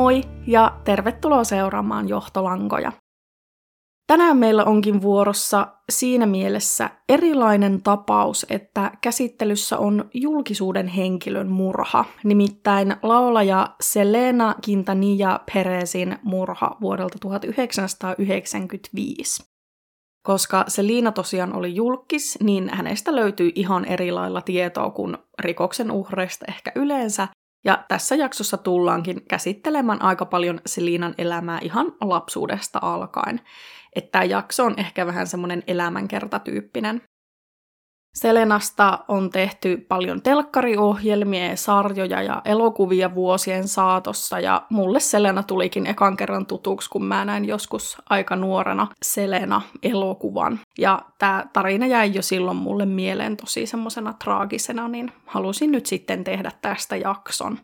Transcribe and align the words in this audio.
Moi 0.00 0.22
ja 0.46 0.80
tervetuloa 0.84 1.44
seuraamaan 1.44 2.08
Johtolankoja. 2.08 2.92
Tänään 4.06 4.36
meillä 4.36 4.64
onkin 4.64 5.02
vuorossa 5.02 5.66
siinä 5.90 6.26
mielessä 6.26 6.90
erilainen 7.08 7.82
tapaus, 7.82 8.46
että 8.50 8.90
käsittelyssä 9.00 9.78
on 9.78 10.10
julkisuuden 10.14 10.86
henkilön 10.86 11.48
murha, 11.48 12.04
nimittäin 12.24 12.96
laulaja 13.02 13.74
Selena 13.80 14.54
Quintanilla 14.68 15.40
Perezin 15.54 16.18
murha 16.22 16.76
vuodelta 16.80 17.18
1995. 17.20 19.44
Koska 20.22 20.64
Selina 20.68 21.12
tosiaan 21.12 21.56
oli 21.56 21.74
julkis, 21.74 22.38
niin 22.42 22.70
hänestä 22.72 23.16
löytyy 23.16 23.52
ihan 23.54 23.84
eri 23.84 24.12
lailla 24.12 24.40
tietoa 24.40 24.90
kuin 24.90 25.16
rikoksen 25.38 25.90
uhreista 25.90 26.44
ehkä 26.48 26.72
yleensä, 26.74 27.28
ja 27.64 27.84
tässä 27.88 28.14
jaksossa 28.14 28.56
tullaankin 28.56 29.24
käsittelemään 29.28 30.02
aika 30.02 30.24
paljon 30.26 30.60
Selinan 30.66 31.14
elämää 31.18 31.58
ihan 31.62 31.86
lapsuudesta 32.00 32.78
alkaen. 32.82 33.40
Että 33.96 34.10
tämä 34.12 34.24
jakso 34.24 34.64
on 34.64 34.74
ehkä 34.76 35.06
vähän 35.06 35.26
semmoinen 35.26 35.62
elämänkertatyyppinen. 35.66 37.02
Selenasta 38.14 39.04
on 39.08 39.30
tehty 39.30 39.76
paljon 39.76 40.22
telkkariohjelmia 40.22 41.46
ja 41.46 41.56
sarjoja 41.56 42.22
ja 42.22 42.42
elokuvia 42.44 43.14
vuosien 43.14 43.68
saatossa 43.68 44.40
ja 44.40 44.66
mulle 44.70 45.00
Selena 45.00 45.42
tulikin 45.42 45.86
ekan 45.86 46.16
kerran 46.16 46.46
tutuksi, 46.46 46.90
kun 46.90 47.04
mä 47.04 47.24
näin 47.24 47.44
joskus 47.44 47.98
aika 48.10 48.36
nuorena 48.36 48.86
Selena-elokuvan. 49.02 50.60
Ja 50.78 51.02
tämä 51.18 51.46
tarina 51.52 51.86
jäi 51.86 52.14
jo 52.14 52.22
silloin 52.22 52.56
mulle 52.56 52.86
mieleen 52.86 53.36
tosi 53.36 53.66
semmoisena 53.66 54.12
traagisena, 54.12 54.88
niin 54.88 55.12
halusin 55.26 55.72
nyt 55.72 55.86
sitten 55.86 56.24
tehdä 56.24 56.52
tästä 56.62 56.96
jakson. 56.96 57.58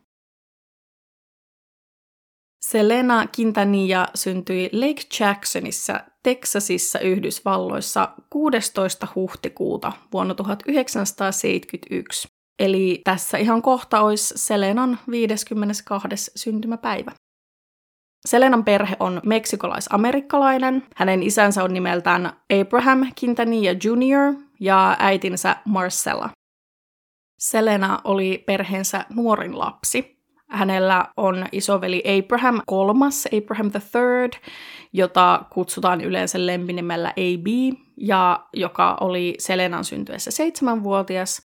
Selena 2.61 3.27
Quintanilla 3.39 4.06
syntyi 4.15 4.71
Lake 4.73 5.03
Jacksonissa, 5.21 6.01
Texasissa, 6.27 6.99
Yhdysvalloissa 6.99 8.09
16. 8.31 9.09
huhtikuuta 9.15 9.93
vuonna 10.13 10.35
1971. 10.35 12.29
Eli 12.59 13.01
tässä 13.05 13.39
ihan 13.39 13.63
kohta 13.63 14.01
olisi 14.01 14.35
Selenan 14.37 14.99
52. 15.11 16.09
syntymäpäivä. 16.37 17.13
Selenan 18.27 18.65
perhe 18.65 18.97
on 19.01 19.21
meksikolais-amerikkalainen. 19.25 20.83
Hänen 20.97 21.23
isänsä 21.23 21.65
on 21.65 21.75
nimeltään 21.75 22.33
Abraham 22.61 23.07
Quintanilla 23.23 23.71
Jr. 23.85 24.35
ja 24.61 24.97
äitinsä 24.99 25.57
Marcella. 25.65 26.31
Selena 27.39 28.01
oli 28.05 28.45
perheensä 28.47 29.05
nuorin 29.15 29.59
lapsi. 29.59 30.16
Hänellä 30.51 31.09
on 31.17 31.47
isoveli 31.53 32.03
Abraham 32.19 32.61
kolmas, 32.67 33.29
Abraham 33.43 33.71
the 33.71 33.81
third, 33.93 34.33
jota 34.93 35.45
kutsutaan 35.53 36.01
yleensä 36.01 36.47
lempinimellä 36.47 37.09
AB, 37.09 37.47
ja 37.97 38.47
joka 38.53 38.97
oli 39.01 39.35
Selenan 39.39 39.85
syntyessä 39.85 40.31
seitsemänvuotias. 40.31 41.43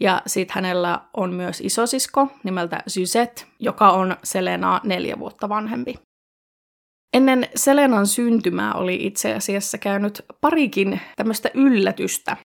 Ja 0.00 0.22
sitten 0.26 0.54
hänellä 0.54 1.00
on 1.16 1.32
myös 1.32 1.60
isosisko 1.60 2.28
nimeltä 2.44 2.82
Suzette, 2.86 3.44
joka 3.58 3.90
on 3.90 4.16
Selenaa 4.24 4.80
neljä 4.84 5.18
vuotta 5.18 5.48
vanhempi. 5.48 5.94
Ennen 7.14 7.48
Selenan 7.54 8.06
syntymää 8.06 8.72
oli 8.72 9.06
itse 9.06 9.34
asiassa 9.34 9.78
käynyt 9.78 10.22
parikin 10.40 11.00
tämmöistä 11.16 11.50
yllätystä, 11.54 12.36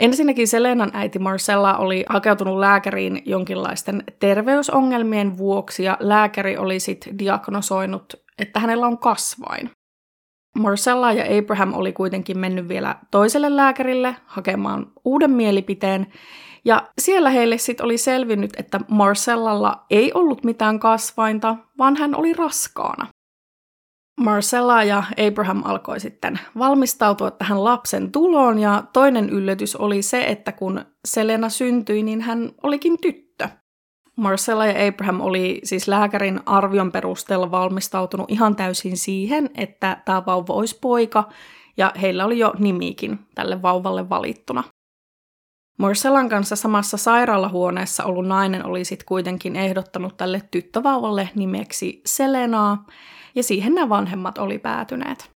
Ensinnäkin 0.00 0.48
Selenan 0.48 0.90
äiti 0.94 1.18
Marcella 1.18 1.76
oli 1.76 2.04
hakeutunut 2.08 2.58
lääkäriin 2.58 3.22
jonkinlaisten 3.26 4.04
terveysongelmien 4.18 5.38
vuoksi 5.38 5.84
ja 5.84 5.96
lääkäri 6.00 6.56
oli 6.56 6.80
sitten 6.80 7.18
diagnosoinut, 7.18 8.14
että 8.38 8.60
hänellä 8.60 8.86
on 8.86 8.98
kasvain. 8.98 9.70
Marcella 10.58 11.12
ja 11.12 11.38
Abraham 11.38 11.74
oli 11.74 11.92
kuitenkin 11.92 12.38
mennyt 12.38 12.68
vielä 12.68 12.96
toiselle 13.10 13.56
lääkärille 13.56 14.16
hakemaan 14.26 14.92
uuden 15.04 15.30
mielipiteen, 15.30 16.06
ja 16.64 16.88
siellä 16.98 17.30
heille 17.30 17.58
sitten 17.58 17.84
oli 17.84 17.98
selvinnyt, 17.98 18.50
että 18.56 18.80
Marcellalla 18.88 19.86
ei 19.90 20.12
ollut 20.14 20.44
mitään 20.44 20.80
kasvainta, 20.80 21.56
vaan 21.78 21.96
hän 21.96 22.14
oli 22.14 22.32
raskaana. 22.32 23.06
Marcella 24.22 24.84
ja 24.84 25.02
Abraham 25.28 25.62
alkoi 25.64 26.00
sitten 26.00 26.40
valmistautua 26.58 27.30
tähän 27.30 27.64
lapsen 27.64 28.12
tuloon 28.12 28.58
ja 28.58 28.84
toinen 28.92 29.30
yllätys 29.30 29.76
oli 29.76 30.02
se, 30.02 30.24
että 30.24 30.52
kun 30.52 30.84
Selena 31.04 31.48
syntyi, 31.48 32.02
niin 32.02 32.20
hän 32.20 32.52
olikin 32.62 32.98
tyttö. 33.00 33.48
Marcella 34.16 34.66
ja 34.66 34.88
Abraham 34.88 35.20
oli 35.20 35.60
siis 35.64 35.88
lääkärin 35.88 36.40
arvion 36.46 36.92
perusteella 36.92 37.50
valmistautunut 37.50 38.30
ihan 38.30 38.56
täysin 38.56 38.96
siihen, 38.96 39.50
että 39.54 40.02
tämä 40.04 40.22
vauva 40.26 40.54
olisi 40.54 40.78
poika 40.80 41.28
ja 41.76 41.92
heillä 42.00 42.24
oli 42.24 42.38
jo 42.38 42.54
nimikin 42.58 43.18
tälle 43.34 43.62
vauvalle 43.62 44.08
valittuna. 44.08 44.64
Marcellan 45.78 46.28
kanssa 46.28 46.56
samassa 46.56 46.96
sairaalahuoneessa 46.96 48.04
ollut 48.04 48.26
nainen 48.26 48.66
oli 48.66 48.84
sitten 48.84 49.06
kuitenkin 49.06 49.56
ehdottanut 49.56 50.16
tälle 50.16 50.42
tyttövauvalle 50.50 51.28
nimeksi 51.34 52.02
Selenaa, 52.06 52.86
ja 53.34 53.42
siihen 53.42 53.74
nämä 53.74 53.88
vanhemmat 53.88 54.38
oli 54.38 54.58
päätyneet. 54.58 55.30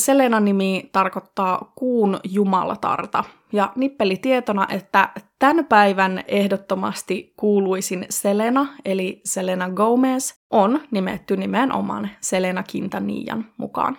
Selenan 0.00 0.44
nimi 0.44 0.90
tarkoittaa 0.92 1.72
kuun 1.74 2.20
jumalatarta, 2.24 3.24
ja 3.52 3.72
nippeli 3.76 4.16
tietona, 4.16 4.66
että 4.70 5.08
tämän 5.38 5.66
päivän 5.66 6.24
ehdottomasti 6.28 7.34
kuuluisin 7.36 8.06
Selena, 8.10 8.66
eli 8.84 9.20
Selena 9.24 9.70
Gomez, 9.70 10.32
on 10.50 10.80
nimetty 10.90 11.36
nimenomaan 11.36 12.10
Selena 12.20 12.64
Quintanillan 12.74 13.52
mukaan. 13.56 13.98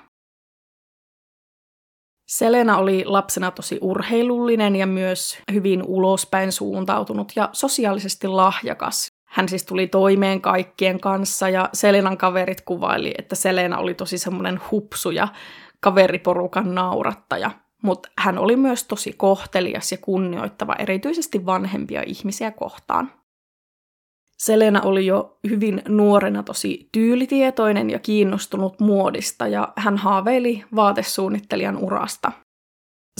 Selena 2.27 2.77
oli 2.77 3.05
lapsena 3.05 3.51
tosi 3.51 3.79
urheilullinen 3.81 4.75
ja 4.75 4.87
myös 4.87 5.37
hyvin 5.51 5.83
ulospäin 5.83 6.51
suuntautunut 6.51 7.31
ja 7.35 7.49
sosiaalisesti 7.51 8.27
lahjakas. 8.27 9.07
Hän 9.35 9.49
siis 9.49 9.65
tuli 9.65 9.87
toimeen 9.87 10.41
kaikkien 10.41 10.99
kanssa 10.99 11.49
ja 11.49 11.69
Selenan 11.73 12.17
kaverit 12.17 12.61
kuvaili, 12.61 13.13
että 13.17 13.35
Selena 13.35 13.77
oli 13.77 13.93
tosi 13.93 14.17
semmoinen 14.17 14.61
hupsu 14.71 15.11
ja 15.11 15.27
kaveriporukan 15.79 16.75
naurattaja. 16.75 17.51
Mutta 17.83 18.09
hän 18.17 18.37
oli 18.37 18.55
myös 18.55 18.83
tosi 18.83 19.13
kohtelias 19.13 19.91
ja 19.91 19.97
kunnioittava 19.97 20.75
erityisesti 20.79 21.45
vanhempia 21.45 22.03
ihmisiä 22.05 22.51
kohtaan. 22.51 23.11
Selena 24.37 24.81
oli 24.81 25.05
jo 25.05 25.37
hyvin 25.49 25.81
nuorena 25.87 26.43
tosi 26.43 26.89
tyylitietoinen 26.91 27.89
ja 27.89 27.99
kiinnostunut 27.99 28.79
muodista 28.79 29.47
ja 29.47 29.73
hän 29.75 29.97
haaveili 29.97 30.63
vaatesuunnittelijan 30.75 31.77
urasta. 31.77 32.31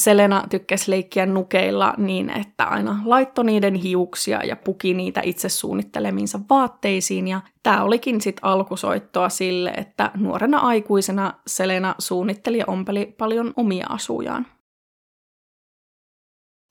Selena 0.02 0.44
tykkäsi 0.50 0.92
leikkiä 0.92 1.26
nukeilla 1.26 1.94
niin, 1.98 2.30
että 2.30 2.64
aina 2.64 3.00
laittoi 3.06 3.46
niiden 3.46 3.76
hiuksia 3.76 4.44
ja 4.44 4.56
puki 4.56 4.94
niitä 4.94 5.22
itse 5.24 5.50
suunnittelemiinsa 5.50 6.40
vaatteisiin 6.50 7.28
ja 7.28 7.42
tämä 7.64 7.84
olikin 7.84 8.22
sitten 8.22 8.46
alkusoittoa 8.46 9.30
sille, 9.30 9.70
että 9.70 10.12
nuorena 10.18 10.60
aikuisena 10.60 11.34
Selena 11.48 11.96
suunnitteli 12.00 12.58
ja 12.58 12.66
ompeli 12.68 13.16
paljon 13.18 13.54
omia 13.56 13.86
asujaan. 13.90 14.48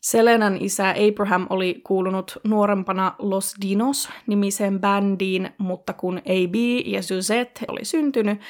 Selenan 0.02 0.56
isä 0.60 0.94
Abraham 1.08 1.46
oli 1.50 1.80
kuulunut 1.84 2.38
nuorempana 2.44 3.14
Los 3.18 3.54
Dinos-nimiseen 3.62 4.80
bändiin, 4.80 5.50
mutta 5.58 5.92
kun 5.92 6.18
AB 6.18 6.54
ja 6.86 7.02
Suzette 7.02 7.64
oli 7.68 7.84
syntynyt, 7.84 8.40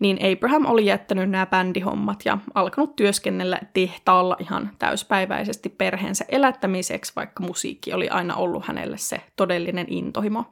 niin 0.00 0.18
Abraham 0.32 0.66
oli 0.66 0.86
jättänyt 0.86 1.30
nämä 1.30 1.46
bändihommat 1.46 2.20
ja 2.24 2.38
alkanut 2.54 2.96
työskennellä 2.96 3.60
tehtaalla 3.74 4.36
ihan 4.40 4.70
täyspäiväisesti 4.78 5.68
perheensä 5.68 6.24
elättämiseksi, 6.28 7.12
vaikka 7.16 7.42
musiikki 7.42 7.92
oli 7.92 8.08
aina 8.08 8.34
ollut 8.34 8.66
hänelle 8.66 8.98
se 8.98 9.20
todellinen 9.36 9.86
intohimo. 9.88 10.44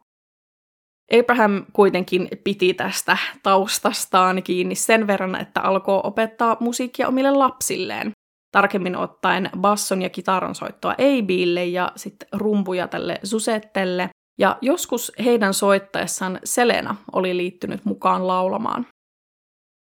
Abraham 1.21 1.67
kuitenkin 1.73 2.29
piti 2.45 2.75
tästä 2.75 3.19
taustastaan 3.43 4.43
kiinni 4.43 4.75
sen 4.75 5.07
verran, 5.07 5.41
että 5.41 5.61
alkoi 5.61 6.01
opettaa 6.05 6.57
musiikkia 6.61 7.09
omille 7.09 7.31
lapsilleen 7.31 8.13
tarkemmin 8.53 8.97
ottaen 8.97 9.51
basson 9.59 10.03
ja 10.03 10.11
kitaran 10.11 10.55
soittoa 10.55 10.93
Abille 10.93 11.65
ja 11.65 11.93
sitten 11.97 12.29
rumpuja 12.33 12.89
tälle 12.89 13.21
Susettelle. 13.23 14.11
Ja 14.39 14.59
joskus 14.61 15.13
heidän 15.25 15.55
soittaessaan 15.55 16.39
Selena 16.45 16.97
oli 17.13 17.37
liittynyt 17.37 17.85
mukaan 17.85 18.27
laulamaan. 18.27 18.87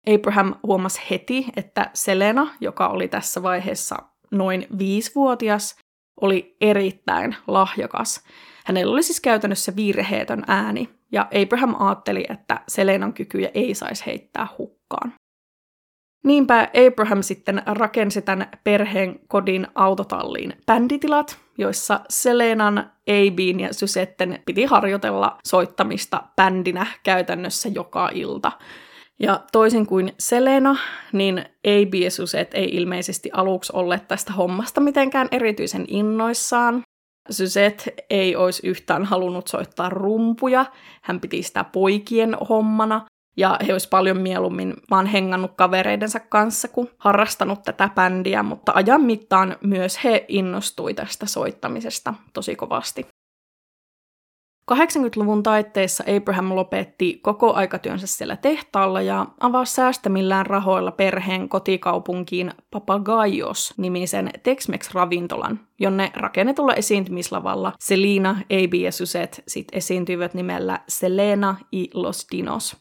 Abraham 0.08 0.56
huomasi 0.64 1.02
heti, 1.10 1.46
että 1.56 1.90
Selena, 1.94 2.48
joka 2.62 2.88
oli 2.88 3.08
tässä 3.08 3.44
vaiheessa 3.44 3.96
noin 4.32 4.68
viisivuotias, 4.78 5.76
oli 6.22 6.56
erittäin 6.62 7.36
lahjakas. 7.48 8.24
Hänellä 8.66 8.94
oli 8.94 9.04
siis 9.04 9.22
käytännössä 9.22 9.76
virheetön 9.76 10.44
ääni, 10.48 10.90
ja 11.12 11.28
Abraham 11.44 11.76
ajatteli, 11.80 12.26
että 12.30 12.62
Selenan 12.68 13.14
kykyjä 13.14 13.50
ei 13.54 13.76
saisi 13.76 14.06
heittää 14.06 14.48
hukkaan. 14.58 15.14
Niinpä 16.24 16.70
Abraham 16.88 17.22
sitten 17.22 17.62
rakensi 17.66 18.22
tämän 18.22 18.48
perheen 18.64 19.20
kodin 19.28 19.68
autotalliin 19.76 20.54
bänditilat, 20.66 21.38
joissa 21.58 22.00
Selenan, 22.10 22.92
Abin 23.10 23.60
ja 23.60 23.74
Sysetten 23.74 24.44
piti 24.46 24.66
harjoitella 24.66 25.38
soittamista 25.48 26.24
bändinä 26.36 26.88
käytännössä 27.04 27.70
joka 27.70 28.10
ilta. 28.14 28.52
Ja 29.20 29.44
toisin 29.52 29.86
kuin 29.86 30.14
Selena, 30.20 30.76
niin 31.14 31.46
AB 31.68 31.94
ja 31.94 32.12
Suset 32.12 32.54
ei 32.54 32.70
ilmeisesti 32.76 33.30
aluksi 33.34 33.74
olleet 33.76 34.08
tästä 34.08 34.34
hommasta 34.34 34.82
mitenkään 34.82 35.28
erityisen 35.32 35.86
innoissaan. 35.88 36.82
Syset 37.30 37.90
ei 38.10 38.36
olisi 38.36 38.68
yhtään 38.68 39.06
halunnut 39.06 39.48
soittaa 39.48 39.90
rumpuja, 39.90 40.66
hän 41.02 41.20
piti 41.20 41.44
sitä 41.44 41.64
poikien 41.64 42.38
hommana, 42.50 43.06
ja 43.38 43.60
he 43.68 43.74
olisi 43.74 43.90
paljon 43.90 44.18
mieluummin 44.18 44.74
vaan 44.90 45.06
hengannut 45.06 45.52
kavereidensa 45.56 46.20
kanssa 46.20 46.68
kuin 46.68 46.90
harrastanut 46.98 47.64
tätä 47.64 47.90
bändiä, 47.96 48.44
mutta 48.44 48.72
ajan 48.76 49.02
mittaan 49.02 49.56
myös 49.64 50.04
he 50.04 50.26
innostui 50.28 50.94
tästä 50.94 51.26
soittamisesta 51.26 52.14
tosi 52.34 52.56
kovasti. 52.56 53.08
80-luvun 54.76 55.44
taitteessa 55.44 56.04
Abraham 56.18 56.56
lopetti 56.56 57.20
koko 57.22 57.54
aikatyönsä 57.54 58.08
siellä 58.08 58.36
tehtaalla 58.36 59.02
ja 59.02 59.26
avasi 59.40 59.74
säästämillään 59.74 60.46
rahoilla 60.46 60.92
perheen 60.92 61.50
kotikaupunkiin 61.50 62.52
Papagaios-nimisen 62.72 64.32
Tex-Mex-ravintolan, 64.44 65.60
jonne 65.80 66.12
rakennetulla 66.16 66.74
esiintymislavalla 66.74 67.74
Selina, 67.80 68.32
AB 68.32 68.74
ja 68.74 68.92
Suset 68.92 69.44
sit 69.48 69.68
esiintyivät 69.72 70.34
nimellä 70.34 70.80
Selena 70.88 71.56
y 71.74 71.86
los 71.94 72.28
Dinos. 72.32 72.78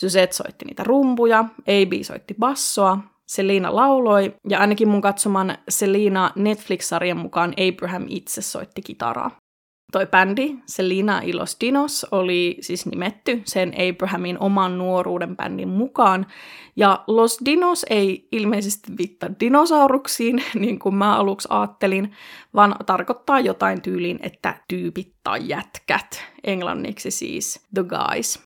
Suset 0.00 0.32
soitti 0.32 0.64
niitä 0.64 0.84
rumpuja, 0.84 1.44
AB 1.60 1.92
soitti 2.02 2.34
bassoa, 2.38 2.98
Selina 3.26 3.76
lauloi 3.76 4.34
ja 4.48 4.58
ainakin 4.58 4.88
mun 4.88 5.00
katsoman 5.00 5.58
Selina 5.68 6.30
Netflix-sarjan 6.36 7.18
mukaan 7.18 7.54
Abraham 7.68 8.04
itse 8.08 8.42
soitti 8.42 8.82
kitaraa. 8.82 9.30
Toi 9.92 10.06
bändi, 10.06 10.56
Selina 10.66 11.20
Ilos 11.24 11.56
Dinos, 11.60 12.06
oli 12.10 12.56
siis 12.60 12.86
nimetty 12.86 13.42
sen 13.44 13.72
Abrahamin 13.88 14.36
oman 14.40 14.78
nuoruuden 14.78 15.36
bändin 15.36 15.68
mukaan. 15.68 16.26
Ja 16.76 17.04
Los 17.06 17.38
Dinos 17.44 17.86
ei 17.90 18.28
ilmeisesti 18.32 18.92
viittaa 18.98 19.30
dinosauruksiin, 19.40 20.44
niin 20.54 20.78
kuin 20.78 20.94
mä 20.94 21.16
aluksi 21.16 21.48
ajattelin, 21.50 22.12
vaan 22.54 22.76
tarkoittaa 22.86 23.40
jotain 23.40 23.82
tyyliin, 23.82 24.18
että 24.22 24.54
tyypit 24.68 25.14
tai 25.24 25.48
jätkät, 25.48 26.24
englanniksi 26.44 27.10
siis 27.10 27.66
The 27.74 27.84
Guys. 27.84 28.42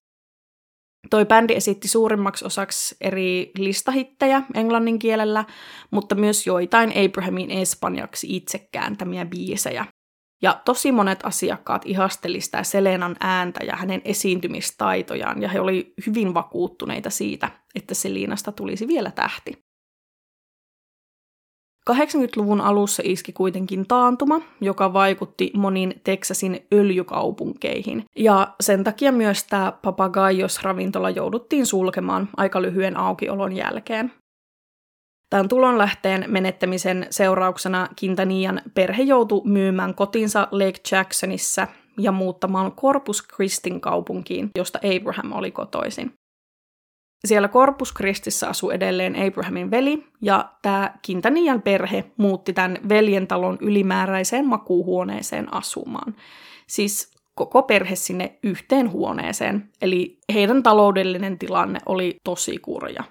Toi 1.11 1.25
bändi 1.25 1.55
esitti 1.55 1.89
suurimmaksi 1.89 2.45
osaksi 2.45 2.97
eri 3.01 3.51
listahittejä 3.59 4.43
englannin 4.55 4.99
kielellä, 4.99 5.45
mutta 5.91 6.15
myös 6.15 6.47
joitain 6.47 6.93
Abrahamin 7.05 7.51
espanjaksi 7.51 8.37
itse 8.37 8.69
kääntämiä 8.73 9.27
biisejä. 9.27 9.87
Ja 10.43 10.61
tosi 10.65 10.93
monet 10.93 11.21
asiakkaat 11.25 11.83
ihasteli 11.85 12.41
sitä 12.41 12.63
Selenan 12.63 13.17
ääntä 13.21 13.65
ja 13.65 13.77
hänen 13.77 14.03
esiintymistaitojaan, 14.05 15.43
ja 15.43 15.49
he 15.49 15.61
oli 15.61 15.95
hyvin 16.07 16.35
vakuuttuneita 16.35 17.11
siitä, 17.11 17.49
että 17.75 17.95
Selinasta 17.95 18.53
tulisi 18.53 18.89
vielä 18.89 19.11
tähti. 19.11 19.65
80-luvun 21.91 22.61
alussa 22.61 23.03
iski 23.07 23.33
kuitenkin 23.33 23.87
taantuma, 23.89 24.41
joka 24.61 24.93
vaikutti 24.93 25.51
moniin 25.55 26.01
Teksasin 26.05 26.67
öljykaupunkeihin. 26.75 28.05
Ja 28.17 28.55
sen 28.61 28.85
takia 28.85 29.13
myös 29.13 29.45
tämä 29.45 29.73
Papagaios-ravintola 29.83 31.11
jouduttiin 31.11 31.67
sulkemaan 31.67 32.29
aika 32.37 32.63
lyhyen 32.63 32.97
aukiolon 32.97 33.57
jälkeen. 33.57 34.13
Tämän 35.33 35.49
tulonlähteen 35.49 36.25
menettämisen 36.29 37.07
seurauksena 37.11 37.89
Quintanian 38.03 38.61
perhe 38.75 39.03
joutui 39.03 39.43
myymään 39.45 39.95
kotinsa 39.95 40.49
Lake 40.51 40.81
Jacksonissa 40.91 41.67
ja 41.99 42.13
muuttamaan 42.13 42.73
Corpus 42.73 43.29
Christin 43.35 43.81
kaupunkiin, 43.81 44.51
josta 44.59 44.79
Abraham 44.97 45.33
oli 45.33 45.51
kotoisin. 45.51 46.13
Siellä 47.25 47.49
Corpus 47.49 47.95
Christissä 47.95 48.49
asuu 48.49 48.71
edelleen 48.71 49.17
Abrahamin 49.27 49.71
veli, 49.71 50.07
ja 50.23 50.53
tämä 50.63 50.95
Quintanian 51.11 51.63
perhe 51.63 52.05
muutti 52.17 52.53
tämän 52.53 52.79
veljen 52.89 53.27
talon 53.27 53.59
ylimääräiseen 53.61 54.47
makuuhuoneeseen 54.47 55.55
asumaan. 55.55 56.15
Siis 56.67 57.15
koko 57.35 57.63
perhe 57.63 57.97
sinne 57.97 58.39
yhteen 58.43 58.91
huoneeseen, 58.91 59.71
eli 59.83 60.19
heidän 60.35 60.63
taloudellinen 60.63 61.39
tilanne 61.39 61.79
oli 61.87 62.17
tosi 62.25 62.59
kurja. 62.59 63.05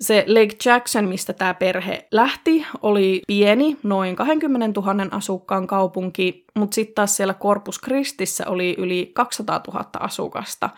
Se 0.00 0.24
Lake 0.28 0.56
Jackson, 0.64 1.04
mistä 1.04 1.32
tämä 1.32 1.54
perhe 1.54 2.08
lähti, 2.12 2.66
oli 2.82 3.20
pieni, 3.26 3.76
noin 3.82 4.16
20 4.16 4.80
000 4.80 5.06
asukkaan 5.10 5.66
kaupunki, 5.66 6.44
mutta 6.58 6.74
sitten 6.74 6.94
taas 6.94 7.16
siellä 7.16 7.34
Corpus 7.34 7.80
Christissä 7.80 8.48
oli 8.48 8.74
yli 8.78 9.10
200 9.14 9.60
000 9.66 9.84
asukasta. 10.00 10.70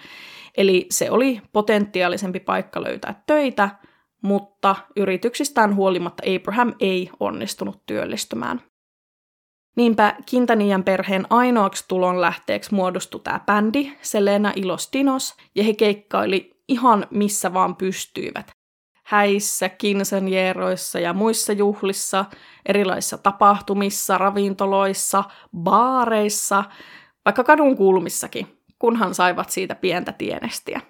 Eli 0.57 0.87
se 0.91 1.11
oli 1.11 1.41
potentiaalisempi 1.53 2.41
paikka 2.41 2.83
löytää 2.83 3.23
töitä, 3.27 3.71
mutta 4.23 4.77
yrityksistään 4.97 5.77
huolimatta 5.77 6.23
Abraham 6.37 6.73
ei 6.81 7.11
onnistunut 7.21 7.87
työllistymään. 7.87 8.63
Niinpä 9.77 10.17
Kintanian 10.27 10.85
perheen 10.85 11.27
ainoaksi 11.31 11.85
tulon 11.89 12.21
lähteeksi 12.21 12.75
muodostui 12.75 13.21
tämä 13.21 13.41
bändi, 13.47 13.93
Selena 14.03 14.53
Ilos 14.57 14.89
Dinos, 14.93 15.35
ja 15.55 15.65
he 15.65 15.75
keikkaili 15.75 16.63
ihan 16.69 17.07
missä 17.11 17.55
vaan 17.55 17.77
pystyivät 17.77 18.56
häissä, 19.07 19.69
kinsanjeeroissa 19.69 21.01
ja 21.01 21.13
muissa 21.13 21.53
juhlissa, 21.53 22.25
erilaisissa 22.67 23.19
tapahtumissa, 23.19 24.19
ravintoloissa, 24.19 25.25
baareissa, 25.57 26.65
vaikka 27.25 27.45
kadun 27.45 27.77
kulmissakin, 27.77 28.47
kunhan 28.79 29.15
saivat 29.15 29.51
siitä 29.51 29.75
pientä 29.75 30.13
tienestiä. 30.13 30.81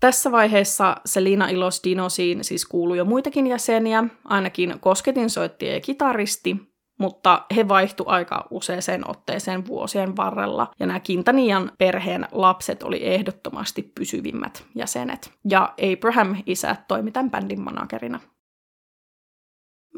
Tässä 0.00 0.32
vaiheessa 0.32 0.96
Selina 1.06 1.48
Ilos 1.48 1.80
Dinosiin 1.84 2.44
siis 2.44 2.66
kuului 2.66 2.98
jo 2.98 3.04
muitakin 3.04 3.46
jäseniä, 3.46 4.04
ainakin 4.24 4.80
kosketinsoittaja 4.80 5.74
ja 5.74 5.80
kitaristi, 5.80 6.56
mutta 7.00 7.44
he 7.56 7.68
vaihtu 7.68 8.04
aika 8.06 8.46
useaseen 8.50 9.10
otteeseen 9.10 9.66
vuosien 9.66 10.16
varrella, 10.16 10.70
ja 10.80 10.86
nämä 10.86 11.00
Kintanian 11.00 11.72
perheen 11.78 12.28
lapset 12.32 12.82
oli 12.82 13.06
ehdottomasti 13.06 13.82
pysyvimmät 13.82 14.64
jäsenet. 14.74 15.32
Ja 15.50 15.74
Abraham 15.92 16.36
isä 16.46 16.76
toimi 16.88 17.10
tämän 17.10 17.30
bändin 17.30 17.60
managerina. 17.60 18.20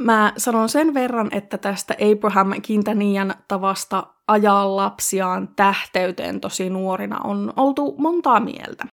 Mä 0.04 0.32
sanon 0.36 0.68
sen 0.68 0.94
verran, 0.94 1.28
että 1.32 1.58
tästä 1.58 1.94
Abraham 2.12 2.52
Kintanian 2.62 3.34
tavasta 3.48 4.06
ajaa 4.28 4.76
lapsiaan 4.76 5.48
tähteyteen 5.56 6.40
tosi 6.40 6.70
nuorina 6.70 7.20
on 7.24 7.52
oltu 7.56 7.94
montaa 7.98 8.40
mieltä. 8.40 8.86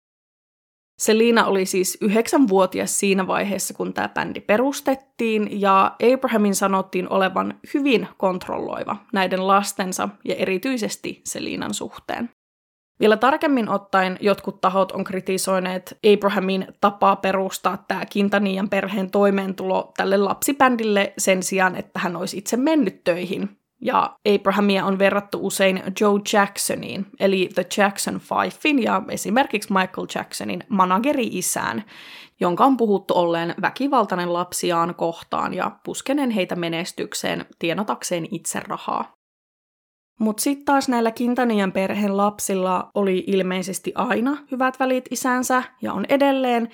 Selina 0.98 1.46
oli 1.46 1.66
siis 1.66 1.98
yhdeksänvuotias 2.00 2.98
siinä 2.98 3.26
vaiheessa, 3.26 3.74
kun 3.74 3.94
tämä 3.94 4.08
bändi 4.08 4.40
perustettiin, 4.40 5.60
ja 5.60 5.96
Abrahamin 6.14 6.54
sanottiin 6.54 7.12
olevan 7.12 7.58
hyvin 7.74 8.08
kontrolloiva 8.16 8.96
näiden 9.12 9.46
lastensa 9.46 10.08
ja 10.24 10.34
erityisesti 10.34 11.20
Selinan 11.24 11.74
suhteen. 11.74 12.30
Vielä 13.00 13.16
tarkemmin 13.16 13.68
ottaen 13.68 14.18
jotkut 14.20 14.60
tahot 14.60 14.92
on 14.92 15.04
kritisoineet 15.04 15.98
Abrahamin 16.14 16.66
tapaa 16.80 17.16
perustaa 17.16 17.84
tämä 17.88 18.06
Kintanian 18.06 18.68
perheen 18.68 19.10
toimeentulo 19.10 19.92
tälle 19.96 20.16
lapsibändille 20.16 21.12
sen 21.18 21.42
sijaan, 21.42 21.76
että 21.76 21.98
hän 21.98 22.16
olisi 22.16 22.38
itse 22.38 22.56
mennyt 22.56 23.04
töihin 23.04 23.58
ja 23.80 24.16
Abrahamia 24.34 24.84
on 24.84 24.98
verrattu 24.98 25.38
usein 25.46 25.82
Joe 26.00 26.20
Jacksoniin, 26.32 27.06
eli 27.20 27.48
The 27.54 27.66
Jackson 27.76 28.20
Fivein 28.20 28.82
ja 28.82 29.02
esimerkiksi 29.08 29.72
Michael 29.72 30.06
Jacksonin 30.14 30.64
manageri-isään, 30.68 31.84
jonka 32.40 32.64
on 32.64 32.76
puhuttu 32.76 33.14
olleen 33.14 33.54
väkivaltainen 33.62 34.32
lapsiaan 34.32 34.94
kohtaan 34.94 35.54
ja 35.54 35.70
puskenen 35.84 36.30
heitä 36.30 36.56
menestykseen 36.56 37.46
tienatakseen 37.58 38.28
itse 38.30 38.60
rahaa. 38.60 39.16
Mutta 40.20 40.42
sitten 40.42 40.64
taas 40.64 40.88
näillä 40.88 41.10
Kintanien 41.10 41.72
perheen 41.72 42.16
lapsilla 42.16 42.90
oli 42.94 43.24
ilmeisesti 43.26 43.92
aina 43.94 44.36
hyvät 44.50 44.80
välit 44.80 45.04
isänsä 45.10 45.62
ja 45.82 45.92
on 45.92 46.06
edelleen, 46.08 46.68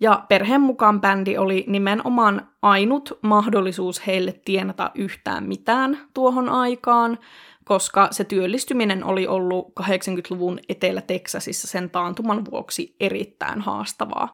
ja 0.00 0.24
perheen 0.28 0.60
mukaan 0.60 1.00
bändi 1.00 1.36
oli 1.36 1.64
nimenomaan 1.68 2.48
ainut 2.62 3.18
mahdollisuus 3.22 4.06
heille 4.06 4.40
tienata 4.44 4.90
yhtään 4.94 5.44
mitään 5.44 5.98
tuohon 6.14 6.48
aikaan, 6.48 7.18
koska 7.64 8.08
se 8.10 8.24
työllistyminen 8.24 9.04
oli 9.04 9.26
ollut 9.26 9.72
80-luvun 9.80 10.58
Etelä-Teksasissa 10.68 11.66
sen 11.66 11.90
taantuman 11.90 12.44
vuoksi 12.50 12.96
erittäin 13.00 13.60
haastavaa. 13.60 14.28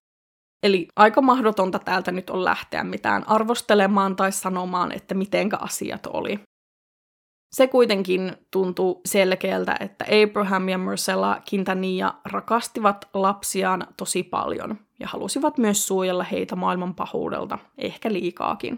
Eli 0.62 0.88
aika 0.96 1.22
mahdotonta 1.22 1.78
täältä 1.78 2.12
nyt 2.12 2.30
on 2.30 2.44
lähteä 2.44 2.84
mitään 2.84 3.28
arvostelemaan 3.28 4.16
tai 4.16 4.32
sanomaan, 4.32 4.92
että 4.92 5.14
mitenkä 5.14 5.56
asiat 5.60 6.06
oli. 6.06 6.40
Se 7.54 7.66
kuitenkin 7.66 8.32
tuntuu 8.50 9.00
selkeältä, 9.06 9.76
että 9.80 10.04
Abraham 10.22 10.68
ja 10.68 10.78
Marcella 10.78 11.42
Quintanilla 11.52 12.20
rakastivat 12.24 13.08
lapsiaan 13.14 13.86
tosi 13.96 14.22
paljon 14.22 14.78
ja 15.00 15.08
halusivat 15.08 15.58
myös 15.58 15.86
suojella 15.86 16.24
heitä 16.24 16.56
maailman 16.56 16.94
pahuudelta, 16.94 17.58
ehkä 17.78 18.12
liikaakin. 18.12 18.76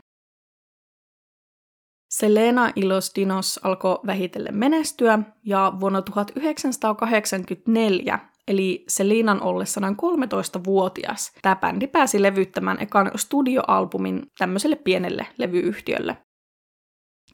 Selena 2.11 2.73
Ilos 2.76 3.12
Dinos 3.14 3.61
alkoi 3.62 3.99
vähitellen 4.06 4.56
menestyä 4.56 5.18
ja 5.45 5.73
vuonna 5.80 6.02
1984, 6.02 8.18
eli 8.49 8.85
Selinan 8.88 9.42
ollessa 9.42 9.80
noin 9.80 9.97
13-vuotias, 9.97 11.33
tämä 11.42 11.56
bändi 11.56 11.87
pääsi 11.87 12.23
levyttämään 12.23 12.83
ekan 12.83 13.11
studioalbumin 13.16 14.23
tämmöiselle 14.38 14.76
pienelle 14.76 15.26
levyyhtiölle. 15.38 16.25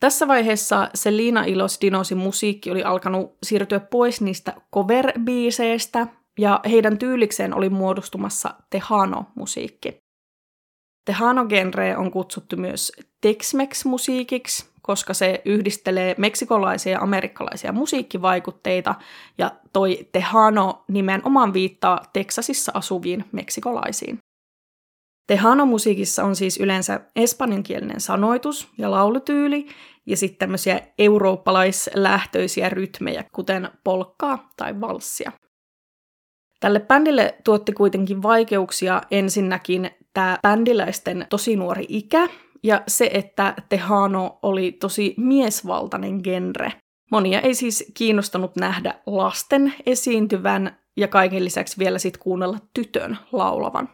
Tässä 0.02 0.28
vaiheessa 0.28 0.90
Selina 0.94 1.44
Ilos 1.44 1.78
Dinosin 1.80 2.18
musiikki 2.18 2.70
oli 2.70 2.82
alkanut 2.82 3.36
siirtyä 3.42 3.80
pois 3.80 4.20
niistä 4.20 4.54
cover-biiseistä, 4.74 6.06
ja 6.38 6.60
heidän 6.70 6.98
tyylikseen 6.98 7.54
oli 7.54 7.68
muodostumassa 7.68 8.54
Tehano-musiikki. 8.70 9.96
Tehano-genre 11.04 11.96
on 11.96 12.10
kutsuttu 12.10 12.56
myös 12.56 12.92
Tex-Mex-musiikiksi, 13.20 14.66
koska 14.82 15.14
se 15.14 15.42
yhdistelee 15.44 16.14
meksikolaisia 16.18 16.92
ja 16.92 17.00
amerikkalaisia 17.00 17.72
musiikkivaikutteita, 17.72 18.94
ja 19.38 19.50
toi 19.72 20.08
Tejano 20.12 20.84
nimenomaan 20.88 21.52
viittaa 21.52 22.00
Teksasissa 22.12 22.72
asuviin 22.74 23.24
meksikolaisiin. 23.32 24.18
Tejano-musiikissa 25.26 26.24
on 26.24 26.36
siis 26.36 26.60
yleensä 26.60 27.00
espanjankielinen 27.16 28.00
sanoitus 28.00 28.68
ja 28.78 28.90
laulutyyli, 28.90 29.66
ja 30.06 30.16
sitten 30.16 30.38
tämmöisiä 30.38 30.80
eurooppalaislähtöisiä 30.98 32.68
rytmejä, 32.68 33.24
kuten 33.34 33.68
polkkaa 33.84 34.50
tai 34.56 34.80
valssia. 34.80 35.32
Tälle 36.60 36.80
bändille 36.80 37.34
tuotti 37.44 37.72
kuitenkin 37.72 38.22
vaikeuksia 38.22 39.02
ensinnäkin 39.10 39.90
tämä 40.14 40.38
bändiläisten 40.42 41.26
tosi 41.30 41.56
nuori 41.56 41.86
ikä 41.88 42.28
ja 42.62 42.82
se, 42.86 43.10
että 43.12 43.54
Tehano 43.68 44.38
oli 44.42 44.72
tosi 44.72 45.14
miesvaltainen 45.16 46.20
genre. 46.24 46.72
Monia 47.10 47.40
ei 47.40 47.54
siis 47.54 47.92
kiinnostanut 47.94 48.56
nähdä 48.56 48.94
lasten 49.06 49.74
esiintyvän 49.86 50.76
ja 50.96 51.08
kaiken 51.08 51.44
lisäksi 51.44 51.78
vielä 51.78 51.98
sitten 51.98 52.22
kuunnella 52.22 52.58
tytön 52.74 53.18
laulavan. 53.32 53.88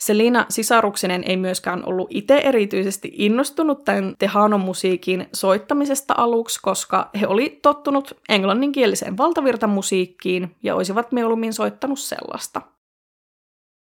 Selina 0.00 0.46
sisaruksinen 0.48 1.24
ei 1.26 1.36
myöskään 1.36 1.82
ollut 1.88 2.08
itse 2.10 2.36
erityisesti 2.38 3.12
innostunut 3.14 3.84
tämän 3.84 4.14
Tehano-musiikin 4.18 5.26
soittamisesta 5.32 6.14
aluksi, 6.16 6.60
koska 6.62 7.10
he 7.20 7.26
oli 7.26 7.58
tottunut 7.62 8.16
englanninkieliseen 8.28 9.16
valtavirtamusiikkiin 9.16 10.56
ja 10.62 10.74
olisivat 10.74 11.12
mieluummin 11.12 11.52
soittanut 11.52 11.98
sellaista. 11.98 12.62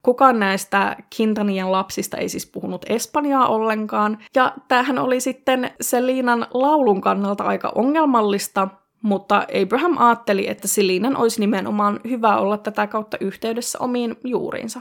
Kukaan 0.02 0.38
näistä 0.38 0.96
Quintanian 1.20 1.72
lapsista 1.72 2.16
ei 2.16 2.28
siis 2.28 2.46
puhunut 2.46 2.84
espanjaa 2.88 3.48
ollenkaan, 3.48 4.18
ja 4.34 4.52
tämähän 4.68 4.98
oli 4.98 5.20
sitten 5.20 5.70
Selinan 5.80 6.46
laulun 6.54 7.00
kannalta 7.00 7.44
aika 7.44 7.72
ongelmallista, 7.74 8.68
mutta 9.02 9.46
Abraham 9.62 9.98
ajatteli, 9.98 10.48
että 10.48 10.68
Selinan 10.68 11.16
olisi 11.16 11.40
nimenomaan 11.40 12.00
hyvä 12.08 12.36
olla 12.36 12.58
tätä 12.58 12.86
kautta 12.86 13.16
yhteydessä 13.20 13.78
omiin 13.78 14.16
juuriinsa. 14.24 14.80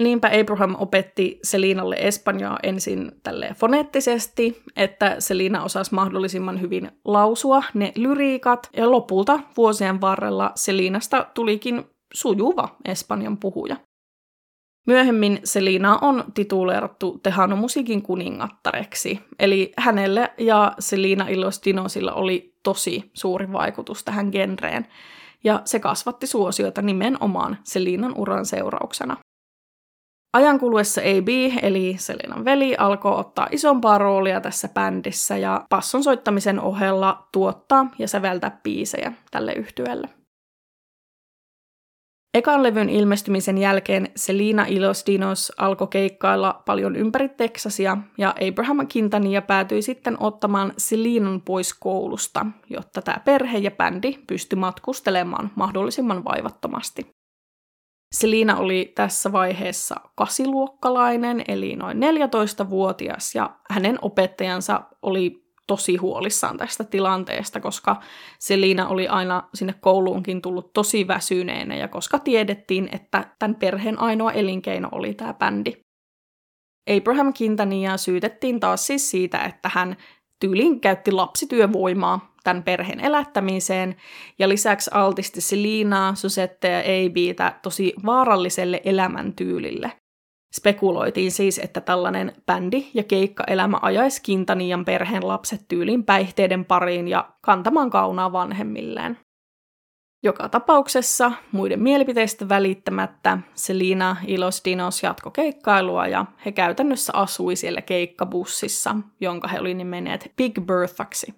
Niinpä 0.00 0.30
Abraham 0.40 0.76
opetti 0.78 1.38
Selinalle 1.42 1.96
espanjaa 1.98 2.58
ensin 2.62 3.12
tälle 3.22 3.50
foneettisesti, 3.56 4.62
että 4.76 5.16
Selina 5.18 5.64
osasi 5.64 5.94
mahdollisimman 5.94 6.60
hyvin 6.60 6.90
lausua 7.04 7.62
ne 7.74 7.92
lyriikat, 7.96 8.70
ja 8.76 8.90
lopulta 8.90 9.40
vuosien 9.56 10.00
varrella 10.00 10.52
Selinasta 10.54 11.26
tulikin 11.34 11.84
sujuva 12.14 12.76
espanjan 12.84 13.36
puhuja. 13.36 13.76
Myöhemmin 14.86 15.40
Selina 15.44 15.98
on 16.02 16.24
tituleerattu 16.34 17.18
Tehano 17.22 17.56
musiikin 17.56 18.02
kuningattareksi, 18.02 19.20
eli 19.38 19.72
hänelle 19.78 20.32
ja 20.38 20.72
Selina 20.78 21.26
Dinosilla 21.64 22.12
oli 22.12 22.54
tosi 22.62 23.10
suuri 23.12 23.52
vaikutus 23.52 24.04
tähän 24.04 24.28
genreen, 24.32 24.86
ja 25.44 25.62
se 25.64 25.80
kasvatti 25.80 26.26
suosiota 26.26 26.82
nimenomaan 26.82 27.58
Selinan 27.64 28.14
uran 28.16 28.46
seurauksena. 28.46 29.16
Ajan 30.34 30.58
kuluessa 30.58 31.00
AB, 31.00 31.28
eli 31.62 31.96
Selinan 31.98 32.44
veli, 32.44 32.76
alkoi 32.76 33.18
ottaa 33.18 33.48
isompaa 33.50 33.98
roolia 33.98 34.40
tässä 34.40 34.68
bändissä 34.68 35.36
ja 35.36 35.66
passon 35.70 36.04
soittamisen 36.04 36.60
ohella 36.60 37.28
tuottaa 37.32 37.86
ja 37.98 38.08
säveltää 38.08 38.60
biisejä 38.62 39.12
tälle 39.30 39.52
yhtyelle. 39.52 40.08
Ekan 42.34 42.62
levyn 42.62 42.88
ilmestymisen 42.88 43.58
jälkeen 43.58 44.08
Selina 44.16 44.66
Ilos 44.68 45.04
Dinos 45.06 45.52
alkoi 45.56 45.88
keikkailla 45.88 46.62
paljon 46.66 46.96
ympäri 46.96 47.28
Teksasia 47.28 47.96
ja 48.18 48.34
Abraham 48.48 48.78
Quintania 48.96 49.42
päätyi 49.42 49.82
sitten 49.82 50.16
ottamaan 50.20 50.72
Selinan 50.78 51.40
pois 51.40 51.74
koulusta, 51.74 52.46
jotta 52.70 53.02
tämä 53.02 53.18
perhe 53.24 53.58
ja 53.58 53.70
bändi 53.70 54.18
pystyi 54.26 54.58
matkustelemaan 54.58 55.50
mahdollisimman 55.54 56.24
vaivattomasti. 56.24 57.13
Selina 58.14 58.56
oli 58.56 58.92
tässä 58.94 59.32
vaiheessa 59.32 59.94
kasiluokkalainen, 60.14 61.44
eli 61.48 61.76
noin 61.76 61.98
14-vuotias, 61.98 63.34
ja 63.34 63.50
hänen 63.70 63.98
opettajansa 64.02 64.80
oli 65.02 65.44
tosi 65.66 65.96
huolissaan 65.96 66.56
tästä 66.56 66.84
tilanteesta, 66.84 67.60
koska 67.60 68.00
Selina 68.38 68.88
oli 68.88 69.08
aina 69.08 69.48
sinne 69.54 69.74
kouluunkin 69.80 70.42
tullut 70.42 70.72
tosi 70.72 71.08
väsyneenä 71.08 71.76
ja 71.76 71.88
koska 71.88 72.18
tiedettiin, 72.18 72.88
että 72.92 73.24
tämän 73.38 73.54
perheen 73.54 74.00
ainoa 74.00 74.32
elinkeino 74.32 74.88
oli 74.92 75.14
tämä 75.14 75.34
bändi. 75.34 75.72
Abraham 76.96 77.32
Quintania 77.42 77.96
syytettiin 77.96 78.60
taas 78.60 78.86
siis 78.86 79.10
siitä, 79.10 79.38
että 79.38 79.70
hän 79.74 79.96
tyylin 80.40 80.80
käytti 80.80 81.12
lapsityövoimaa 81.12 82.33
tämän 82.44 82.62
perheen 82.62 83.00
elättämiseen 83.00 83.96
ja 84.38 84.48
lisäksi 84.48 84.90
altisti 84.94 85.40
Selinaa, 85.40 86.14
Susette 86.14 86.68
ja 86.68 86.78
ABtä 86.78 87.58
tosi 87.62 87.94
vaaralliselle 88.06 88.80
elämäntyylille. 88.84 89.92
Spekuloitiin 90.54 91.32
siis, 91.32 91.58
että 91.58 91.80
tällainen 91.80 92.32
bändi- 92.46 92.90
ja 92.94 93.02
keikkaelämä 93.02 93.78
ajaisi 93.82 94.22
Kintanian 94.22 94.84
perheen 94.84 95.28
lapset 95.28 95.68
tyylin 95.68 96.04
päihteiden 96.04 96.64
pariin 96.64 97.08
ja 97.08 97.28
kantamaan 97.40 97.90
kaunaa 97.90 98.32
vanhemmilleen. 98.32 99.18
Joka 100.22 100.48
tapauksessa 100.48 101.32
muiden 101.52 101.82
mielipiteistä 101.82 102.48
välittämättä 102.48 103.38
Selina 103.54 104.16
Ilos 104.26 104.62
Dinos 104.64 105.02
jatko 105.02 105.30
keikkailua 105.30 106.06
ja 106.06 106.26
he 106.44 106.52
käytännössä 106.52 107.12
asui 107.16 107.56
siellä 107.56 107.82
keikkabussissa, 107.82 108.96
jonka 109.20 109.48
he 109.48 109.60
oli 109.60 109.74
nimenneet 109.74 110.32
Big 110.36 110.60
Berthaksi. 110.60 111.34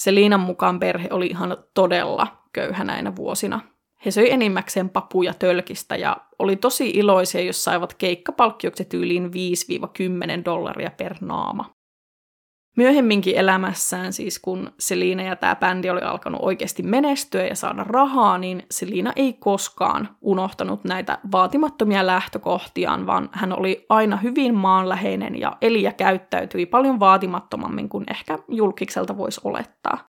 Selinan 0.00 0.40
mukaan 0.40 0.80
perhe 0.80 1.08
oli 1.10 1.26
ihan 1.26 1.56
todella 1.74 2.26
köyhä 2.52 2.84
näinä 2.84 3.16
vuosina, 3.16 3.60
he 4.04 4.10
söi 4.10 4.30
enimmäkseen 4.30 4.90
papuja 4.90 5.34
tölkistä 5.34 5.96
ja 5.96 6.16
oli 6.38 6.56
tosi 6.56 6.90
iloisia, 6.90 7.40
jos 7.40 7.64
saivat 7.64 7.94
keikkapalkkiukset 7.94 8.88
tyyliin 8.88 9.30
5-10 10.40 10.44
dollaria 10.44 10.90
per 10.90 11.14
naama. 11.20 11.74
Myöhemminkin 12.76 13.36
elämässään, 13.36 14.12
siis 14.12 14.38
kun 14.38 14.72
Selina 14.78 15.22
ja 15.22 15.36
tämä 15.36 15.56
bändi 15.56 15.90
oli 15.90 16.00
alkanut 16.00 16.40
oikeasti 16.42 16.82
menestyä 16.82 17.46
ja 17.46 17.54
saada 17.56 17.84
rahaa, 17.84 18.38
niin 18.38 18.62
Selina 18.70 19.12
ei 19.16 19.32
koskaan 19.32 20.16
unohtanut 20.20 20.84
näitä 20.84 21.18
vaatimattomia 21.32 22.06
lähtökohtiaan, 22.06 23.06
vaan 23.06 23.28
hän 23.32 23.58
oli 23.58 23.86
aina 23.88 24.16
hyvin 24.16 24.54
maanläheinen 24.54 25.40
ja 25.40 25.56
eli 25.60 25.82
ja 25.82 25.92
käyttäytyi 25.92 26.66
paljon 26.66 27.00
vaatimattomammin 27.00 27.88
kuin 27.88 28.04
ehkä 28.10 28.38
julkikselta 28.48 29.16
voisi 29.16 29.40
olettaa. 29.44 30.08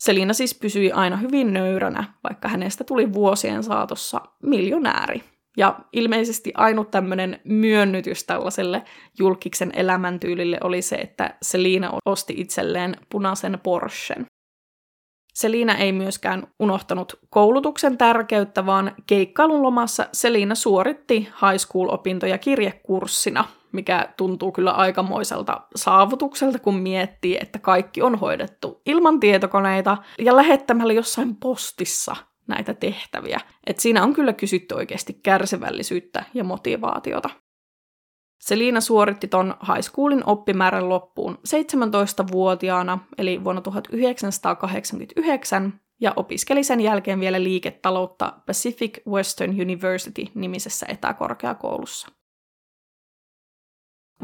Selina 0.00 0.32
siis 0.32 0.54
pysyi 0.54 0.92
aina 0.92 1.16
hyvin 1.16 1.52
nöyränä, 1.52 2.04
vaikka 2.24 2.48
hänestä 2.48 2.84
tuli 2.84 3.12
vuosien 3.12 3.62
saatossa 3.62 4.20
miljonääri. 4.42 5.22
Ja 5.60 5.78
ilmeisesti 5.92 6.52
ainut 6.56 6.90
tämmöinen 6.90 7.40
myönnytys 7.44 8.24
tällaiselle 8.24 8.82
julkiksen 9.18 9.72
elämäntyylille 9.74 10.58
oli 10.64 10.82
se, 10.82 10.96
että 10.96 11.34
Selina 11.42 11.90
osti 12.04 12.34
itselleen 12.36 12.96
punaisen 13.08 13.60
Porschen. 13.62 14.26
Selina 15.34 15.74
ei 15.74 15.92
myöskään 15.92 16.46
unohtanut 16.60 17.18
koulutuksen 17.30 17.98
tärkeyttä, 17.98 18.66
vaan 18.66 18.94
keikkailun 19.06 19.62
lomassa 19.62 20.06
Selina 20.12 20.54
suoritti 20.54 21.16
high 21.18 21.58
school-opintoja 21.58 22.38
kirjekurssina– 22.38 23.44
mikä 23.72 24.08
tuntuu 24.16 24.52
kyllä 24.52 24.70
aikamoiselta 24.70 25.60
saavutukselta, 25.76 26.58
kun 26.58 26.74
miettii, 26.74 27.38
että 27.40 27.58
kaikki 27.58 28.02
on 28.02 28.18
hoidettu 28.18 28.82
ilman 28.86 29.20
tietokoneita 29.20 29.96
ja 30.18 30.36
lähettämällä 30.36 30.92
jossain 30.92 31.36
postissa 31.36 32.16
näitä 32.50 32.74
tehtäviä. 32.74 33.40
Et 33.66 33.78
siinä 33.78 34.02
on 34.02 34.12
kyllä 34.12 34.32
kysytty 34.32 34.74
oikeasti 34.74 35.12
kärsivällisyyttä 35.12 36.24
ja 36.34 36.44
motivaatiota. 36.44 37.30
Selina 38.40 38.80
suoritti 38.80 39.28
ton 39.28 39.54
high 39.68 39.80
schoolin 39.80 40.22
oppimäärän 40.26 40.88
loppuun 40.88 41.38
17-vuotiaana, 41.48 42.98
eli 43.18 43.44
vuonna 43.44 43.62
1989, 43.62 45.80
ja 46.00 46.12
opiskeli 46.16 46.64
sen 46.64 46.80
jälkeen 46.80 47.20
vielä 47.20 47.42
liiketaloutta 47.42 48.32
Pacific 48.46 48.98
Western 49.08 49.60
University 49.60 50.26
nimisessä 50.34 50.86
etäkorkeakoulussa. 50.88 52.08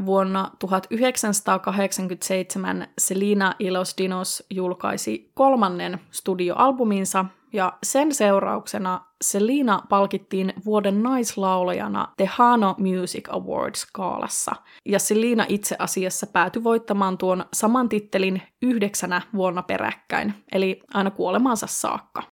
vuonna 0.06 0.50
1987 0.59 2.88
Selina 2.99 3.54
Ilos 3.59 3.95
Dinos 3.99 4.47
julkaisi 4.50 5.30
kolmannen 5.35 6.00
studioalbuminsa, 6.11 7.25
ja 7.53 7.73
sen 7.83 8.15
seurauksena 8.15 9.00
Selina 9.23 9.83
palkittiin 9.88 10.53
vuoden 10.65 11.03
naislaulajana 11.03 12.12
Tehano 12.17 12.75
Music 12.79 13.29
Awards-kaalassa, 13.29 14.57
ja 14.85 14.99
Selina 14.99 15.47
itse 15.49 15.76
asiassa 15.79 16.26
päätyi 16.26 16.65
voittamaan 16.65 17.19
tuon 17.19 17.45
saman 17.53 17.88
tittelin 17.88 18.43
yhdeksänä 18.62 19.23
vuonna 19.35 19.62
peräkkäin, 19.62 20.35
eli 20.53 20.81
aina 20.95 21.11
kuolemaansa 21.11 21.67
saakka. 21.67 22.23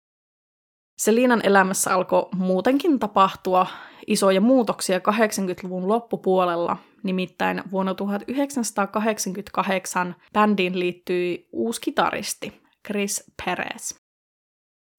Selinan 0.99 1.41
elämässä 1.45 1.95
alkoi 1.95 2.29
muutenkin 2.35 2.99
tapahtua 2.99 3.67
isoja 4.07 4.41
muutoksia 4.41 4.99
80-luvun 4.99 5.89
loppupuolella, 5.89 6.77
nimittäin 7.03 7.63
vuonna 7.71 7.95
1988 7.95 10.15
bändiin 10.33 10.79
liittyi 10.79 11.49
uusi 11.53 11.81
kitaristi, 11.81 12.63
Chris 12.87 13.33
Perez. 13.45 14.04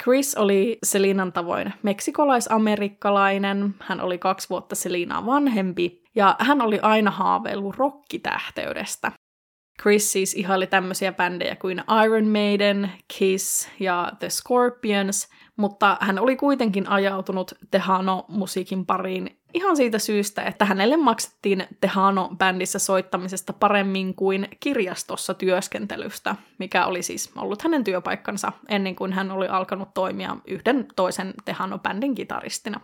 Chris 0.03 0.35
oli 0.35 0.77
Selinan 0.83 1.33
tavoin 1.33 1.73
meksikolaisamerikkalainen, 1.83 3.75
hän 3.79 4.01
oli 4.01 4.17
kaksi 4.17 4.49
vuotta 4.49 4.75
Selinaa 4.75 5.25
vanhempi, 5.25 6.03
ja 6.15 6.35
hän 6.39 6.61
oli 6.61 6.79
aina 6.81 7.11
haaveillut 7.11 7.75
rokkitähteydestä. 7.77 9.11
Chris 9.81 10.11
siis 10.11 10.33
ihaili 10.33 10.67
tämmöisiä 10.67 11.13
bändejä 11.13 11.55
kuin 11.55 11.83
Iron 12.05 12.27
Maiden, 12.27 12.91
Kiss 13.17 13.69
ja 13.79 14.11
The 14.19 14.29
Scorpions, 14.29 15.27
mutta 15.57 15.97
hän 16.01 16.19
oli 16.19 16.35
kuitenkin 16.35 16.89
ajautunut 16.89 17.53
Tehano-musiikin 17.71 18.85
pariin 18.85 19.39
ihan 19.55 19.77
siitä 19.77 19.99
syystä, 19.99 20.43
että 20.43 20.65
hänelle 20.65 20.97
maksettiin 20.97 21.67
Tehano-bändissä 21.81 22.79
soittamisesta 22.79 23.53
paremmin 23.53 24.15
kuin 24.15 24.47
kirjastossa 24.59 25.33
työskentelystä, 25.33 26.35
mikä 26.57 26.85
oli 26.85 27.03
siis 27.03 27.31
ollut 27.35 27.61
hänen 27.61 27.83
työpaikkansa 27.83 28.51
ennen 28.69 28.95
kuin 28.95 29.13
hän 29.13 29.31
oli 29.31 29.47
alkanut 29.47 29.93
toimia 29.93 30.37
yhden 30.47 30.87
toisen 30.95 31.33
Tehano-bändin 31.45 32.15
kitaristina. 32.15 32.81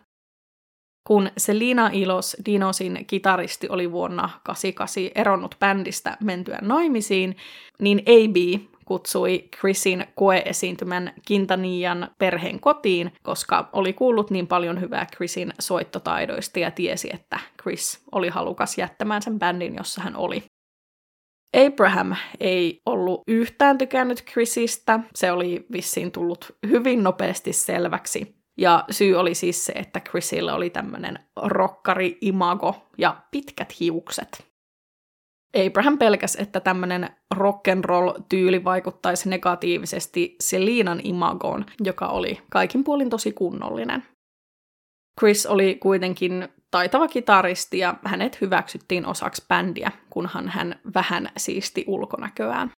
Kun 1.08 1.30
Selina 1.38 1.90
Ilos 1.94 2.38
Dinosin 2.46 3.06
kitaristi 3.08 3.70
oli 3.70 3.92
vuonna 3.92 4.30
88 4.44 5.12
eronnut 5.16 5.56
bändistä 5.60 6.18
mentyä 6.24 6.60
naimisiin, 6.62 7.38
niin 7.80 8.00
AB 8.00 8.62
kutsui 8.91 9.50
Chrisin 9.60 10.05
koeesiintymän 10.15 11.13
Kintanian 11.27 12.12
perheen 12.17 12.60
kotiin, 12.60 13.13
koska 13.24 13.69
oli 13.74 13.93
kuullut 13.93 14.31
niin 14.31 14.48
paljon 14.48 14.81
hyvää 14.81 15.05
Chrisin 15.15 15.53
soittotaidoista 15.60 16.60
ja 16.60 16.71
tiesi, 16.71 17.10
että 17.13 17.39
Chris 17.62 18.03
oli 18.12 18.29
halukas 18.29 18.77
jättämään 18.77 19.21
sen 19.21 19.39
bändin, 19.39 19.75
jossa 19.75 20.01
hän 20.01 20.15
oli. 20.15 20.43
Abraham 21.65 22.15
ei 22.39 22.81
ollut 22.86 23.21
yhtään 23.27 23.77
tykännyt 23.77 24.24
Chrisistä, 24.31 25.00
se 25.15 25.31
oli 25.31 25.65
vissiin 25.71 26.12
tullut 26.12 26.55
hyvin 26.67 27.03
nopeasti 27.03 27.53
selväksi. 27.53 28.36
Ja 28.57 28.83
syy 28.89 29.15
oli 29.15 29.36
siis 29.36 29.65
se, 29.65 29.71
että 29.74 30.00
Chrisillä 30.00 30.55
oli 30.55 30.69
tämmöinen 30.69 31.19
rokkari-imago 31.41 32.75
ja 32.98 33.21
pitkät 33.31 33.79
hiukset. 33.79 34.50
Abraham 35.67 35.98
pelkäsi, 35.98 36.41
että 36.41 36.60
tämmöinen 36.60 37.10
rock'n'roll-tyyli 37.36 38.63
vaikuttaisi 38.63 39.29
negatiivisesti 39.29 40.36
Selinan 40.39 41.01
imagoon, 41.03 41.65
joka 41.84 42.08
oli 42.08 42.41
kaikin 42.50 42.84
puolin 42.84 43.10
tosi 43.10 43.31
kunnollinen. 43.31 44.03
Chris 45.20 45.46
oli 45.46 45.76
kuitenkin 45.76 46.47
taitava 46.71 47.08
kitaristi 47.08 47.78
ja 47.78 47.95
hänet 48.06 48.41
hyväksyttiin 48.41 49.06
osaksi 49.06 49.45
bändiä, 49.47 49.91
kunhan 50.10 50.49
hän 50.49 50.80
vähän 50.95 51.30
siisti 51.38 51.86
ulkonäköään. 51.88 52.71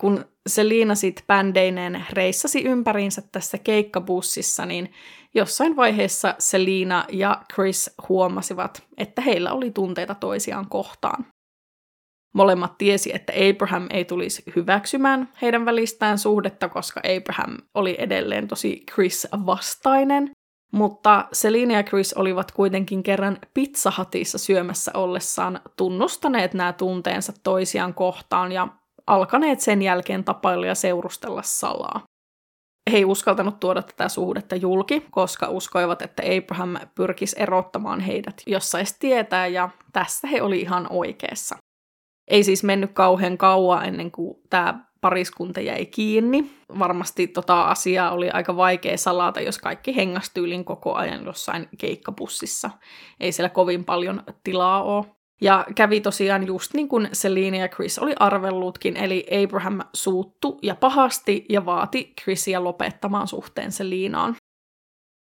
Kun 0.00 0.24
Selina 0.46 0.94
sit 0.94 1.24
bändeineen 1.26 2.04
reissasi 2.12 2.62
ympäriinsä 2.62 3.22
tässä 3.32 3.58
keikkabussissa, 3.58 4.66
niin 4.66 4.92
jossain 5.34 5.76
vaiheessa 5.76 6.34
Selina 6.38 7.04
ja 7.12 7.42
Chris 7.54 7.90
huomasivat, 8.08 8.82
että 8.96 9.22
heillä 9.22 9.52
oli 9.52 9.70
tunteita 9.70 10.14
toisiaan 10.14 10.68
kohtaan. 10.68 11.26
Molemmat 12.34 12.78
tiesi, 12.78 13.14
että 13.14 13.32
Abraham 13.50 13.86
ei 13.90 14.04
tulisi 14.04 14.42
hyväksymään 14.56 15.28
heidän 15.42 15.64
välistään 15.64 16.18
suhdetta, 16.18 16.68
koska 16.68 17.00
Abraham 17.16 17.56
oli 17.74 17.96
edelleen 17.98 18.48
tosi 18.48 18.82
Chris-vastainen. 18.94 20.30
Mutta 20.72 21.28
Selina 21.32 21.74
ja 21.74 21.82
Chris 21.82 22.14
olivat 22.14 22.52
kuitenkin 22.52 23.02
kerran 23.02 23.38
pizzahatissa 23.54 24.38
syömässä 24.38 24.90
ollessaan 24.94 25.60
tunnustaneet 25.76 26.54
nämä 26.54 26.72
tunteensa 26.72 27.32
toisiaan 27.42 27.94
kohtaan 27.94 28.52
ja 28.52 28.68
alkaneet 29.06 29.60
sen 29.60 29.82
jälkeen 29.82 30.24
tapailla 30.24 30.66
ja 30.66 30.74
seurustella 30.74 31.42
salaa. 31.42 32.02
He 32.92 32.96
ei 32.96 33.04
uskaltanut 33.04 33.60
tuoda 33.60 33.82
tätä 33.82 34.08
suhdetta 34.08 34.56
julki, 34.56 35.06
koska 35.10 35.48
uskoivat, 35.48 36.02
että 36.02 36.22
Abraham 36.36 36.76
pyrkisi 36.94 37.36
erottamaan 37.38 38.00
heidät, 38.00 38.42
jos 38.46 38.70
saisi 38.70 38.96
tietää, 38.98 39.46
ja 39.46 39.68
tässä 39.92 40.28
he 40.28 40.42
oli 40.42 40.60
ihan 40.60 40.86
oikeassa. 40.90 41.56
Ei 42.28 42.44
siis 42.44 42.64
mennyt 42.64 42.90
kauhean 42.92 43.38
kauan 43.38 43.84
ennen 43.84 44.10
kuin 44.10 44.36
tämä 44.50 44.84
pariskunta 45.00 45.60
jäi 45.60 45.86
kiinni. 45.86 46.50
Varmasti 46.78 47.26
tota 47.26 47.62
asiaa 47.62 48.10
oli 48.10 48.30
aika 48.30 48.56
vaikea 48.56 48.98
salata, 48.98 49.40
jos 49.40 49.58
kaikki 49.58 49.96
hengastyylin 49.96 50.64
koko 50.64 50.94
ajan 50.94 51.24
jossain 51.24 51.68
keikkapussissa. 51.78 52.70
Ei 53.20 53.32
siellä 53.32 53.48
kovin 53.48 53.84
paljon 53.84 54.22
tilaa 54.44 54.82
ole. 54.82 55.04
Ja 55.40 55.66
kävi 55.74 56.00
tosiaan 56.00 56.46
just 56.46 56.74
niin 56.74 56.88
kuin 56.88 57.08
Selina 57.12 57.56
ja 57.56 57.68
Chris 57.68 57.98
oli 57.98 58.12
arvellutkin, 58.18 58.96
eli 58.96 59.26
Abraham 59.44 59.80
suuttu 59.92 60.58
ja 60.62 60.74
pahasti 60.74 61.46
ja 61.48 61.66
vaati 61.66 62.12
Chrisia 62.22 62.64
lopettamaan 62.64 63.28
suhteen 63.28 63.72
Selinaan. 63.72 64.36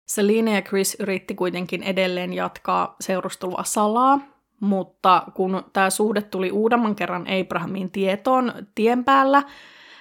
Selina 0.08 0.52
ja 0.52 0.62
Chris 0.62 0.98
yritti 1.00 1.36
kuitenkin 1.36 1.84
edelleen 1.84 2.34
jatkaa 2.34 2.96
seurustelua 3.02 3.64
salaa, 3.64 4.20
mutta 4.62 5.24
kun 5.34 5.64
tämä 5.74 5.90
suhde 5.90 6.22
tuli 6.22 6.52
uudemman 6.52 6.96
kerran 6.96 7.26
Abrahamin 7.42 7.92
tietoon 7.92 8.54
tien 8.76 9.06
päällä, 9.06 9.44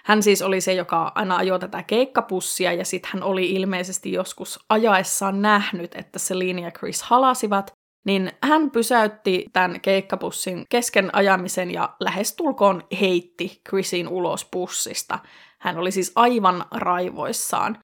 hän 0.05 0.23
siis 0.23 0.43
oli 0.43 0.61
se, 0.61 0.73
joka 0.73 1.13
aina 1.15 1.37
ajoi 1.37 1.59
tätä 1.59 1.83
keikkapussia, 1.83 2.73
ja 2.73 2.85
sitten 2.85 3.11
hän 3.15 3.23
oli 3.23 3.51
ilmeisesti 3.51 4.13
joskus 4.13 4.65
ajaessaan 4.69 5.43
nähnyt, 5.43 5.95
että 5.95 6.19
Selina 6.19 6.61
ja 6.61 6.71
Chris 6.71 7.03
halasivat, 7.03 7.73
niin 8.07 8.33
hän 8.43 8.71
pysäytti 8.71 9.45
tämän 9.53 9.81
keikkapussin 9.81 10.65
kesken 10.69 11.11
ajamisen 11.13 11.71
ja 11.71 11.95
lähestulkoon 12.01 12.83
heitti 13.01 13.61
Chrisin 13.69 14.09
ulos 14.09 14.45
pussista. 14.45 15.19
Hän 15.59 15.79
oli 15.79 15.91
siis 15.91 16.13
aivan 16.15 16.65
raivoissaan. 16.71 17.79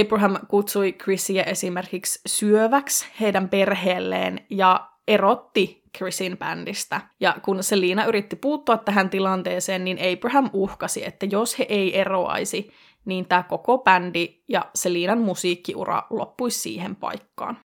Abraham 0.00 0.36
kutsui 0.48 0.92
Chrisiä 0.92 1.42
esimerkiksi 1.42 2.20
syöväksi 2.26 3.06
heidän 3.20 3.48
perheelleen 3.48 4.46
ja 4.50 4.90
erotti 5.08 5.82
Chrisin 5.96 6.38
bändistä. 6.38 7.00
Ja 7.20 7.36
kun 7.42 7.62
Selina 7.62 8.04
yritti 8.04 8.36
puuttua 8.36 8.76
tähän 8.76 9.10
tilanteeseen, 9.10 9.84
niin 9.84 9.98
Abraham 10.12 10.50
uhkasi, 10.52 11.06
että 11.06 11.26
jos 11.26 11.58
he 11.58 11.66
ei 11.68 11.98
eroaisi, 11.98 12.70
niin 13.04 13.28
tämä 13.28 13.42
koko 13.42 13.78
bändi 13.78 14.42
ja 14.48 14.64
Selinan 14.74 15.18
musiikkiura 15.18 16.02
loppuisi 16.10 16.60
siihen 16.60 16.96
paikkaan. 16.96 17.58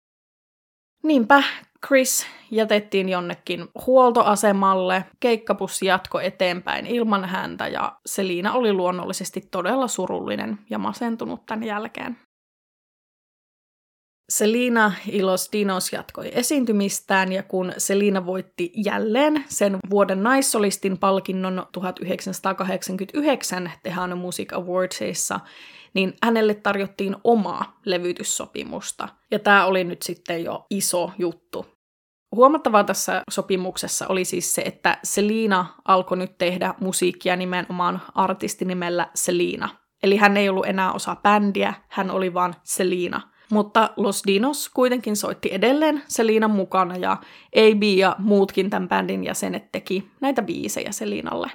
Niinpä 1.04 1.44
Chris 1.88 2.26
jätettiin 2.52 3.10
jonnekin 3.10 3.68
huoltoasemalle, 3.88 5.06
keikkapussi 5.20 5.86
jatko 5.86 6.20
eteenpäin 6.20 6.88
ilman 6.88 7.26
häntä 7.26 7.68
ja 7.68 8.00
Selina 8.06 8.54
oli 8.54 8.74
luonnollisesti 8.74 9.48
todella 9.52 9.88
surullinen 9.88 10.60
ja 10.70 10.78
masentunut 10.78 11.46
tämän 11.46 11.64
jälkeen. 11.64 12.18
Selina 14.30 14.92
Ilos 15.08 15.50
Dinos 15.54 15.94
jatkoi 15.94 16.32
esiintymistään 16.34 17.32
ja 17.32 17.44
kun 17.44 17.74
Selina 17.78 18.26
voitti 18.26 18.72
jälleen 18.76 19.46
sen 19.48 19.78
vuoden 19.90 20.24
naissolistin 20.24 20.98
palkinnon 20.98 21.68
1989 21.72 23.72
Tehano 23.84 24.16
Music 24.16 24.54
Awardsissa, 24.54 25.40
niin 25.94 26.14
hänelle 26.24 26.54
tarjottiin 26.54 27.16
omaa 27.24 27.80
levytyssopimusta. 27.86 29.08
Ja 29.32 29.40
tämä 29.40 29.66
oli 29.66 29.84
nyt 29.84 30.02
sitten 30.02 30.44
jo 30.44 30.66
iso 30.70 31.12
juttu. 31.18 31.66
Huomattavaa 32.36 32.84
tässä 32.84 33.22
sopimuksessa 33.30 34.08
oli 34.08 34.26
siis 34.26 34.56
se, 34.56 34.62
että 34.62 34.98
Selina 35.04 35.66
alkoi 35.86 36.18
nyt 36.18 36.38
tehdä 36.38 36.74
musiikkia 36.80 37.36
nimenomaan 37.36 38.02
artistinimellä 38.16 39.10
Selina. 39.16 39.70
Eli 40.04 40.18
hän 40.18 40.38
ei 40.38 40.50
ollut 40.50 40.66
enää 40.66 40.92
osa 40.92 41.16
bändiä, 41.16 41.74
hän 41.90 42.12
oli 42.12 42.34
vaan 42.34 42.56
Selina. 42.64 43.22
Mutta 43.52 43.90
Los 43.98 44.24
Dinos 44.28 44.70
kuitenkin 44.70 45.16
soitti 45.16 45.50
edelleen 45.54 46.04
Selinan 46.08 46.52
mukana 46.52 46.98
ja 46.98 47.18
AB 47.56 47.84
ja 47.84 48.16
muutkin 48.20 48.70
tämän 48.70 48.90
bändin 48.90 49.24
jäsenet 49.24 49.72
teki 49.72 50.12
näitä 50.22 50.42
biisejä 50.42 50.92
Selinalle. 50.92 51.52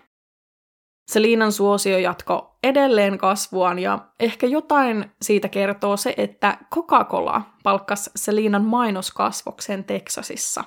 Selinan 1.10 1.52
suosio 1.52 1.98
jatko 1.98 2.55
edelleen 2.66 3.18
kasvuaan 3.18 3.78
ja 3.78 3.98
ehkä 4.20 4.46
jotain 4.46 5.10
siitä 5.22 5.48
kertoo 5.48 5.96
se, 5.96 6.14
että 6.16 6.58
Coca-Cola 6.74 7.42
palkkasi 7.62 8.10
Selinan 8.16 8.64
mainoskasvoksen 8.64 9.84
Teksasissa. 9.84 10.64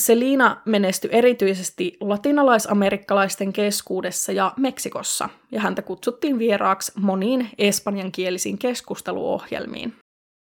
Selina 0.00 0.60
menestyi 0.64 1.10
erityisesti 1.12 1.96
latinalaisamerikkalaisten 2.00 3.52
keskuudessa 3.52 4.32
ja 4.32 4.52
Meksikossa, 4.56 5.28
ja 5.52 5.60
häntä 5.60 5.82
kutsuttiin 5.82 6.38
vieraaksi 6.38 6.92
moniin 6.96 7.50
espanjankielisiin 7.58 8.58
keskusteluohjelmiin. 8.58 9.94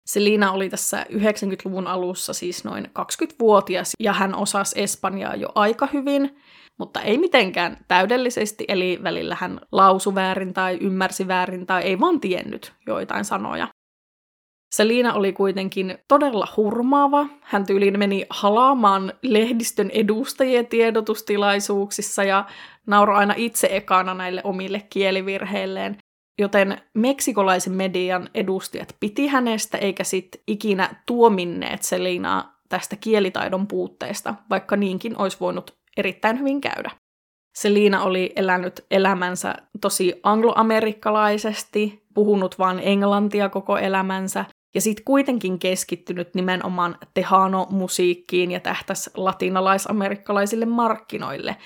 Selina 0.07 0.53
oli 0.53 0.69
tässä 0.69 1.07
90-luvun 1.11 1.87
alussa 1.87 2.33
siis 2.33 2.65
noin 2.65 2.85
20-vuotias, 2.85 3.93
ja 4.01 4.13
hän 4.13 4.35
osasi 4.35 4.83
espanjaa 4.83 5.37
jo 5.37 5.49
aika 5.55 5.89
hyvin, 5.93 6.37
mutta 6.81 7.01
ei 7.01 7.19
mitenkään 7.19 7.77
täydellisesti, 7.88 8.64
eli 8.69 8.99
välillä 9.03 9.37
hän 9.40 9.61
lausu 9.73 10.14
väärin 10.14 10.55
tai 10.55 10.79
ymmärsi 10.81 11.29
väärin 11.29 11.66
tai 11.66 11.83
ei 11.83 12.01
vaan 12.01 12.21
tiennyt 12.21 12.73
joitain 12.87 13.25
sanoja. 13.25 13.69
Selina 14.75 15.14
oli 15.14 15.33
kuitenkin 15.33 15.99
todella 16.09 16.49
hurmaava. 16.57 17.27
Hän 17.40 17.66
tyyliin 17.66 17.99
meni 17.99 18.27
halaamaan 18.31 19.12
lehdistön 19.23 19.90
edustajien 19.90 20.66
tiedotustilaisuuksissa 20.66 22.25
ja 22.25 22.45
nauroi 22.87 23.16
aina 23.16 23.35
itse 23.37 23.69
ekana 23.71 24.14
näille 24.14 24.40
omille 24.45 24.87
kielivirheilleen. 24.90 25.97
Joten 26.38 26.81
meksikolaisen 26.95 27.73
median 27.73 28.29
edustajat 28.35 28.97
piti 29.01 29.27
hänestä 29.27 29.79
eikä 29.79 30.05
sit 30.05 30.29
ikinä 30.47 30.95
tuominneet 31.07 31.83
Selinaa 31.83 32.61
tästä 32.69 32.97
kielitaidon 32.97 33.66
puutteesta, 33.66 34.35
vaikka 34.51 34.77
niinkin 34.77 35.19
olisi 35.19 35.37
voinut 35.40 35.80
erittäin 35.96 36.38
hyvin 36.38 36.61
käydä. 36.61 36.90
Selina 37.59 38.03
oli 38.03 38.33
elänyt 38.37 38.87
elämänsä 38.90 39.55
tosi 39.81 40.20
angloamerikkalaisesti, 40.22 42.03
puhunut 42.14 42.59
vain 42.59 42.81
englantia 42.83 43.48
koko 43.48 43.79
elämänsä, 43.79 44.44
ja 44.74 44.81
sitten 44.81 45.05
kuitenkin 45.05 45.59
keskittynyt 45.59 46.35
nimenomaan 46.35 46.98
tehano-musiikkiin 47.14 48.50
ja 48.50 48.61
tähtäs 48.61 49.11
latinalaisamerikkalaisille 49.14 50.66
markkinoille, 50.66 51.57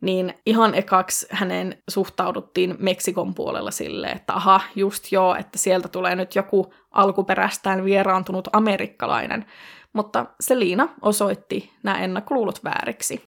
niin 0.00 0.34
ihan 0.46 0.74
ekaksi 0.74 1.26
hänen 1.30 1.82
suhtauduttiin 1.90 2.74
Meksikon 2.78 3.34
puolella 3.34 3.70
sille, 3.70 4.06
että 4.06 4.34
aha, 4.34 4.60
just 4.74 5.12
joo, 5.12 5.34
että 5.34 5.58
sieltä 5.58 5.88
tulee 5.88 6.16
nyt 6.16 6.34
joku 6.34 6.74
alkuperästään 6.90 7.84
vieraantunut 7.84 8.48
amerikkalainen. 8.52 9.46
Mutta 9.92 10.26
Selina 10.40 10.88
osoitti 11.02 11.70
nämä 11.82 11.98
ennakkoluulot 11.98 12.64
vääriksi. 12.64 13.22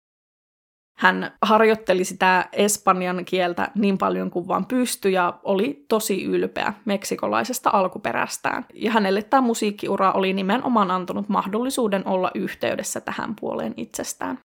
Hän 0.98 1.32
harjoitteli 1.42 2.04
sitä 2.04 2.48
espanjan 2.52 3.24
kieltä 3.24 3.70
niin 3.74 3.98
paljon 3.98 4.30
kuin 4.30 4.48
vaan 4.48 4.66
pystyi 4.66 5.12
ja 5.12 5.40
oli 5.42 5.84
tosi 5.88 6.24
ylpeä 6.24 6.72
meksikolaisesta 6.84 7.70
alkuperästään. 7.72 8.66
Ja 8.74 8.90
hänelle 8.90 9.22
tämä 9.22 9.40
musiikkiura 9.40 10.12
oli 10.12 10.32
nimenomaan 10.32 10.90
antanut 10.90 11.28
mahdollisuuden 11.28 12.06
olla 12.06 12.30
yhteydessä 12.34 13.00
tähän 13.00 13.34
puoleen 13.40 13.74
itsestään. 13.76 14.38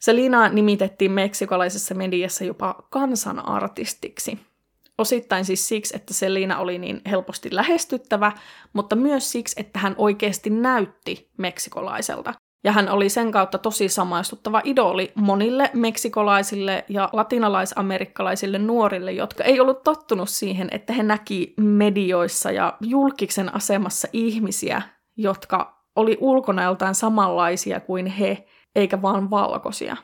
Selina 0.00 0.48
nimitettiin 0.48 1.12
meksikolaisessa 1.12 1.94
mediassa 1.94 2.44
jopa 2.44 2.74
kansanartistiksi. 2.90 4.38
Osittain 4.98 5.44
siis 5.44 5.68
siksi, 5.68 5.96
että 5.96 6.14
Selina 6.14 6.58
oli 6.58 6.78
niin 6.78 7.00
helposti 7.10 7.54
lähestyttävä, 7.54 8.32
mutta 8.72 8.96
myös 8.96 9.32
siksi, 9.32 9.60
että 9.60 9.78
hän 9.78 9.94
oikeasti 9.98 10.50
näytti 10.50 11.30
meksikolaiselta. 11.38 12.34
Ja 12.64 12.72
hän 12.72 12.88
oli 12.88 13.08
sen 13.08 13.32
kautta 13.32 13.58
tosi 13.58 13.88
samaistuttava 13.88 14.60
idoli 14.64 15.12
monille 15.14 15.70
meksikolaisille 15.74 16.84
ja 16.88 17.08
latinalaisamerikkalaisille 17.12 18.58
nuorille, 18.58 19.12
jotka 19.12 19.44
ei 19.44 19.60
ollut 19.60 19.82
tottunut 19.82 20.28
siihen, 20.28 20.68
että 20.70 20.92
he 20.92 21.02
näki 21.02 21.54
medioissa 21.56 22.50
ja 22.50 22.76
julkiksen 22.80 23.54
asemassa 23.54 24.08
ihmisiä, 24.12 24.82
jotka 25.16 25.84
oli 25.96 26.18
ulkonäöltään 26.20 26.94
samanlaisia 26.94 27.80
kuin 27.80 28.06
he, 28.06 28.46
eikä 28.74 29.02
vaan 29.02 29.30
valkoisia. 29.30 29.96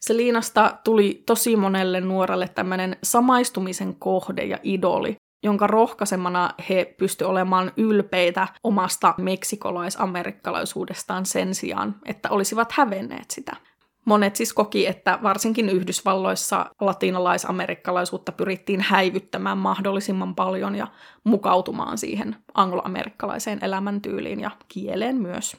Selinasta 0.00 0.78
tuli 0.84 1.22
tosi 1.26 1.56
monelle 1.56 2.00
nuorelle 2.00 2.48
tämmöinen 2.48 2.96
samaistumisen 3.02 3.94
kohde 3.96 4.44
ja 4.44 4.58
idoli, 4.62 5.16
jonka 5.42 5.66
rohkaisemana 5.66 6.50
he 6.68 6.94
pysty 6.98 7.24
olemaan 7.24 7.72
ylpeitä 7.76 8.48
omasta 8.64 9.14
meksikolais-amerikkalaisuudestaan 9.18 11.26
sen 11.26 11.54
sijaan, 11.54 11.96
että 12.06 12.30
olisivat 12.30 12.72
hävenneet 12.72 13.30
sitä. 13.30 13.56
Monet 14.04 14.36
siis 14.36 14.52
koki, 14.52 14.86
että 14.86 15.18
varsinkin 15.22 15.68
Yhdysvalloissa 15.68 16.66
latinalaisamerikkalaisuutta 16.80 18.32
pyrittiin 18.32 18.80
häivyttämään 18.80 19.58
mahdollisimman 19.58 20.34
paljon 20.34 20.74
ja 20.74 20.86
mukautumaan 21.24 21.98
siihen 21.98 22.36
angloamerikkalaiseen 22.54 23.58
elämäntyyliin 23.62 24.40
ja 24.40 24.50
kieleen 24.68 25.16
myös. 25.16 25.56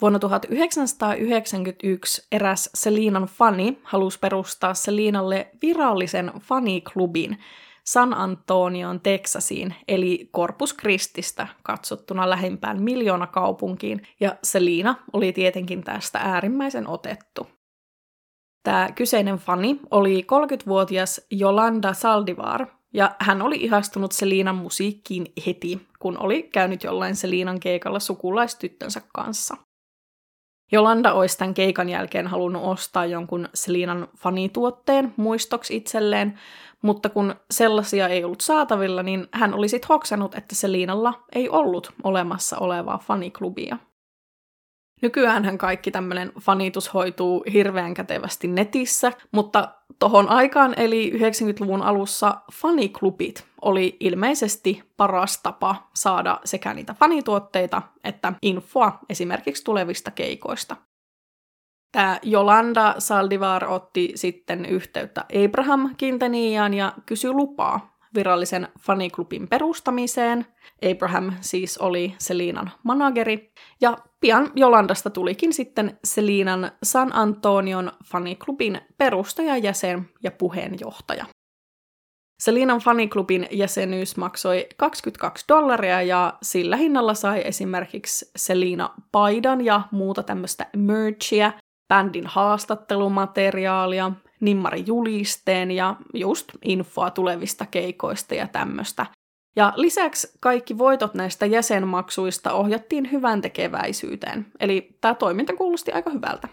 Vuonna 0.00 0.18
1991 0.18 2.26
eräs 2.32 2.70
Selinan 2.74 3.22
fani 3.22 3.78
halusi 3.82 4.18
perustaa 4.18 4.74
Selinalle 4.74 5.50
virallisen 5.62 6.32
faniklubin 6.40 7.38
San 7.84 8.14
Antonioon, 8.14 9.00
Teksasiin, 9.00 9.74
eli 9.88 10.30
Corpus 10.36 10.76
Christistä 10.76 11.46
katsottuna 11.62 12.30
lähimpään 12.30 12.82
miljoona 12.82 13.26
kaupunkiin, 13.26 14.06
ja 14.20 14.36
Selina 14.42 14.94
oli 15.12 15.32
tietenkin 15.32 15.84
tästä 15.84 16.18
äärimmäisen 16.18 16.88
otettu. 16.88 17.46
Tämä 18.62 18.88
kyseinen 18.94 19.36
fani 19.36 19.80
oli 19.90 20.26
30-vuotias 20.32 21.20
Jolanda 21.30 21.92
Saldivar, 21.92 22.66
ja 22.94 23.16
hän 23.18 23.42
oli 23.42 23.56
ihastunut 23.56 24.12
Selinan 24.12 24.56
musiikkiin 24.56 25.26
heti, 25.46 25.86
kun 25.98 26.18
oli 26.18 26.42
käynyt 26.42 26.84
jollain 26.84 27.16
Selinan 27.16 27.60
keikalla 27.60 28.00
sukulaistyttönsä 28.00 29.02
kanssa. 29.14 29.56
Jolanda 30.72 31.12
olisi 31.12 31.38
tämän 31.38 31.54
keikan 31.54 31.88
jälkeen 31.88 32.26
halunnut 32.26 32.64
ostaa 32.64 33.06
jonkun 33.06 33.48
Selinan 33.54 34.08
fanituotteen 34.16 35.14
muistoksi 35.16 35.76
itselleen, 35.76 36.38
mutta 36.82 37.08
kun 37.08 37.34
sellaisia 37.50 38.08
ei 38.08 38.24
ollut 38.24 38.40
saatavilla, 38.40 39.02
niin 39.02 39.28
hän 39.32 39.54
oli 39.54 39.68
sitten 39.68 39.88
hoksannut, 39.88 40.34
että 40.34 40.54
Selinalla 40.54 41.22
ei 41.34 41.48
ollut 41.48 41.92
olemassa 42.02 42.58
olevaa 42.58 42.98
faniklubia. 42.98 43.76
Nykyään 45.02 45.58
kaikki 45.58 45.90
tämmöinen 45.90 46.32
fanitus 46.40 46.94
hoituu 46.94 47.44
hirveän 47.52 47.94
kätevästi 47.94 48.48
netissä, 48.48 49.12
mutta 49.32 49.68
tohon 49.98 50.28
aikaan 50.28 50.74
eli 50.76 51.12
90-luvun 51.14 51.82
alussa 51.82 52.36
faniklubit 52.52 53.46
oli 53.62 53.96
ilmeisesti 54.00 54.82
paras 54.96 55.42
tapa 55.42 55.88
saada 55.94 56.40
sekä 56.44 56.74
niitä 56.74 56.94
fanituotteita 56.94 57.82
että 58.04 58.32
infoa 58.42 58.98
esimerkiksi 59.08 59.64
tulevista 59.64 60.10
keikoista. 60.10 60.76
Tämä 61.92 62.18
Jolanda 62.22 62.94
Saldivar 62.98 63.64
otti 63.64 64.12
sitten 64.14 64.66
yhteyttä 64.66 65.24
Abraham 65.44 65.94
Quintaniaan 66.02 66.74
ja 66.74 66.92
kysyi 67.06 67.32
lupaa 67.32 67.97
virallisen 68.14 68.68
faniklubin 68.80 69.48
perustamiseen. 69.48 70.46
Abraham 70.90 71.32
siis 71.40 71.78
oli 71.78 72.14
Selinan 72.18 72.70
manageri, 72.82 73.52
ja 73.80 73.98
pian 74.20 74.50
Jolandasta 74.54 75.10
tulikin 75.10 75.52
sitten 75.52 75.98
Selinan 76.04 76.70
San 76.82 77.14
Antonion 77.14 77.92
faniklubin 78.04 78.80
perustajajäsen 78.98 80.08
ja 80.22 80.30
puheenjohtaja. 80.30 81.24
Selinan 82.38 82.80
faniklubin 82.80 83.46
jäsenyys 83.50 84.16
maksoi 84.16 84.66
22 84.76 85.44
dollaria 85.48 86.02
ja 86.02 86.34
sillä 86.42 86.76
hinnalla 86.76 87.14
sai 87.14 87.42
esimerkiksi 87.44 88.30
Selina 88.36 88.90
paidan 89.12 89.64
ja 89.64 89.82
muuta 89.90 90.22
tämmöistä 90.22 90.66
merchia, 90.76 91.52
bändin 91.88 92.26
haastattelumateriaalia, 92.26 94.12
julisteen 94.86 95.70
ja 95.70 95.96
just 96.14 96.48
infoa 96.64 97.10
tulevista 97.10 97.66
keikoista 97.66 98.34
ja 98.34 98.48
tämmöistä. 98.48 99.06
Ja 99.56 99.72
lisäksi 99.76 100.28
kaikki 100.40 100.78
voitot 100.78 101.14
näistä 101.14 101.46
jäsenmaksuista 101.46 102.52
ohjattiin 102.52 103.12
hyvän 103.12 103.40
tekeväisyyteen, 103.40 104.46
eli 104.60 104.98
tämä 105.00 105.14
toiminta 105.14 105.52
kuulosti 105.52 105.92
aika 105.92 106.10
hyvältä. 106.10 106.48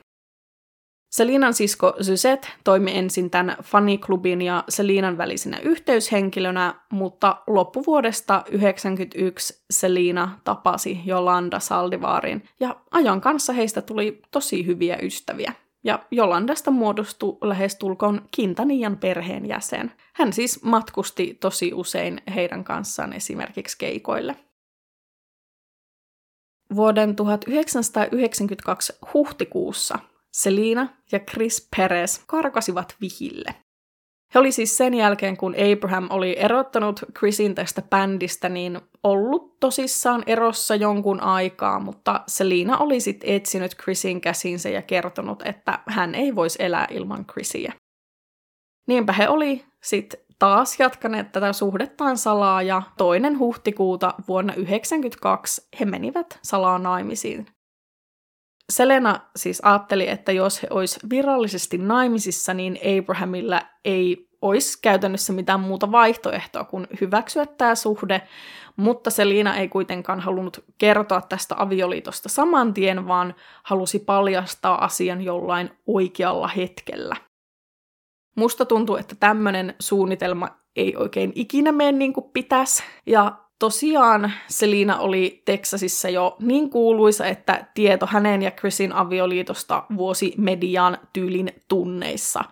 Selinan 1.15 1.53
sisko 1.53 1.93
Zyset 2.03 2.51
toimi 2.63 2.97
ensin 2.97 3.29
tämän 3.29 3.57
faniklubin 3.63 4.41
ja 4.41 4.63
Selinan 4.69 5.17
välisenä 5.17 5.59
yhteyshenkilönä, 5.59 6.75
mutta 6.91 7.37
loppuvuodesta 7.47 8.33
1991 8.33 9.63
Selina 9.69 10.39
tapasi 10.43 11.01
Jolanda 11.05 11.59
Saldivaarin 11.59 12.43
ja 12.59 12.75
ajan 12.91 13.21
kanssa 13.21 13.53
heistä 13.53 13.81
tuli 13.81 14.21
tosi 14.31 14.65
hyviä 14.65 14.97
ystäviä 15.01 15.53
ja 15.85 15.99
Jolandasta 16.11 16.71
muodostui 16.71 17.37
lähestulkoon 17.41 18.21
Kintanian 18.31 18.97
perheenjäsen. 18.97 19.91
Hän 20.13 20.33
siis 20.33 20.63
matkusti 20.63 21.37
tosi 21.39 21.73
usein 21.73 22.21
heidän 22.35 22.63
kanssaan 22.63 23.13
esimerkiksi 23.13 23.77
keikoille. 23.77 24.35
Vuoden 26.75 27.15
1992 27.15 28.93
huhtikuussa 29.13 29.99
Selina 30.31 30.87
ja 31.11 31.19
Chris 31.19 31.67
Perez 31.77 32.19
karkasivat 32.27 32.95
vihille. 33.01 33.55
He 34.35 34.39
oli 34.39 34.51
siis 34.51 34.77
sen 34.77 34.93
jälkeen, 34.93 35.37
kun 35.37 35.55
Abraham 35.71 36.07
oli 36.09 36.35
erottanut 36.39 36.99
Chrisin 37.17 37.55
tästä 37.55 37.81
bändistä, 37.81 38.49
niin 38.49 38.81
ollut 39.03 39.59
tosissaan 39.59 40.23
erossa 40.27 40.75
jonkun 40.75 41.21
aikaa, 41.21 41.79
mutta 41.79 42.23
Selina 42.27 42.77
oli 42.77 42.99
sitten 42.99 43.29
etsinyt 43.29 43.75
Chrisin 43.75 44.21
käsinsä 44.21 44.69
ja 44.69 44.81
kertonut, 44.81 45.41
että 45.45 45.79
hän 45.87 46.15
ei 46.15 46.35
voisi 46.35 46.63
elää 46.63 46.87
ilman 46.91 47.25
Chrisiä. 47.25 47.73
Niinpä 48.87 49.13
he 49.13 49.29
oli 49.29 49.65
sitten 49.83 50.19
taas 50.39 50.79
jatkaneet 50.79 51.31
tätä 51.31 51.53
suhdettaan 51.53 52.17
salaa 52.17 52.61
ja 52.61 52.81
toinen 52.97 53.39
huhtikuuta 53.39 54.13
vuonna 54.27 54.53
1992 54.53 55.67
he 55.79 55.85
menivät 55.85 56.39
salaa 56.43 56.79
naimisiin. 56.79 57.47
Selena 58.71 59.19
siis 59.35 59.61
ajatteli, 59.63 60.09
että 60.09 60.31
jos 60.31 60.63
he 60.63 60.67
olisi 60.71 60.99
virallisesti 61.09 61.77
naimisissa, 61.77 62.53
niin 62.53 62.79
Abrahamilla 62.99 63.61
ei 63.85 64.24
olisi 64.41 64.79
käytännössä 64.81 65.33
mitään 65.33 65.59
muuta 65.59 65.91
vaihtoehtoa 65.91 66.63
kuin 66.63 66.87
hyväksyä 67.01 67.45
tämä 67.45 67.75
suhde, 67.75 68.21
mutta 68.75 69.09
Selina 69.09 69.55
ei 69.55 69.69
kuitenkaan 69.69 70.19
halunnut 70.19 70.63
kertoa 70.77 71.21
tästä 71.21 71.55
avioliitosta 71.57 72.29
saman 72.29 72.73
tien, 72.73 73.07
vaan 73.07 73.35
halusi 73.63 73.99
paljastaa 73.99 74.85
asian 74.85 75.21
jollain 75.21 75.69
oikealla 75.87 76.47
hetkellä. 76.47 77.15
Musta 78.35 78.65
tuntuu, 78.65 78.95
että 78.95 79.15
tämmöinen 79.19 79.75
suunnitelma 79.79 80.49
ei 80.75 80.95
oikein 80.95 81.31
ikinä 81.35 81.71
mene 81.71 81.91
niin 81.91 82.13
kuin 82.13 82.29
pitäisi. 82.33 82.83
Ja 83.05 83.31
tosiaan 83.59 84.31
Selina 84.47 84.97
oli 84.97 85.41
Teksasissa 85.45 86.09
jo 86.09 86.35
niin 86.39 86.69
kuuluisa, 86.69 87.25
että 87.25 87.67
tieto 87.73 88.07
hänen 88.09 88.41
ja 88.41 88.51
Chrisin 88.51 88.93
avioliitosta 88.93 89.83
vuosi 89.97 90.33
mediaan 90.37 90.97
tyylin 91.13 91.63
tunneissa. 91.67 92.43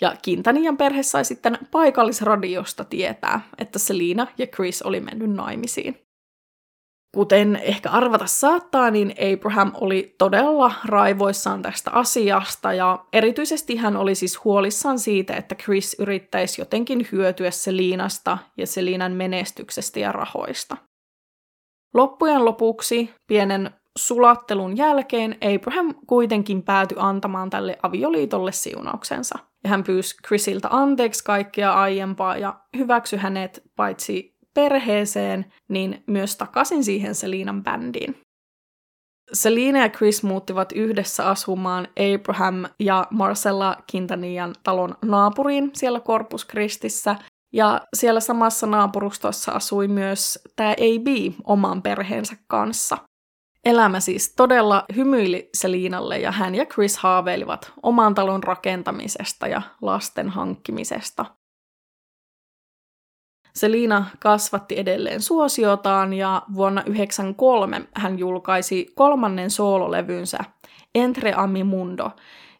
Ja 0.00 0.16
Kintanian 0.22 0.76
perhe 0.76 1.02
sai 1.02 1.24
sitten 1.24 1.58
paikallisradiosta 1.70 2.84
tietää, 2.84 3.40
että 3.58 3.78
Selina 3.78 4.26
ja 4.38 4.46
Chris 4.46 4.82
oli 4.82 5.00
mennyt 5.00 5.30
naimisiin. 5.30 6.00
Kuten 7.16 7.56
ehkä 7.56 7.90
arvata 7.90 8.26
saattaa, 8.26 8.90
niin 8.90 9.14
Abraham 9.32 9.72
oli 9.74 10.14
todella 10.18 10.72
raivoissaan 10.84 11.62
tästä 11.62 11.90
asiasta 11.90 12.72
ja 12.72 13.04
erityisesti 13.12 13.76
hän 13.76 13.96
oli 13.96 14.14
siis 14.14 14.44
huolissaan 14.44 14.98
siitä, 14.98 15.36
että 15.36 15.54
Chris 15.54 15.96
yrittäisi 15.98 16.60
jotenkin 16.60 17.08
hyötyä 17.12 17.50
Selinasta 17.50 18.38
ja 18.56 18.66
Selinan 18.66 19.12
menestyksestä 19.12 20.00
ja 20.00 20.12
rahoista. 20.12 20.76
Loppujen 21.94 22.44
lopuksi 22.44 23.10
pienen 23.26 23.70
sulattelun 23.98 24.76
jälkeen 24.76 25.38
Abraham 25.54 25.94
kuitenkin 26.06 26.62
päätyi 26.62 26.96
antamaan 27.00 27.50
tälle 27.50 27.78
avioliitolle 27.82 28.52
siunauksensa. 28.52 29.49
Ja 29.64 29.70
hän 29.70 29.84
pyysi 29.84 30.16
Chrisiltä 30.26 30.68
anteeksi 30.70 31.24
kaikkea 31.24 31.72
aiempaa 31.72 32.36
ja 32.36 32.60
hyväksyi 32.76 33.18
hänet 33.18 33.62
paitsi 33.76 34.36
perheeseen, 34.54 35.52
niin 35.68 36.04
myös 36.06 36.36
takaisin 36.36 36.84
siihen 36.84 37.14
Selinan 37.14 37.62
bändiin. 37.62 38.16
Selina 39.32 39.78
ja 39.78 39.88
Chris 39.88 40.22
muuttivat 40.22 40.72
yhdessä 40.72 41.28
asumaan 41.28 41.88
Abraham 42.14 42.64
ja 42.80 43.06
Marcella 43.10 43.76
Quintanian 43.94 44.54
talon 44.62 44.94
naapuriin 45.02 45.70
siellä 45.74 46.00
Corpus 46.00 46.46
Christissä, 46.46 47.16
ja 47.52 47.80
siellä 47.96 48.20
samassa 48.20 48.66
naapurustossa 48.66 49.52
asui 49.52 49.88
myös 49.88 50.38
tämä 50.56 50.70
AB 50.70 51.34
oman 51.44 51.82
perheensä 51.82 52.36
kanssa. 52.48 52.98
Elämä 53.64 54.00
siis 54.00 54.34
todella 54.36 54.84
hymyili 54.96 55.50
Selinalle 55.54 56.18
ja 56.18 56.32
hän 56.32 56.54
ja 56.54 56.66
Chris 56.66 56.98
haaveilivat 56.98 57.72
oman 57.82 58.14
talon 58.14 58.42
rakentamisesta 58.42 59.46
ja 59.46 59.62
lasten 59.82 60.28
hankkimisesta. 60.28 61.26
Selina 63.54 64.06
kasvatti 64.20 64.78
edelleen 64.78 65.22
suosiotaan 65.22 66.12
ja 66.12 66.42
vuonna 66.54 66.80
1993 66.80 67.88
hän 67.94 68.18
julkaisi 68.18 68.92
kolmannen 68.94 69.50
soololevynsä 69.50 70.38
Entre 70.94 71.34
Mundo, 71.64 72.10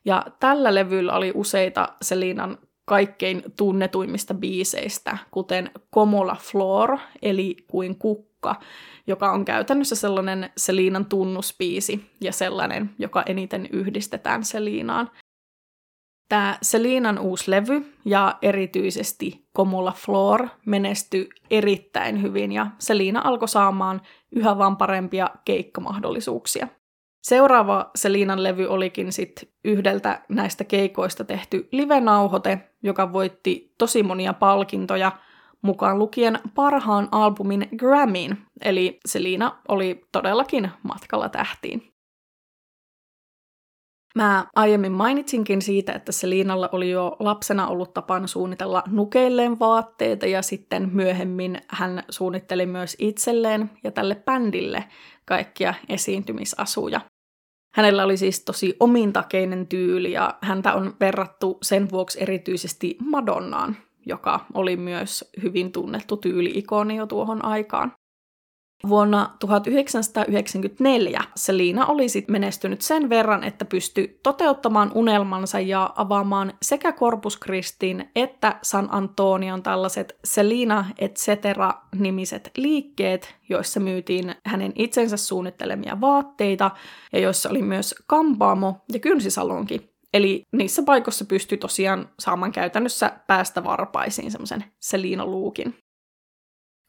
ja 0.05 0.27
tällä 0.41 0.75
levyllä 0.75 1.13
oli 1.13 1.33
useita 1.35 1.89
Selinan 2.03 2.59
kaikkein 2.85 3.43
tunnetuimmista 3.57 4.35
biiseistä, 4.35 5.19
kuten 5.31 5.71
Komola 5.91 6.37
Floor, 6.41 6.99
eli 7.23 7.57
kuin 7.69 7.97
kukka, 8.41 8.61
joka 9.07 9.33
on 9.33 9.45
käytännössä 9.45 9.97
sellainen 9.97 10.51
Selinan 10.57 11.07
tunnuspiisi 11.07 12.11
ja 12.21 12.33
sellainen, 12.33 12.91
joka 12.99 13.23
eniten 13.27 13.69
yhdistetään 13.73 14.45
Selinaan. 14.45 15.11
Tämä 16.29 16.59
Selinan 16.63 17.19
uusi 17.19 17.51
levy 17.51 17.93
ja 18.05 18.39
erityisesti 18.43 19.49
Komula 19.53 19.93
Floor 19.93 20.49
menestyi 20.67 21.29
erittäin 21.51 22.23
hyvin 22.23 22.53
ja 22.53 22.67
Selina 22.79 23.21
alkoi 23.25 23.49
saamaan 23.49 24.01
yhä 24.33 24.59
vaan 24.59 24.77
parempia 24.77 25.31
keikkamahdollisuuksia. 25.45 26.69
Seuraava 27.23 27.91
Selinan 27.95 28.43
levy 28.43 28.67
olikin 28.67 29.13
sitten 29.13 29.49
yhdeltä 29.65 30.23
näistä 30.29 30.65
keikoista 30.65 31.25
tehty 31.25 31.69
live-nauhoite, 31.73 32.59
joka 32.83 33.13
voitti 33.13 33.75
tosi 33.79 34.03
monia 34.03 34.33
palkintoja, 34.33 35.13
mukaan 35.63 35.99
lukien 35.99 36.39
parhaan 36.55 37.09
albumin 37.13 37.69
Grammyin, 37.77 38.39
eli 38.65 39.01
Selina 39.07 39.61
oli 39.69 40.05
todellakin 40.13 40.71
matkalla 40.83 41.29
tähtiin. 41.29 41.91
Mä 44.15 44.47
aiemmin 44.57 44.93
mainitsinkin 44.93 45.63
siitä, 45.63 45.93
että 45.93 46.13
Selinalla 46.13 46.69
oli 46.73 46.91
jo 46.91 47.17
lapsena 47.19 47.69
ollut 47.69 47.95
tapana 47.95 48.27
suunnitella 48.27 48.83
nukeilleen 48.87 49.59
vaatteita 49.59 50.27
ja 50.27 50.43
sitten 50.43 50.89
myöhemmin 50.93 51.59
hän 51.69 52.03
suunnitteli 52.11 52.67
myös 52.67 52.97
itselleen 52.99 53.71
ja 53.85 53.91
tälle 53.91 54.15
bändille 54.15 54.85
kaikkia 55.25 55.75
esiintymisasuja. 55.89 57.01
Hänellä 57.75 58.05
oli 58.05 58.17
siis 58.17 58.45
tosi 58.45 58.77
omintakeinen 58.81 59.67
tyyli 59.67 60.13
ja 60.13 60.39
häntä 60.43 60.75
on 60.75 60.97
verrattu 61.01 61.59
sen 61.63 61.91
vuoksi 61.91 62.23
erityisesti 62.23 62.97
Madonnaan, 63.05 63.77
joka 64.11 64.41
oli 64.55 64.77
myös 64.77 65.31
hyvin 65.43 65.73
tunnettu 65.73 66.17
tyyli-ikoni 66.17 66.97
jo 66.97 67.07
tuohon 67.07 67.45
aikaan. 67.45 67.93
Vuonna 68.89 69.37
1994 69.41 71.21
Selina 71.37 71.87
oli 71.87 72.09
sit 72.09 72.29
menestynyt 72.29 72.81
sen 72.81 73.09
verran, 73.09 73.45
että 73.45 73.65
pystyi 73.65 74.21
toteuttamaan 74.23 74.93
unelmansa 74.95 75.61
ja 75.61 75.91
avaamaan 75.97 76.53
sekä 76.63 76.93
Corpus 76.93 77.39
Christin 77.41 78.11
että 78.17 78.59
San 78.63 78.89
Antonion 78.91 79.63
tällaiset 79.63 80.19
Selina 80.25 80.85
et 80.99 81.17
cetera 81.17 81.73
nimiset 81.95 82.51
liikkeet, 82.57 83.35
joissa 83.49 83.81
myytiin 83.81 84.35
hänen 84.45 84.73
itsensä 84.77 85.17
suunnittelemia 85.17 86.01
vaatteita 86.01 86.71
ja 87.13 87.21
joissa 87.21 87.51
oli 87.51 87.63
myös 87.63 87.95
kampaamo 88.07 88.77
ja 88.93 88.99
kynsisalonki. 88.99 89.90
Eli 90.15 90.43
niissä 90.53 90.83
paikoissa 90.83 91.25
pystyi 91.25 91.59
tosiaan 91.59 92.09
saamaan 92.19 92.53
käytännössä 92.53 93.13
päästä 93.27 93.65
varpaisiin 93.65 94.31
semmoisen 94.31 94.65
Selina-luukin. 94.81 95.75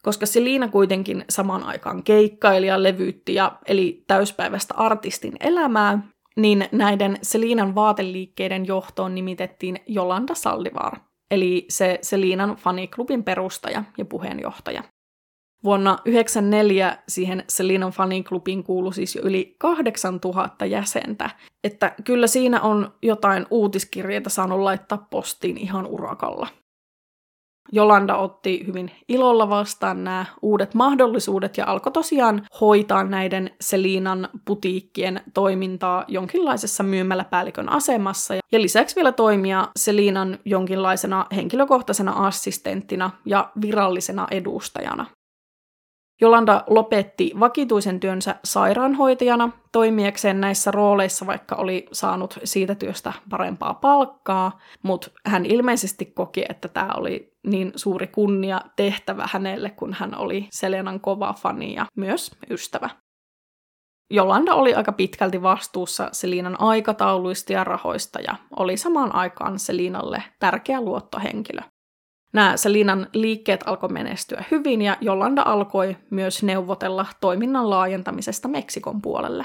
Koska 0.02 0.26
Selina 0.26 0.68
kuitenkin 0.68 1.24
samaan 1.30 1.62
aikaan 1.64 2.02
keikkaili 2.02 2.66
ja 2.66 2.82
levyytti 2.82 3.34
ja 3.34 3.58
eli 3.66 4.04
täyspäiväistä 4.06 4.74
artistin 4.74 5.36
elämää, 5.40 5.98
niin 6.36 6.68
näiden 6.72 7.18
Selinan 7.22 7.74
vaateliikkeiden 7.74 8.66
johtoon 8.66 9.14
nimitettiin 9.14 9.78
Jolanda 9.86 10.34
Saldivar, 10.34 10.98
eli 11.30 11.66
se 11.68 11.98
Selinan 12.02 12.56
faniklubin 12.56 13.24
perustaja 13.24 13.84
ja 13.98 14.04
puheenjohtaja. 14.04 14.82
Vuonna 15.64 15.90
1994 15.90 16.98
siihen 17.08 17.44
Selinan 17.48 17.92
faniklubiin 17.92 18.64
kuului 18.64 18.94
siis 18.94 19.16
jo 19.16 19.22
yli 19.22 19.54
8000 19.58 20.66
jäsentä, 20.66 21.30
että 21.64 21.94
kyllä 22.04 22.26
siinä 22.26 22.60
on 22.60 22.92
jotain 23.02 23.46
uutiskirjeitä 23.50 24.30
saanut 24.30 24.60
laittaa 24.60 25.06
postiin 25.10 25.56
ihan 25.56 25.86
urakalla. 25.86 26.48
Jolanda 27.72 28.16
otti 28.16 28.66
hyvin 28.66 28.90
ilolla 29.08 29.48
vastaan 29.48 30.04
nämä 30.04 30.24
uudet 30.42 30.74
mahdollisuudet 30.74 31.56
ja 31.56 31.66
alkoi 31.66 31.92
tosiaan 31.92 32.46
hoitaa 32.60 33.04
näiden 33.04 33.50
Selinan 33.60 34.28
putiikkien 34.44 35.20
toimintaa 35.34 36.04
jonkinlaisessa 36.08 36.82
myymäläpäällikön 36.82 37.68
asemassa 37.68 38.34
ja 38.34 38.60
lisäksi 38.60 38.96
vielä 38.96 39.12
toimia 39.12 39.68
Selinan 39.76 40.38
jonkinlaisena 40.44 41.26
henkilökohtaisena 41.34 42.12
assistenttina 42.12 43.10
ja 43.26 43.50
virallisena 43.60 44.26
edustajana. 44.30 45.06
Jolanda 46.22 46.64
lopetti 46.66 47.32
vakituisen 47.40 48.00
työnsä 48.00 48.34
sairaanhoitajana 48.44 49.50
toimijakseen 49.72 50.40
näissä 50.40 50.70
rooleissa, 50.70 51.26
vaikka 51.26 51.56
oli 51.56 51.88
saanut 51.92 52.38
siitä 52.44 52.74
työstä 52.74 53.12
parempaa 53.30 53.74
palkkaa, 53.74 54.58
mutta 54.82 55.10
hän 55.26 55.46
ilmeisesti 55.46 56.06
koki, 56.06 56.44
että 56.48 56.68
tämä 56.68 56.88
oli 56.96 57.32
niin 57.46 57.72
suuri 57.76 58.06
kunnia 58.06 58.60
tehtävä 58.76 59.28
hänelle, 59.32 59.70
kun 59.70 59.92
hän 59.92 60.18
oli 60.18 60.48
Selenan 60.50 61.00
kova 61.00 61.32
fani 61.32 61.74
ja 61.74 61.86
myös 61.96 62.36
ystävä. 62.50 62.90
Jolanda 64.10 64.54
oli 64.54 64.74
aika 64.74 64.92
pitkälti 64.92 65.42
vastuussa 65.42 66.08
Selinan 66.12 66.60
aikatauluista 66.60 67.52
ja 67.52 67.64
rahoista 67.64 68.20
ja 68.20 68.34
oli 68.56 68.76
samaan 68.76 69.14
aikaan 69.14 69.58
Selinalle 69.58 70.22
tärkeä 70.38 70.80
luottohenkilö. 70.80 71.60
Nämä 72.32 72.56
Selinan 72.56 73.06
liikkeet 73.12 73.60
alkoi 73.66 73.88
menestyä 73.88 74.44
hyvin 74.50 74.82
ja 74.82 74.96
Jolanda 75.00 75.42
alkoi 75.42 75.96
myös 76.10 76.42
neuvotella 76.42 77.06
toiminnan 77.20 77.70
laajentamisesta 77.70 78.48
Meksikon 78.48 79.02
puolelle. 79.02 79.44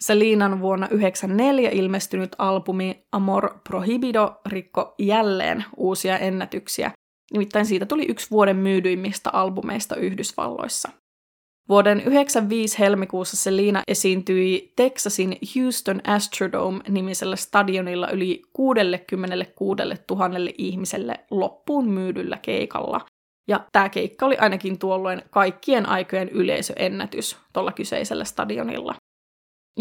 Selinan 0.00 0.60
vuonna 0.60 0.86
1994 0.86 1.70
ilmestynyt 1.70 2.36
albumi 2.38 3.06
Amor 3.12 3.60
Prohibido 3.68 4.40
rikko 4.46 4.94
jälleen 4.98 5.64
uusia 5.76 6.18
ennätyksiä, 6.18 6.92
nimittäin 7.32 7.66
siitä 7.66 7.86
tuli 7.86 8.06
yksi 8.08 8.30
vuoden 8.30 8.56
myydyimmistä 8.56 9.30
albumeista 9.32 9.96
Yhdysvalloissa. 9.96 11.01
Vuoden 11.68 11.98
1995 11.98 12.78
helmikuussa 12.78 13.36
Selina 13.36 13.82
esiintyi 13.88 14.72
Texasin 14.76 15.36
Houston 15.56 16.00
Astrodome-nimisellä 16.06 17.36
stadionilla 17.36 18.10
yli 18.10 18.42
66 18.52 19.82
000 20.10 20.28
ihmiselle 20.58 21.14
loppuun 21.30 21.88
myydyllä 21.88 22.38
keikalla. 22.42 23.00
Ja 23.48 23.66
tämä 23.72 23.88
keikka 23.88 24.26
oli 24.26 24.36
ainakin 24.36 24.78
tuolloin 24.78 25.22
kaikkien 25.30 25.88
aikojen 25.88 26.28
yleisöennätys 26.28 27.36
tuolla 27.52 27.72
kyseisellä 27.72 28.24
stadionilla. 28.24 28.94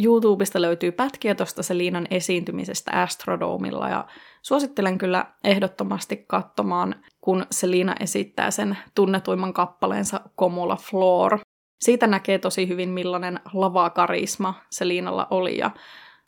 YouTubesta 0.03 0.61
löytyy 0.61 0.91
pätkiä 0.91 1.35
tuosta 1.35 1.63
Selinan 1.63 2.07
esiintymisestä 2.11 2.91
Astrodomilla 2.91 3.89
ja 3.89 4.07
suosittelen 4.41 4.97
kyllä 4.97 5.25
ehdottomasti 5.43 6.25
katsomaan, 6.27 6.95
kun 7.21 7.45
Selina 7.51 7.95
esittää 7.99 8.51
sen 8.51 8.77
tunnetuimman 8.95 9.53
kappaleensa 9.53 10.19
Komula 10.35 10.75
Floor. 10.75 11.39
Siitä 11.81 12.07
näkee 12.07 12.39
tosi 12.39 12.67
hyvin, 12.67 12.89
millainen 12.89 13.39
lavakarisma 13.53 14.53
Selinalla 14.69 15.27
oli 15.29 15.57
ja 15.57 15.71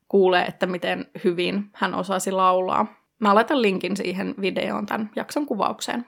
kuulee, 0.07 0.45
että 0.45 0.65
miten 0.65 1.05
hyvin 1.23 1.69
hän 1.73 1.95
osasi 1.95 2.31
laulaa. 2.31 2.85
Mä 3.19 3.35
laitan 3.35 3.61
linkin 3.61 3.97
siihen 3.97 4.35
videoon 4.41 4.85
tämän 4.85 5.09
jakson 5.15 5.45
kuvaukseen. 5.45 6.05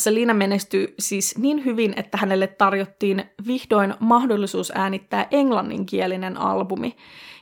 Selina 0.00 0.34
menestyi 0.34 0.94
siis 0.98 1.38
niin 1.38 1.64
hyvin, 1.64 1.94
että 1.96 2.18
hänelle 2.18 2.46
tarjottiin 2.46 3.24
vihdoin 3.46 3.94
mahdollisuus 4.00 4.72
äänittää 4.74 5.26
englanninkielinen 5.30 6.36
albumi. 6.36 6.96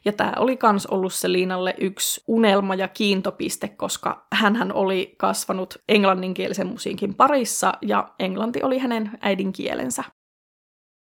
Ja 0.05 0.13
tämä 0.13 0.33
oli 0.37 0.57
kans 0.57 0.87
ollut 0.87 1.13
Selinalle 1.13 1.75
yksi 1.81 2.25
unelma 2.27 2.75
ja 2.75 2.89
kiintopiste, 2.89 3.69
koska 3.69 4.27
hän 4.33 4.73
oli 4.73 5.15
kasvanut 5.19 5.75
englanninkielisen 5.89 6.67
musiikin 6.67 7.15
parissa 7.15 7.73
ja 7.83 8.09
englanti 8.19 8.63
oli 8.63 8.79
hänen 8.79 9.11
äidinkielensä. 9.21 10.05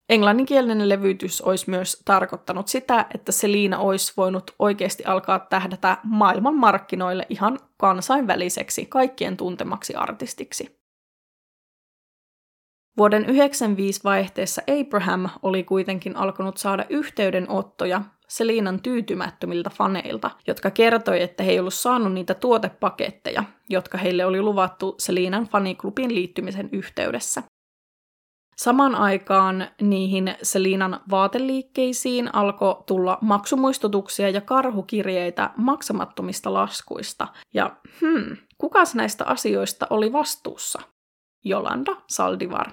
Englanninkielinen 0.09 0.89
levytys 0.89 1.41
olisi 1.41 1.69
myös 1.69 2.01
tarkoittanut 2.05 2.67
sitä, 2.67 3.05
että 3.15 3.31
Selina 3.31 3.79
olisi 3.79 4.13
voinut 4.17 4.55
oikeasti 4.59 5.05
alkaa 5.05 5.39
tähdätä 5.39 5.97
maailman 6.03 6.55
markkinoille 6.55 7.25
ihan 7.29 7.59
kansainväliseksi, 7.77 8.85
kaikkien 8.85 9.37
tuntemaksi 9.37 9.95
artistiksi. 9.95 10.80
Vuoden 12.97 13.25
95 13.25 14.03
vaihteessa 14.03 14.61
Abraham 14.79 15.29
oli 15.41 15.63
kuitenkin 15.63 16.15
alkanut 16.15 16.57
saada 16.57 16.85
yhteydenottoja 16.89 18.01
Selinan 18.27 18.81
tyytymättömiltä 18.81 19.69
faneilta, 19.69 20.31
jotka 20.47 20.71
kertoi, 20.71 21.21
että 21.21 21.43
he 21.43 21.51
ei 21.51 21.59
ollut 21.59 21.73
saanut 21.73 22.13
niitä 22.13 22.33
tuotepaketteja, 22.33 23.43
jotka 23.69 23.97
heille 23.97 24.25
oli 24.25 24.41
luvattu 24.41 24.95
Selinan 24.99 25.47
faniklubin 25.47 26.15
liittymisen 26.15 26.69
yhteydessä. 26.71 27.43
Samaan 28.57 28.95
aikaan 28.95 29.67
niihin 29.81 30.35
Selinan 30.43 30.99
vaateliikkeisiin 31.09 32.35
alkoi 32.35 32.83
tulla 32.85 33.17
maksumuistutuksia 33.21 34.29
ja 34.29 34.41
karhukirjeitä 34.41 35.49
maksamattomista 35.57 36.53
laskuista. 36.53 37.27
Ja 37.53 37.75
hmm, 38.01 38.37
kukas 38.57 38.95
näistä 38.95 39.25
asioista 39.25 39.87
oli 39.89 40.13
vastuussa? 40.13 40.81
Jolanda 41.45 41.95
Saldivar. 42.09 42.71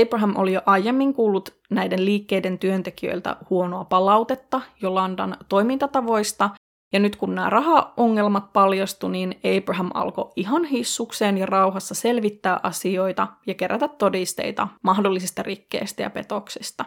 Abraham 0.00 0.36
oli 0.36 0.52
jo 0.52 0.62
aiemmin 0.66 1.14
kuullut 1.14 1.54
näiden 1.70 2.04
liikkeiden 2.04 2.58
työntekijöiltä 2.58 3.36
huonoa 3.50 3.84
palautetta 3.84 4.60
Jolandan 4.82 5.36
toimintatavoista, 5.48 6.50
ja 6.92 6.98
nyt 7.00 7.16
kun 7.16 7.34
nämä 7.34 7.50
rahaongelmat 7.50 8.52
paljastu, 8.52 9.08
niin 9.08 9.40
Abraham 9.58 9.90
alkoi 9.94 10.32
ihan 10.36 10.64
hissukseen 10.64 11.38
ja 11.38 11.46
rauhassa 11.46 11.94
selvittää 11.94 12.60
asioita 12.62 13.28
ja 13.46 13.54
kerätä 13.54 13.88
todisteita 13.88 14.68
mahdollisista 14.82 15.42
rikkeistä 15.42 16.02
ja 16.02 16.10
petoksista. 16.10 16.84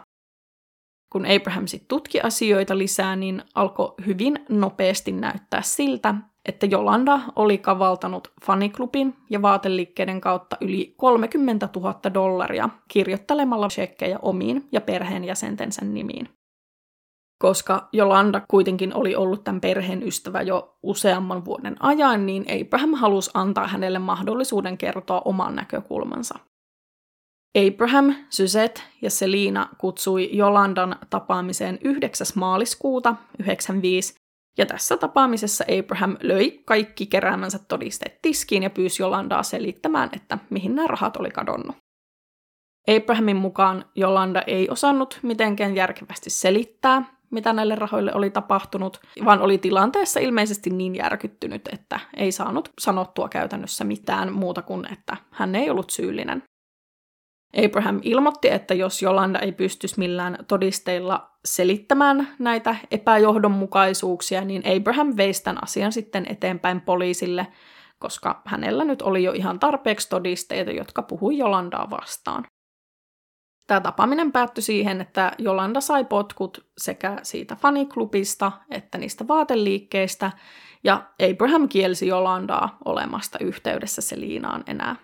Kun 1.12 1.26
Abraham 1.26 1.66
sitten 1.66 1.88
tutki 1.88 2.20
asioita 2.20 2.78
lisää, 2.78 3.16
niin 3.16 3.42
alkoi 3.54 3.94
hyvin 4.06 4.44
nopeasti 4.48 5.12
näyttää 5.12 5.62
siltä, 5.62 6.14
että 6.46 6.66
Jolanda 6.66 7.20
oli 7.36 7.58
kavaltanut 7.58 8.32
faniklubin 8.44 9.16
ja 9.30 9.42
vaateliikkeiden 9.42 10.20
kautta 10.20 10.56
yli 10.60 10.94
30 10.96 11.68
000 11.76 12.14
dollaria 12.14 12.68
kirjoittelemalla 12.88 13.68
shekkejä 13.68 14.18
omiin 14.22 14.68
ja 14.72 14.80
perheenjäsentensä 14.80 15.84
nimiin. 15.84 16.28
Koska 17.38 17.88
Jolanda 17.92 18.40
kuitenkin 18.48 18.94
oli 18.94 19.16
ollut 19.16 19.44
tämän 19.44 19.60
perheen 19.60 20.02
ystävä 20.02 20.42
jo 20.42 20.76
useamman 20.82 21.44
vuoden 21.44 21.76
ajan, 21.80 22.26
niin 22.26 22.46
Abraham 22.60 22.94
halusi 22.94 23.30
antaa 23.34 23.66
hänelle 23.66 23.98
mahdollisuuden 23.98 24.78
kertoa 24.78 25.22
oman 25.24 25.56
näkökulmansa. 25.56 26.38
Abraham, 27.66 28.14
Suzette 28.30 28.82
ja 29.02 29.10
Selina 29.10 29.68
kutsui 29.78 30.36
Jolandan 30.36 30.96
tapaamiseen 31.10 31.78
9. 31.84 32.26
maaliskuuta 32.34 33.08
1995 33.08 34.25
ja 34.58 34.66
tässä 34.66 34.96
tapaamisessa 34.96 35.64
Abraham 35.78 36.16
löi 36.20 36.60
kaikki 36.64 37.06
keräämänsä 37.06 37.58
todisteet 37.68 38.18
tiskiin 38.22 38.62
ja 38.62 38.70
pyysi 38.70 39.02
Jolandaa 39.02 39.42
selittämään, 39.42 40.08
että 40.12 40.38
mihin 40.50 40.74
nämä 40.74 40.86
rahat 40.86 41.16
oli 41.16 41.30
kadonnut. 41.30 41.76
Abrahamin 42.96 43.36
mukaan 43.36 43.84
Jolanda 43.94 44.42
ei 44.46 44.68
osannut 44.70 45.18
mitenkään 45.22 45.76
järkevästi 45.76 46.30
selittää, 46.30 47.16
mitä 47.30 47.52
näille 47.52 47.74
rahoille 47.74 48.14
oli 48.14 48.30
tapahtunut, 48.30 49.00
vaan 49.24 49.40
oli 49.40 49.58
tilanteessa 49.58 50.20
ilmeisesti 50.20 50.70
niin 50.70 50.96
järkyttynyt, 50.96 51.68
että 51.72 52.00
ei 52.16 52.32
saanut 52.32 52.72
sanottua 52.80 53.28
käytännössä 53.28 53.84
mitään 53.84 54.32
muuta 54.32 54.62
kuin, 54.62 54.92
että 54.92 55.16
hän 55.30 55.54
ei 55.54 55.70
ollut 55.70 55.90
syyllinen. 55.90 56.42
Abraham 57.64 58.00
ilmoitti, 58.02 58.50
että 58.50 58.74
jos 58.74 59.02
Jolanda 59.02 59.38
ei 59.38 59.52
pystyisi 59.52 59.98
millään 59.98 60.38
todisteilla 60.48 61.30
selittämään 61.44 62.28
näitä 62.38 62.76
epäjohdonmukaisuuksia, 62.90 64.44
niin 64.44 64.62
Abraham 64.76 65.12
veisi 65.16 65.44
tämän 65.44 65.62
asian 65.62 65.92
sitten 65.92 66.26
eteenpäin 66.28 66.80
poliisille, 66.80 67.46
koska 67.98 68.42
hänellä 68.44 68.84
nyt 68.84 69.02
oli 69.02 69.24
jo 69.24 69.32
ihan 69.32 69.58
tarpeeksi 69.58 70.08
todisteita, 70.08 70.70
jotka 70.70 71.02
puhui 71.02 71.38
Jolandaa 71.38 71.90
vastaan. 71.90 72.44
Tämä 73.66 73.80
tapaaminen 73.80 74.32
päättyi 74.32 74.62
siihen, 74.62 75.00
että 75.00 75.32
Jolanda 75.38 75.80
sai 75.80 76.04
potkut 76.04 76.66
sekä 76.78 77.16
siitä 77.22 77.56
faniklubista 77.56 78.52
että 78.70 78.98
niistä 78.98 79.28
vaateliikkeistä, 79.28 80.32
ja 80.84 81.02
Abraham 81.30 81.68
kielsi 81.68 82.06
Jolandaa 82.06 82.78
olemasta 82.84 83.38
yhteydessä 83.38 84.02
Selinaan 84.02 84.64
enää. 84.66 84.96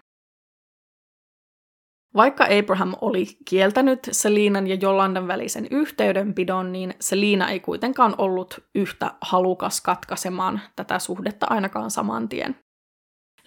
Vaikka 2.15 2.47
Abraham 2.59 2.95
oli 3.01 3.27
kieltänyt 3.45 3.99
Selinan 4.11 4.67
ja 4.67 4.75
Jolandan 4.75 5.29
välisen 5.29 5.67
yhteydenpidon, 5.71 6.73
niin 6.73 6.95
Selina 7.01 7.51
ei 7.51 7.61
kuitenkaan 7.61 8.15
ollut 8.19 8.61
yhtä 8.75 9.15
halukas 9.21 9.81
katkaisemaan 9.81 10.61
tätä 10.77 10.99
suhdetta 10.99 11.47
ainakaan 11.51 11.91
saman 11.91 12.29
tien. 12.29 12.57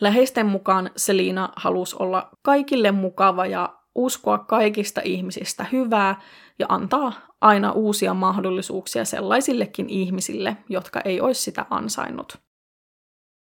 Läheisten 0.01 0.45
mukaan 0.45 0.89
Selina 0.95 1.49
halusi 1.55 1.95
olla 1.99 2.29
kaikille 2.41 2.91
mukava 2.91 3.45
ja 3.45 3.79
uskoa 3.95 4.37
kaikista 4.37 5.01
ihmisistä 5.03 5.65
hyvää 5.71 6.21
ja 6.59 6.65
antaa 6.69 7.13
aina 7.41 7.71
uusia 7.71 8.13
mahdollisuuksia 8.13 9.05
sellaisillekin 9.05 9.89
ihmisille, 9.89 10.57
jotka 10.69 11.01
ei 11.01 11.21
olisi 11.21 11.41
sitä 11.41 11.65
ansainnut. 11.69 12.37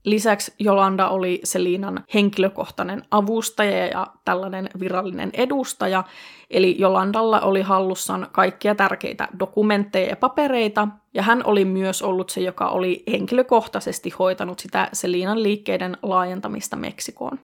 Lisäksi 0.04 0.54
Jolanda 0.60 1.10
oli 1.10 1.39
Selinan 1.43 2.04
henkilökohtainen 2.14 3.01
avustaja 3.12 3.88
ja 3.88 4.08
tällainen 4.26 4.70
virallinen 4.80 5.30
edustaja, 5.34 6.04
eli 6.49 6.76
Jolandalla 6.80 7.41
oli 7.41 7.62
hallussaan 7.62 8.28
kaikkia 8.32 8.76
tärkeitä 8.76 9.28
dokumentteja 9.39 10.10
ja 10.10 10.16
papereita, 10.16 10.88
ja 11.14 11.24
hän 11.24 11.41
oli 11.45 11.66
myös 11.66 12.01
ollut 12.01 12.30
se, 12.30 12.41
joka 12.41 12.70
oli 12.70 13.04
henkilökohtaisesti 13.12 14.10
hoitanut 14.20 14.60
sitä 14.60 14.89
Selinan 14.93 15.43
liikkeiden 15.43 15.97
laajentamista 16.01 16.76
Meksikoon. 16.76 17.39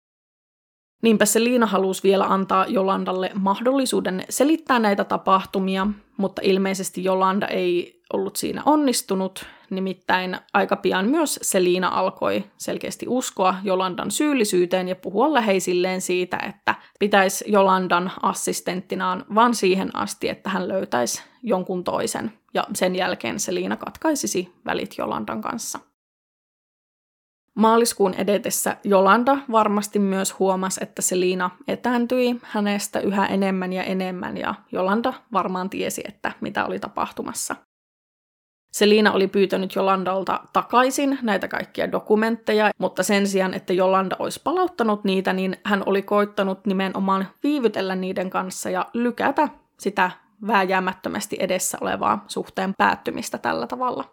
Niinpä 1.04 1.26
Selina 1.26 1.66
halusi 1.66 2.04
vielä 2.04 2.26
antaa 2.26 2.66
Jolandalle 2.68 3.32
mahdollisuuden 3.34 4.24
selittää 4.30 4.80
näitä 4.80 5.04
tapahtumia, 5.04 5.88
mutta 6.18 6.42
ilmeisesti 6.46 7.04
Jolanda 7.04 7.48
ei 7.48 8.02
ollut 8.14 8.36
siinä 8.36 8.62
onnistunut, 8.66 9.46
nimittäin 9.70 10.38
aika 10.54 10.76
pian 10.76 11.08
myös 11.08 11.40
Selina 11.42 11.88
alkoi 11.88 12.44
selkeästi 12.58 13.06
uskoa 13.10 13.56
Jolandan 13.64 14.12
syyllisyyteen 14.12 14.88
ja 14.88 14.96
puhua 14.96 15.34
läheisilleen 15.34 16.02
siitä, 16.02 16.38
että 16.38 16.76
pitäisi 17.00 17.46
Jolandan 17.48 18.12
assistenttinaan 18.22 19.26
vain 19.36 19.56
siihen 19.56 19.96
asti, 19.96 20.30
että 20.30 20.50
hän 20.50 20.68
löytäisi 20.68 21.24
jonkun 21.44 21.84
toisen, 21.84 22.32
ja 22.54 22.64
sen 22.74 22.96
jälkeen 22.96 23.40
Selina 23.40 23.78
katkaisisi 23.78 24.54
välit 24.66 24.98
Jolandan 24.98 25.42
kanssa. 25.42 25.80
Maaliskuun 27.56 28.14
edetessä 28.14 28.78
Jolanda 28.84 29.38
varmasti 29.52 30.00
myös 30.00 30.40
huomasi, 30.40 30.84
että 30.84 31.02
Selina 31.02 31.50
etääntyi 31.68 32.36
hänestä 32.44 33.00
yhä 33.00 33.26
enemmän 33.26 33.74
ja 33.74 33.84
enemmän 33.84 34.38
ja 34.38 34.56
Jolanda 34.72 35.14
varmaan 35.34 35.70
tiesi, 35.70 36.02
että 36.08 36.32
mitä 36.42 36.66
oli 36.66 36.80
tapahtumassa. 36.80 37.56
Selina 38.76 39.12
oli 39.12 39.28
pyytänyt 39.28 39.76
Jolandalta 39.76 40.40
takaisin 40.54 41.20
näitä 41.22 41.48
kaikkia 41.48 41.92
dokumentteja, 41.92 42.72
mutta 42.78 43.04
sen 43.04 43.28
sijaan, 43.28 43.54
että 43.54 43.74
Jolanda 43.74 44.16
olisi 44.20 44.42
palauttanut 44.44 45.04
niitä, 45.04 45.34
niin 45.34 45.58
hän 45.64 45.84
oli 45.86 46.02
koittanut 46.02 46.66
nimenomaan 46.66 47.28
viivytellä 47.44 47.96
niiden 47.96 48.30
kanssa 48.30 48.70
ja 48.70 48.86
lykätä 48.94 49.50
sitä 49.80 50.12
vääjäämättömästi 50.48 51.38
edessä 51.40 51.78
olevaa 51.82 52.26
suhteen 52.28 52.74
päättymistä 52.78 53.38
tällä 53.38 53.68
tavalla. 53.68 54.04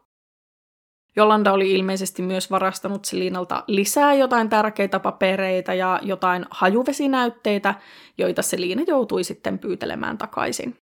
Jolanda 1.16 1.52
oli 1.52 1.72
ilmeisesti 1.72 2.22
myös 2.22 2.50
varastanut 2.50 3.04
Selinalta 3.04 3.64
lisää 3.66 4.14
jotain 4.14 4.48
tärkeitä 4.48 5.00
papereita 5.00 5.74
ja 5.74 6.00
jotain 6.02 6.46
hajuvesinäytteitä, 6.50 7.74
joita 8.18 8.42
Selina 8.42 8.82
joutui 8.86 9.24
sitten 9.24 9.58
pyytelemään 9.58 10.18
takaisin. 10.18 10.81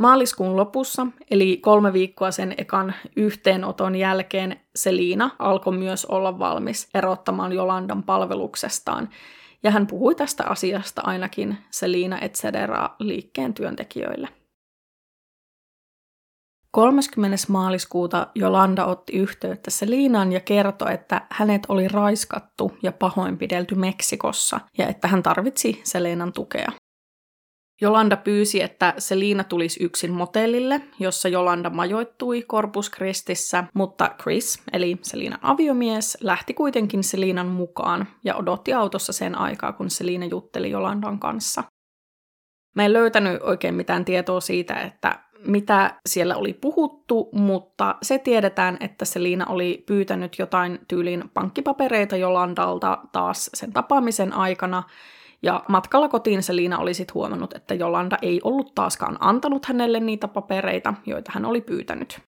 Maaliskuun 0.00 0.56
lopussa, 0.56 1.06
eli 1.30 1.56
kolme 1.56 1.92
viikkoa 1.92 2.30
sen 2.30 2.54
ekan 2.58 2.94
yhteenoton 3.16 3.96
jälkeen, 3.96 4.60
Selina 4.74 5.30
alkoi 5.38 5.76
myös 5.76 6.04
olla 6.04 6.38
valmis 6.38 6.88
erottamaan 6.94 7.52
Jolandan 7.52 8.02
palveluksestaan, 8.02 9.08
ja 9.62 9.70
hän 9.70 9.86
puhui 9.86 10.14
tästä 10.14 10.44
asiasta 10.44 11.02
ainakin 11.04 11.58
Selina 11.70 12.18
et 12.20 12.34
cetera 12.34 12.90
liikkeen 12.98 13.54
työntekijöille. 13.54 14.28
30. 16.70 17.36
maaliskuuta 17.48 18.26
Jolanda 18.34 18.84
otti 18.84 19.12
yhteyttä 19.12 19.70
Selinaan 19.70 20.32
ja 20.32 20.40
kertoi, 20.40 20.94
että 20.94 21.26
hänet 21.30 21.62
oli 21.68 21.88
raiskattu 21.88 22.72
ja 22.82 22.92
pahoinpidelty 22.92 23.74
Meksikossa 23.74 24.60
ja 24.78 24.86
että 24.86 25.08
hän 25.08 25.22
tarvitsi 25.22 25.80
Selenan 25.84 26.32
tukea. 26.32 26.72
Jolanda 27.80 28.16
pyysi, 28.16 28.62
että 28.62 28.94
Selina 28.98 29.44
tulisi 29.44 29.84
yksin 29.84 30.12
motellille, 30.12 30.80
jossa 30.98 31.28
Jolanda 31.28 31.70
majoittui 31.70 32.42
Corpus 32.42 32.90
Christissä, 32.90 33.64
mutta 33.74 34.10
Chris, 34.22 34.62
eli 34.72 34.96
Selinan 35.02 35.38
aviomies, 35.42 36.18
lähti 36.20 36.54
kuitenkin 36.54 37.04
Selinan 37.04 37.46
mukaan 37.46 38.08
ja 38.24 38.36
odotti 38.36 38.72
autossa 38.72 39.12
sen 39.12 39.38
aikaa, 39.38 39.72
kun 39.72 39.90
Selina 39.90 40.26
jutteli 40.26 40.70
Jolandan 40.70 41.18
kanssa. 41.18 41.64
Mä 42.76 42.84
en 42.84 42.92
löytänyt 42.92 43.42
oikein 43.42 43.74
mitään 43.74 44.04
tietoa 44.04 44.40
siitä, 44.40 44.74
että 44.74 45.18
mitä 45.46 46.00
siellä 46.08 46.36
oli 46.36 46.52
puhuttu, 46.52 47.28
mutta 47.32 47.96
se 48.02 48.18
tiedetään, 48.18 48.76
että 48.80 49.04
Selina 49.04 49.46
oli 49.46 49.84
pyytänyt 49.86 50.38
jotain 50.38 50.78
tyylin 50.88 51.30
pankkipapereita 51.34 52.16
Jolandalta 52.16 52.98
taas 53.12 53.50
sen 53.54 53.72
tapaamisen 53.72 54.32
aikana, 54.32 54.82
ja 55.42 55.64
matkalla 55.68 56.08
kotiin 56.08 56.42
Selina 56.42 56.78
oli 56.78 56.94
sitten 56.94 57.14
huomannut, 57.14 57.54
että 57.54 57.74
Jolanda 57.74 58.18
ei 58.22 58.40
ollut 58.44 58.74
taaskaan 58.74 59.16
antanut 59.20 59.66
hänelle 59.66 60.00
niitä 60.00 60.28
papereita, 60.28 60.94
joita 61.06 61.32
hän 61.34 61.44
oli 61.44 61.60
pyytänyt. 61.60 62.20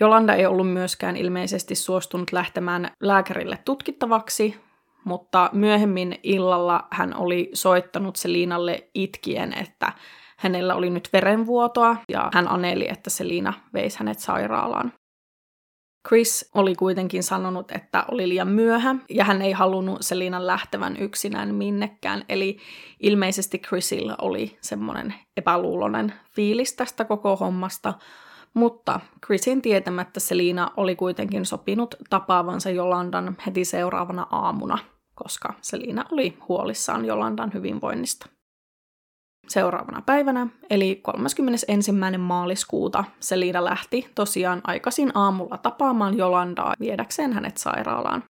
Jolanda 0.00 0.34
ei 0.34 0.46
ollut 0.46 0.72
myöskään 0.72 1.16
ilmeisesti 1.16 1.74
suostunut 1.74 2.32
lähtemään 2.32 2.90
lääkärille 3.00 3.58
tutkittavaksi, 3.64 4.60
mutta 5.04 5.50
myöhemmin 5.52 6.18
illalla 6.22 6.86
hän 6.90 7.16
oli 7.16 7.50
soittanut 7.54 8.16
Selinalle 8.16 8.90
itkien, 8.94 9.52
että 9.52 9.92
hänellä 10.38 10.74
oli 10.74 10.90
nyt 10.90 11.08
verenvuotoa 11.12 11.96
ja 12.08 12.30
hän 12.34 12.48
aneli, 12.48 12.88
että 12.88 13.10
Selina 13.10 13.52
veisi 13.74 13.98
hänet 13.98 14.18
sairaalaan. 14.18 14.92
Chris 16.08 16.50
oli 16.54 16.74
kuitenkin 16.74 17.22
sanonut, 17.22 17.70
että 17.70 18.04
oli 18.10 18.28
liian 18.28 18.48
myöhä 18.48 18.96
ja 19.10 19.24
hän 19.24 19.42
ei 19.42 19.52
halunnut 19.52 19.98
Selinan 20.00 20.46
lähtevän 20.46 20.96
yksinään 20.96 21.54
minnekään. 21.54 22.24
Eli 22.28 22.58
ilmeisesti 23.00 23.58
Chrisilla 23.58 24.16
oli 24.22 24.58
semmoinen 24.60 25.14
epäluulonen 25.36 26.12
fiilis 26.30 26.72
tästä 26.72 27.04
koko 27.04 27.36
hommasta, 27.36 27.94
mutta 28.54 29.00
Chrisin 29.26 29.62
tietämättä 29.62 30.20
Selina 30.20 30.70
oli 30.76 30.96
kuitenkin 30.96 31.46
sopinut 31.46 31.94
tapaavansa 32.10 32.70
Jolandan 32.70 33.36
heti 33.46 33.64
seuraavana 33.64 34.26
aamuna, 34.30 34.78
koska 35.14 35.54
Selina 35.60 36.04
oli 36.12 36.38
huolissaan 36.48 37.04
Jolandan 37.04 37.52
hyvinvoinnista. 37.54 38.35
Seuraavana 39.48 40.02
päivänä, 40.06 40.46
eli 40.70 41.00
31. 41.02 41.92
maaliskuuta, 42.18 43.04
Selina 43.20 43.64
lähti 43.64 44.10
tosiaan 44.14 44.60
aikaisin 44.64 45.12
aamulla 45.14 45.58
tapaamaan 45.58 46.16
Jolandaa 46.18 46.74
viedäkseen 46.80 47.32
hänet 47.32 47.56
sairaalaan. 47.56 48.22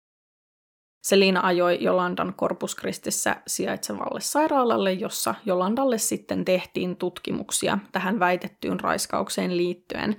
Selina 1.06 1.40
ajoi 1.40 1.78
Jolandan 1.80 2.34
Corpus 2.34 2.76
Christissä 2.76 3.36
sijaitsevalle 3.46 4.20
sairaalalle, 4.20 4.92
jossa 4.92 5.34
Jolandalle 5.44 5.98
sitten 5.98 6.44
tehtiin 6.44 6.96
tutkimuksia 6.96 7.78
tähän 7.92 8.18
väitettyyn 8.18 8.80
raiskaukseen 8.80 9.56
liittyen. 9.56 10.16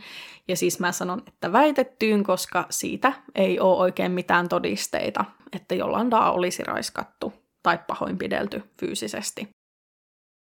Ja 0.47 0.55
siis 0.55 0.79
mä 0.79 0.91
sanon, 0.91 1.21
että 1.27 1.51
väitettyyn, 1.51 2.23
koska 2.23 2.65
siitä 2.69 3.13
ei 3.35 3.59
ole 3.59 3.77
oikein 3.77 4.11
mitään 4.11 4.49
todisteita, 4.49 5.25
että 5.53 5.75
Jolandaa 5.75 6.31
olisi 6.31 6.63
raiskattu 6.63 7.33
tai 7.63 7.79
pahoinpidelty 7.87 8.63
fyysisesti. 8.79 9.56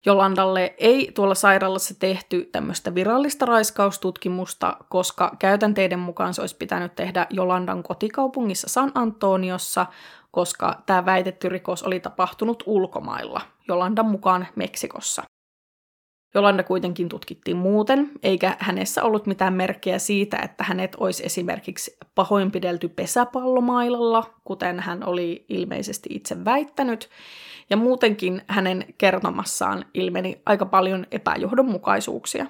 Jolandalle 0.06 0.74
ei 0.78 1.12
tuolla 1.14 1.34
sairaalassa 1.34 1.94
tehty 1.98 2.48
tämmöistä 2.52 2.94
virallista 2.94 3.46
raiskaustutkimusta, 3.46 4.76
koska 4.88 5.36
käytänteiden 5.38 5.98
mukaan 5.98 6.34
se 6.34 6.40
olisi 6.40 6.56
pitänyt 6.56 6.94
tehdä 6.94 7.26
Jolandan 7.30 7.82
kotikaupungissa 7.82 8.68
San 8.68 8.92
Antoniossa, 8.94 9.86
koska 10.30 10.82
tämä 10.86 11.04
väitetty 11.04 11.48
rikos 11.48 11.82
oli 11.82 12.00
tapahtunut 12.00 12.62
ulkomailla, 12.66 13.40
Jolandan 13.68 14.06
mukaan 14.06 14.46
Meksikossa. 14.56 15.22
Jolanda 16.34 16.62
kuitenkin 16.62 17.08
tutkittiin 17.08 17.56
muuten, 17.56 18.10
eikä 18.22 18.56
hänessä 18.58 19.02
ollut 19.02 19.26
mitään 19.26 19.54
merkkejä 19.54 19.98
siitä, 19.98 20.36
että 20.36 20.64
hänet 20.64 20.96
olisi 21.00 21.26
esimerkiksi 21.26 21.96
pahoinpidelty 22.14 22.88
pesäpallomailalla, 22.88 24.30
kuten 24.44 24.80
hän 24.80 25.08
oli 25.08 25.44
ilmeisesti 25.48 26.08
itse 26.12 26.44
väittänyt, 26.44 27.08
ja 27.72 27.76
muutenkin 27.76 28.42
hänen 28.46 28.84
kertomassaan 28.98 29.84
ilmeni 29.94 30.42
aika 30.46 30.66
paljon 30.66 31.06
epäjohdonmukaisuuksia. 31.10 32.46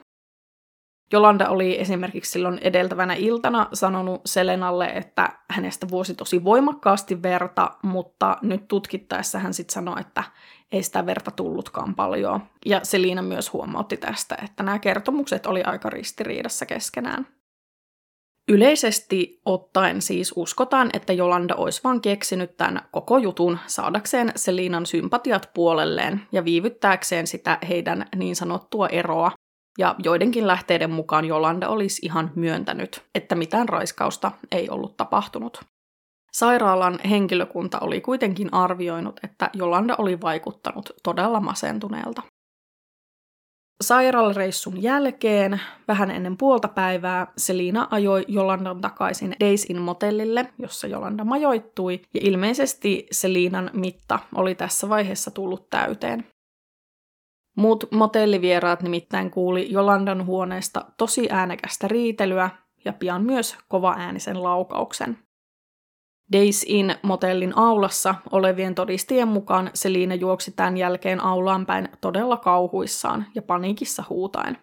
Jolanda 1.12 1.48
oli 1.48 1.80
esimerkiksi 1.80 2.32
silloin 2.32 2.58
edeltävänä 2.58 3.14
iltana 3.14 3.68
sanonut 3.72 4.20
Selenalle, 4.26 4.86
että 4.86 5.28
hänestä 5.50 5.88
vuosi 5.90 6.14
tosi 6.14 6.44
voimakkaasti 6.44 7.22
verta, 7.22 7.70
mutta 7.82 8.36
nyt 8.42 8.68
tutkittaessa 8.68 9.38
hän 9.38 9.54
sitten 9.54 9.74
sanoi, 9.74 10.00
että 10.00 10.24
ei 10.72 10.82
sitä 10.82 11.06
verta 11.06 11.30
tullutkaan 11.30 11.94
paljon. 11.94 12.40
Ja 12.66 12.80
Selina 12.82 13.22
myös 13.22 13.52
huomautti 13.52 13.96
tästä, 13.96 14.36
että 14.44 14.62
nämä 14.62 14.78
kertomukset 14.78 15.46
oli 15.46 15.62
aika 15.62 15.90
ristiriidassa 15.90 16.66
keskenään. 16.66 17.26
Yleisesti 18.49 19.40
ottaen 19.45 20.03
siis 20.03 20.32
uskotaan, 20.36 20.90
että 20.93 21.12
Jolanda 21.12 21.55
olisi 21.55 21.80
vaan 21.84 22.01
keksinyt 22.01 22.57
tämän 22.57 22.82
koko 22.90 23.18
jutun 23.18 23.59
saadakseen 23.66 24.32
Selinan 24.36 24.86
sympatiat 24.86 25.51
puolelleen 25.55 26.22
ja 26.32 26.45
viivyttääkseen 26.45 27.26
sitä 27.26 27.59
heidän 27.68 28.07
niin 28.16 28.36
sanottua 28.36 28.88
eroa. 28.88 29.32
Ja 29.78 29.95
joidenkin 30.05 30.47
lähteiden 30.47 30.90
mukaan 30.90 31.24
Jolanda 31.24 31.68
olisi 31.68 32.07
ihan 32.07 32.30
myöntänyt, 32.34 33.03
että 33.14 33.34
mitään 33.34 33.68
raiskausta 33.68 34.32
ei 34.51 34.70
ollut 34.70 34.97
tapahtunut. 34.97 35.61
Sairaalan 36.32 36.99
henkilökunta 37.11 37.78
oli 37.78 38.01
kuitenkin 38.01 38.55
arvioinut, 38.55 39.20
että 39.22 39.51
Jolanda 39.53 39.95
oli 39.99 40.20
vaikuttanut 40.20 40.90
todella 41.03 41.40
masentuneelta. 41.40 42.22
Sairaalareissun 43.80 44.82
jälkeen, 44.82 45.60
vähän 45.88 46.10
ennen 46.10 46.36
puolta 46.36 46.68
päivää, 46.68 47.26
Selina 47.36 47.88
ajoi 47.90 48.24
Jolandan 48.28 48.80
takaisin 48.80 49.36
Days 49.40 49.64
in 49.64 49.80
motellille, 49.80 50.52
jossa 50.58 50.86
Jolanda 50.86 51.24
majoittui, 51.24 52.00
ja 52.14 52.20
ilmeisesti 52.24 53.06
Selinan 53.12 53.70
mitta 53.72 54.18
oli 54.34 54.54
tässä 54.54 54.88
vaiheessa 54.88 55.30
tullut 55.30 55.70
täyteen. 55.70 56.26
Muut 57.56 57.84
motellivieraat 57.92 58.82
nimittäin 58.82 59.30
kuuli 59.30 59.72
Jolandan 59.72 60.26
huoneesta 60.26 60.84
tosi 60.98 61.28
äänekästä 61.30 61.88
riitelyä 61.88 62.50
ja 62.84 62.92
pian 62.92 63.22
myös 63.24 63.56
kova 63.68 63.94
äänisen 63.98 64.42
laukauksen. 64.42 65.18
Days 66.33 66.64
in 66.68 66.95
motellin 67.03 67.59
aulassa 67.59 68.14
olevien 68.30 68.74
todistien 68.74 69.28
mukaan 69.28 69.70
Selina 69.74 70.14
juoksi 70.14 70.53
tämän 70.53 70.76
jälkeen 70.76 71.20
aulaan 71.20 71.66
päin 71.66 71.89
todella 72.01 72.37
kauhuissaan 72.37 73.26
ja 73.35 73.43
paniikissa 73.43 74.05
huutaen. 74.11 74.59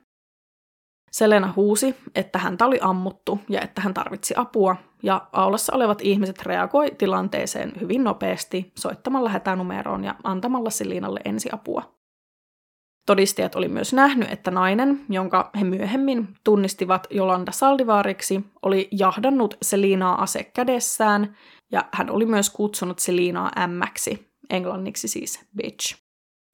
Selena 1.12 1.54
huusi, 1.56 1.96
että 2.16 2.40
häntä 2.40 2.66
oli 2.66 2.80
ammuttu 2.82 3.40
ja 3.50 3.62
että 3.62 3.82
hän 3.82 3.94
tarvitsi 3.94 4.34
apua, 4.38 4.76
ja 5.04 5.28
aulassa 5.32 5.76
olevat 5.76 6.02
ihmiset 6.02 6.42
reagoi 6.42 6.92
tilanteeseen 6.98 7.74
hyvin 7.80 8.04
nopeasti 8.04 8.72
soittamalla 8.78 9.30
hätänumeroon 9.30 10.04
ja 10.04 10.16
antamalla 10.24 10.70
Selinalle 10.70 11.20
ensiapua. 11.26 11.99
Todistajat 13.06 13.56
oli 13.56 13.68
myös 13.68 13.93
nähnyt, 13.93 14.32
että 14.32 14.52
nainen, 14.52 15.06
jonka 15.10 15.50
he 15.60 15.64
myöhemmin 15.64 16.28
tunnistivat 16.43 17.08
Jolanda 17.10 17.52
Saldivaariksi, 17.52 18.45
oli 18.62 18.88
jahdannut 18.91 19.58
Selinaa 19.62 20.22
ase 20.22 20.43
kädessään, 20.43 21.36
ja 21.72 21.86
hän 21.93 22.10
oli 22.10 22.26
myös 22.26 22.50
kutsunut 22.50 23.00
Selinaa 23.00 23.52
ämmäksi, 23.60 24.30
englanniksi 24.50 25.08
siis 25.08 25.45
bitch. 25.58 25.97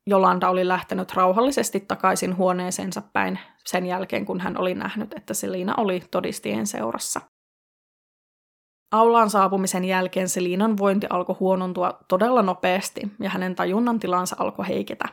Jolanda 0.08 0.50
oli 0.50 0.68
lähtenyt 0.68 1.14
rauhallisesti 1.14 1.80
takaisin 1.80 2.38
huoneeseensa 2.38 3.02
päin 3.14 3.40
sen 3.66 3.86
jälkeen, 3.86 4.26
kun 4.26 4.40
hän 4.40 4.58
oli 4.58 4.76
nähnyt, 4.76 5.14
että 5.14 5.34
Selina 5.34 5.74
oli 5.78 6.04
todistien 6.12 6.68
seurassa. 6.68 7.22
Aulaan 8.92 9.30
saapumisen 9.30 9.86
jälkeen 9.86 10.30
Selinan 10.30 10.78
vointi 10.78 11.08
alkoi 11.10 11.36
huonontua 11.40 12.00
todella 12.08 12.42
nopeasti 12.42 13.02
ja 13.20 13.30
hänen 13.30 13.56
tajunnan 13.56 14.00
tilansa 14.00 14.36
alkoi 14.40 14.68
heiketä. 14.68 15.06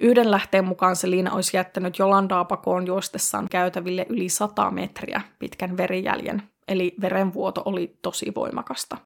Yhden 0.00 0.30
lähteen 0.30 0.64
mukaan 0.64 0.96
Selina 0.96 1.32
olisi 1.32 1.56
jättänyt 1.56 1.98
Jolandaa 1.98 2.44
pakoon 2.44 2.86
juostessaan 2.86 3.46
käytäville 3.50 4.06
yli 4.08 4.28
100 4.28 4.70
metriä 4.70 5.20
pitkän 5.38 5.76
verijäljen, 5.76 6.42
eli 6.68 6.94
verenvuoto 7.00 7.62
oli 7.64 7.98
tosi 8.02 8.32
voimakasta. 8.34 8.96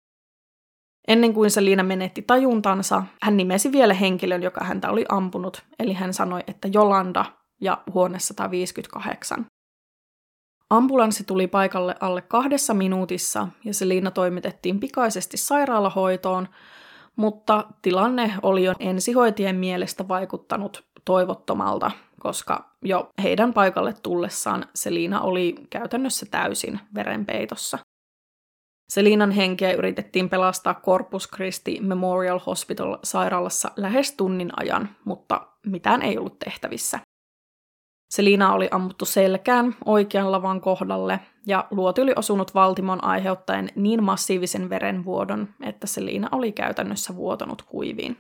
Ennen 1.09 1.35
kuin 1.35 1.51
Selina 1.51 1.83
menetti 1.83 2.23
tajuntansa, 2.23 3.03
hän 3.23 3.37
nimesi 3.37 3.73
vielä 3.73 3.95
henkilön, 3.95 4.43
joka 4.43 4.65
häntä 4.65 4.91
oli 4.91 5.05
ampunut, 5.09 5.63
eli 5.79 5.93
hän 5.93 6.15
sanoi, 6.15 6.41
että 6.47 6.69
Jolanda 6.73 7.25
ja 7.61 7.79
huone 7.95 8.19
158. 8.19 9.47
Ambulanssi 10.71 11.25
tuli 11.25 11.47
paikalle 11.47 11.95
alle 12.01 12.23
kahdessa 12.23 12.75
minuutissa 12.75 13.49
ja 13.65 13.75
Selina 13.75 14.11
toimitettiin 14.11 14.81
pikaisesti 14.81 15.37
sairaalahoitoon, 15.37 16.49
mutta 17.19 17.65
tilanne 17.83 18.35
oli 18.43 18.65
jo 18.65 18.73
ensihoitien 18.81 19.57
mielestä 19.57 20.09
vaikuttanut 20.09 20.85
toivottomalta, 21.05 21.91
koska 22.21 22.77
jo 22.83 23.09
heidän 23.23 23.53
paikalle 23.55 23.95
tullessaan 24.03 24.65
Selina 24.75 25.21
oli 25.21 25.55
käytännössä 25.71 26.27
täysin 26.31 26.81
verenpeitossa. 26.95 27.79
Selinan 28.93 29.31
henkeä 29.31 29.73
yritettiin 29.73 30.29
pelastaa 30.29 30.81
Corpus 30.85 31.29
Christi 31.35 31.79
Memorial 31.81 32.41
Hospital 32.47 32.99
sairaalassa 33.05 33.71
lähes 33.77 34.13
tunnin 34.13 34.51
ajan, 34.57 34.89
mutta 35.05 35.47
mitään 35.67 36.03
ei 36.03 36.19
ollut 36.19 36.39
tehtävissä. 36.39 36.99
Selina 38.11 38.53
oli 38.53 38.69
ammuttu 38.71 39.05
selkään 39.05 39.77
oikean 39.85 40.33
lavan 40.33 40.61
kohdalle 40.61 41.21
ja 41.47 41.67
luoti 41.71 42.01
oli 42.01 42.13
osunut 42.17 42.55
valtimon 42.55 43.05
aiheuttaen 43.05 43.69
niin 43.77 44.05
massiivisen 44.05 44.71
verenvuodon, 44.71 45.49
että 45.63 45.87
Selina 45.87 46.29
oli 46.33 46.53
käytännössä 46.53 47.17
vuotanut 47.17 47.63
kuiviin. 47.63 48.17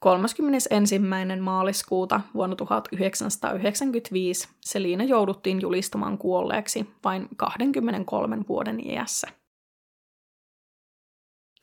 31. 0.00 0.98
maaliskuuta 1.40 2.20
vuonna 2.34 2.56
1995 2.56 4.48
Selina 4.60 5.04
jouduttiin 5.04 5.60
julistamaan 5.60 6.18
kuolleeksi 6.18 6.90
vain 7.04 7.28
23 7.36 8.38
vuoden 8.48 8.86
iässä. 8.86 9.28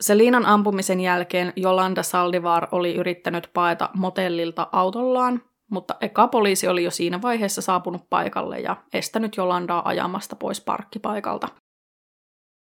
Selinan 0.01 0.45
ampumisen 0.45 1.01
jälkeen 1.01 1.53
Jolanda 1.55 2.03
Saldivar 2.03 2.67
oli 2.71 2.95
yrittänyt 2.95 3.49
paeta 3.53 3.89
motellilta 3.93 4.67
autollaan, 4.71 5.41
mutta 5.75 5.95
eka 6.01 6.27
poliisi 6.27 6.67
oli 6.67 6.83
jo 6.83 6.91
siinä 6.91 7.21
vaiheessa 7.21 7.61
saapunut 7.61 8.09
paikalle 8.09 8.59
ja 8.59 8.77
estänyt 8.93 9.37
Jolandaa 9.37 9.87
ajamasta 9.87 10.35
pois 10.35 10.61
parkkipaikalta. 10.61 11.47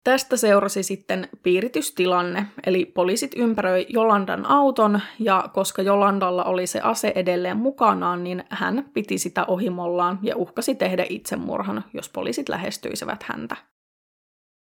Tästä 0.04 0.36
seurasi 0.36 0.82
sitten 0.82 1.28
piiritystilanne, 1.42 2.46
eli 2.66 2.84
poliisit 2.84 3.32
ympäröi 3.36 3.86
Jolandan 3.88 4.46
auton, 4.46 5.00
ja 5.18 5.50
koska 5.52 5.82
Jolandalla 5.82 6.44
oli 6.44 6.66
se 6.66 6.80
ase 6.80 7.12
edelleen 7.14 7.56
mukanaan, 7.56 8.24
niin 8.24 8.44
hän 8.50 8.90
piti 8.94 9.18
sitä 9.18 9.44
ohimollaan 9.44 10.18
ja 10.22 10.36
uhkasi 10.36 10.74
tehdä 10.74 11.06
itsemurhan, 11.08 11.84
jos 11.94 12.08
poliisit 12.08 12.48
lähestyisivät 12.48 13.22
häntä. 13.22 13.56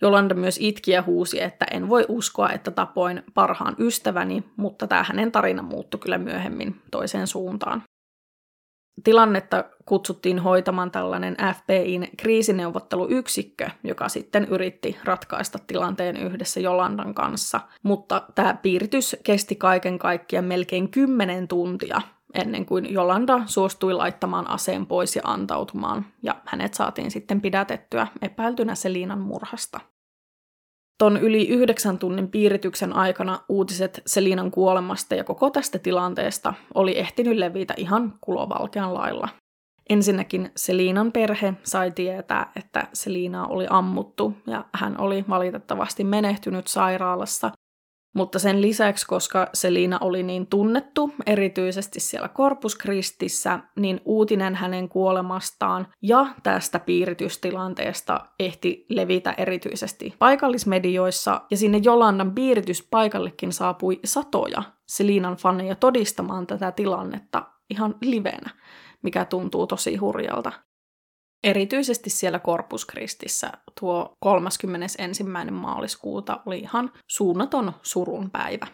Jolanda 0.03 0.34
myös 0.34 0.59
itki 0.61 0.91
ja 0.91 1.03
huusi, 1.03 1.43
että 1.43 1.66
en 1.70 1.89
voi 1.89 2.05
uskoa, 2.09 2.51
että 2.51 2.70
tapoin 2.70 3.22
parhaan 3.34 3.76
ystäväni, 3.78 4.45
mutta 4.57 4.86
tämä 4.86 5.03
hänen 5.03 5.32
tarina 5.32 5.62
muuttui 5.62 6.01
kyllä 6.01 6.18
myöhemmin 6.18 6.80
toiseen 6.91 7.26
suuntaan. 7.26 7.82
Tilannetta 9.05 9.65
kutsuttiin 9.87 10.39
hoitamaan 10.39 10.91
tällainen 10.91 11.37
FBIn 11.55 12.09
kriisineuvotteluyksikkö, 12.17 13.71
joka 13.85 14.09
sitten 14.09 14.45
yritti 14.45 14.97
ratkaista 15.05 15.59
tilanteen 15.67 16.17
yhdessä 16.17 16.61
Jolandan 16.61 17.15
kanssa. 17.15 17.61
Mutta 17.83 18.23
tämä 18.35 18.55
piiritys 18.55 19.17
kesti 19.23 19.57
kaiken 19.57 19.99
kaikkiaan 19.99 20.45
melkein 20.45 20.91
10 20.91 21.49
tuntia 21.49 22.01
ennen 22.35 22.67
kuin 22.67 22.93
Jolanda 22.93 23.41
suostui 23.47 23.93
laittamaan 23.93 24.51
aseen 24.51 24.87
pois 24.87 25.17
ja 25.17 25.23
antautumaan, 25.25 26.07
ja 26.23 26.37
hänet 26.45 26.75
saatiin 26.75 27.11
sitten 27.11 27.41
pidätettyä 27.41 28.07
epäiltynä 28.23 28.75
Selinan 28.75 29.21
murhasta. 29.21 29.81
Ton 30.99 31.17
yli 31.17 31.49
yhdeksän 31.49 31.99
tunnin 31.99 32.29
piirityksen 32.29 32.93
aikana 32.93 33.41
uutiset 33.49 34.03
Selinan 34.07 34.51
kuolemasta 34.51 35.15
ja 35.15 35.25
koko 35.25 35.51
tästä 35.51 35.79
tilanteesta 35.79 36.55
oli 36.75 36.99
ehtinyt 36.99 37.37
levitä 37.37 37.75
ihan 37.77 38.15
kulovalkean 38.21 38.95
lailla. 38.95 39.29
Ensinnäkin 39.91 40.51
Selinan 40.57 41.13
perhe 41.13 41.55
sai 41.63 41.91
tietää, 41.91 42.53
että 42.57 42.89
Selina 42.93 43.47
oli 43.47 43.67
ammuttu 43.71 44.35
ja 44.47 44.65
hän 44.75 45.01
oli 45.01 45.25
valitettavasti 45.29 46.05
menehtynyt 46.05 46.67
sairaalassa, 46.67 47.51
mutta 48.13 48.39
sen 48.39 48.63
lisäksi, 48.63 49.07
koska 49.07 49.49
Selina 49.55 49.99
oli 50.01 50.23
niin 50.23 50.47
tunnettu, 50.47 51.13
erityisesti 51.27 52.01
siellä 52.01 52.29
Corpus 52.29 52.79
Christissä, 52.79 53.59
niin 53.77 54.01
uutinen 54.05 54.55
hänen 54.55 54.89
kuolemastaan 54.89 55.87
ja 56.03 56.27
tästä 56.43 56.79
piiritystilanteesta 56.79 58.21
ehti 58.39 58.87
levitä 58.89 59.35
erityisesti 59.37 60.15
paikallismedioissa, 60.19 61.41
ja 61.51 61.57
sinne 61.57 61.79
Jolandan 61.79 62.35
piirityspaikallekin 62.35 63.53
saapui 63.53 64.01
satoja 64.05 64.63
Selinan 64.87 65.37
faneja 65.37 65.75
todistamaan 65.75 66.47
tätä 66.47 66.73
tilannetta 66.73 67.43
ihan 67.71 67.95
livenä, 68.03 68.51
mikä 69.03 69.25
tuntuu 69.25 69.67
tosi 69.67 69.97
hurjalta. 69.97 70.53
Erityisesti 71.45 72.11
siellä 72.11 72.39
Corpus 72.39 72.86
Christissä 72.86 73.53
tuo 73.80 74.16
31. 74.20 75.24
maaliskuuta 75.51 76.41
oli 76.47 76.59
ihan 76.59 76.93
suunnaton 77.07 77.72
surun 77.82 78.30
päivä. 78.30 78.66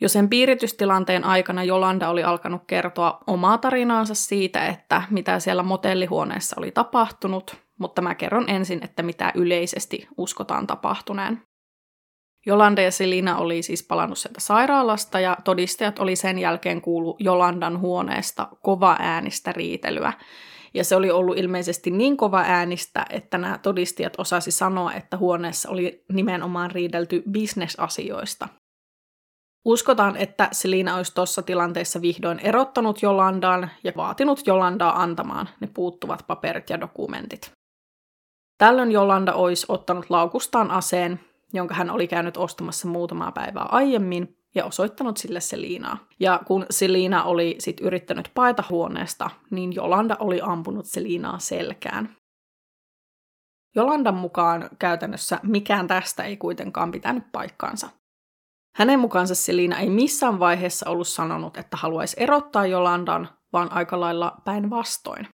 Jo 0.00 0.08
sen 0.08 0.28
piiritystilanteen 0.28 1.24
aikana 1.24 1.64
Jolanda 1.64 2.08
oli 2.08 2.24
alkanut 2.24 2.62
kertoa 2.66 3.18
omaa 3.26 3.58
tarinaansa 3.58 4.14
siitä, 4.14 4.66
että 4.66 5.02
mitä 5.10 5.40
siellä 5.40 5.62
motellihuoneessa 5.62 6.56
oli 6.58 6.70
tapahtunut, 6.70 7.56
mutta 7.78 8.02
mä 8.02 8.14
kerron 8.14 8.50
ensin, 8.50 8.84
että 8.84 9.02
mitä 9.02 9.32
yleisesti 9.34 10.08
uskotaan 10.16 10.66
tapahtuneen. 10.66 11.42
Jolanda 12.48 12.82
ja 12.82 12.90
Selina 12.90 13.36
oli 13.36 13.62
siis 13.62 13.82
palannut 13.82 14.18
sieltä 14.18 14.40
sairaalasta 14.40 15.20
ja 15.20 15.36
todistajat 15.44 15.98
oli 15.98 16.16
sen 16.16 16.38
jälkeen 16.38 16.80
kuullut 16.80 17.20
Jolandan 17.20 17.80
huoneesta 17.80 18.48
kova 18.62 18.96
äänistä 18.98 19.52
riitelyä. 19.52 20.12
Ja 20.74 20.84
se 20.84 20.96
oli 20.96 21.10
ollut 21.10 21.38
ilmeisesti 21.38 21.90
niin 21.90 22.16
kova 22.16 22.40
äänistä, 22.40 23.06
että 23.10 23.38
nämä 23.38 23.58
todistajat 23.58 24.12
osasi 24.18 24.50
sanoa, 24.50 24.92
että 24.92 25.16
huoneessa 25.16 25.70
oli 25.70 26.04
nimenomaan 26.12 26.70
riidelty 26.70 27.22
bisnesasioista. 27.30 28.48
Uskotaan, 29.64 30.16
että 30.16 30.48
Selina 30.52 30.96
olisi 30.96 31.14
tuossa 31.14 31.42
tilanteessa 31.42 32.00
vihdoin 32.00 32.38
erottanut 32.38 33.02
Jolandaan 33.02 33.70
ja 33.84 33.92
vaatinut 33.96 34.46
Jolandaa 34.46 35.02
antamaan 35.02 35.48
ne 35.60 35.68
puuttuvat 35.74 36.24
paperit 36.26 36.70
ja 36.70 36.80
dokumentit. 36.80 37.52
Tällöin 38.58 38.92
Jolanda 38.92 39.32
olisi 39.32 39.66
ottanut 39.68 40.10
laukustaan 40.10 40.70
aseen 40.70 41.20
jonka 41.52 41.74
hän 41.74 41.90
oli 41.90 42.08
käynyt 42.08 42.36
ostamassa 42.36 42.88
muutamaa 42.88 43.32
päivää 43.32 43.62
aiemmin, 43.62 44.38
ja 44.54 44.64
osoittanut 44.64 45.16
sille 45.16 45.40
Selinaa. 45.40 45.98
Ja 46.20 46.40
kun 46.46 46.66
Selina 46.70 47.24
oli 47.24 47.56
sit 47.58 47.80
yrittänyt 47.80 48.30
paeta 48.34 48.64
huoneesta, 48.70 49.30
niin 49.50 49.74
Jolanda 49.74 50.16
oli 50.20 50.40
ampunut 50.42 50.86
Selinaa 50.86 51.38
selkään. 51.38 52.16
Jolandan 53.74 54.14
mukaan 54.14 54.70
käytännössä 54.78 55.40
mikään 55.42 55.86
tästä 55.86 56.22
ei 56.22 56.36
kuitenkaan 56.36 56.92
pitänyt 56.92 57.32
paikkaansa. 57.32 57.88
Hänen 58.76 59.00
mukaansa 59.00 59.34
Selina 59.34 59.78
ei 59.78 59.90
missään 59.90 60.38
vaiheessa 60.40 60.90
ollut 60.90 61.08
sanonut, 61.08 61.56
että 61.56 61.76
haluaisi 61.76 62.16
erottaa 62.20 62.66
Jolandan, 62.66 63.28
vaan 63.52 63.72
aika 63.72 64.00
lailla 64.00 64.36
päinvastoin. 64.44 65.28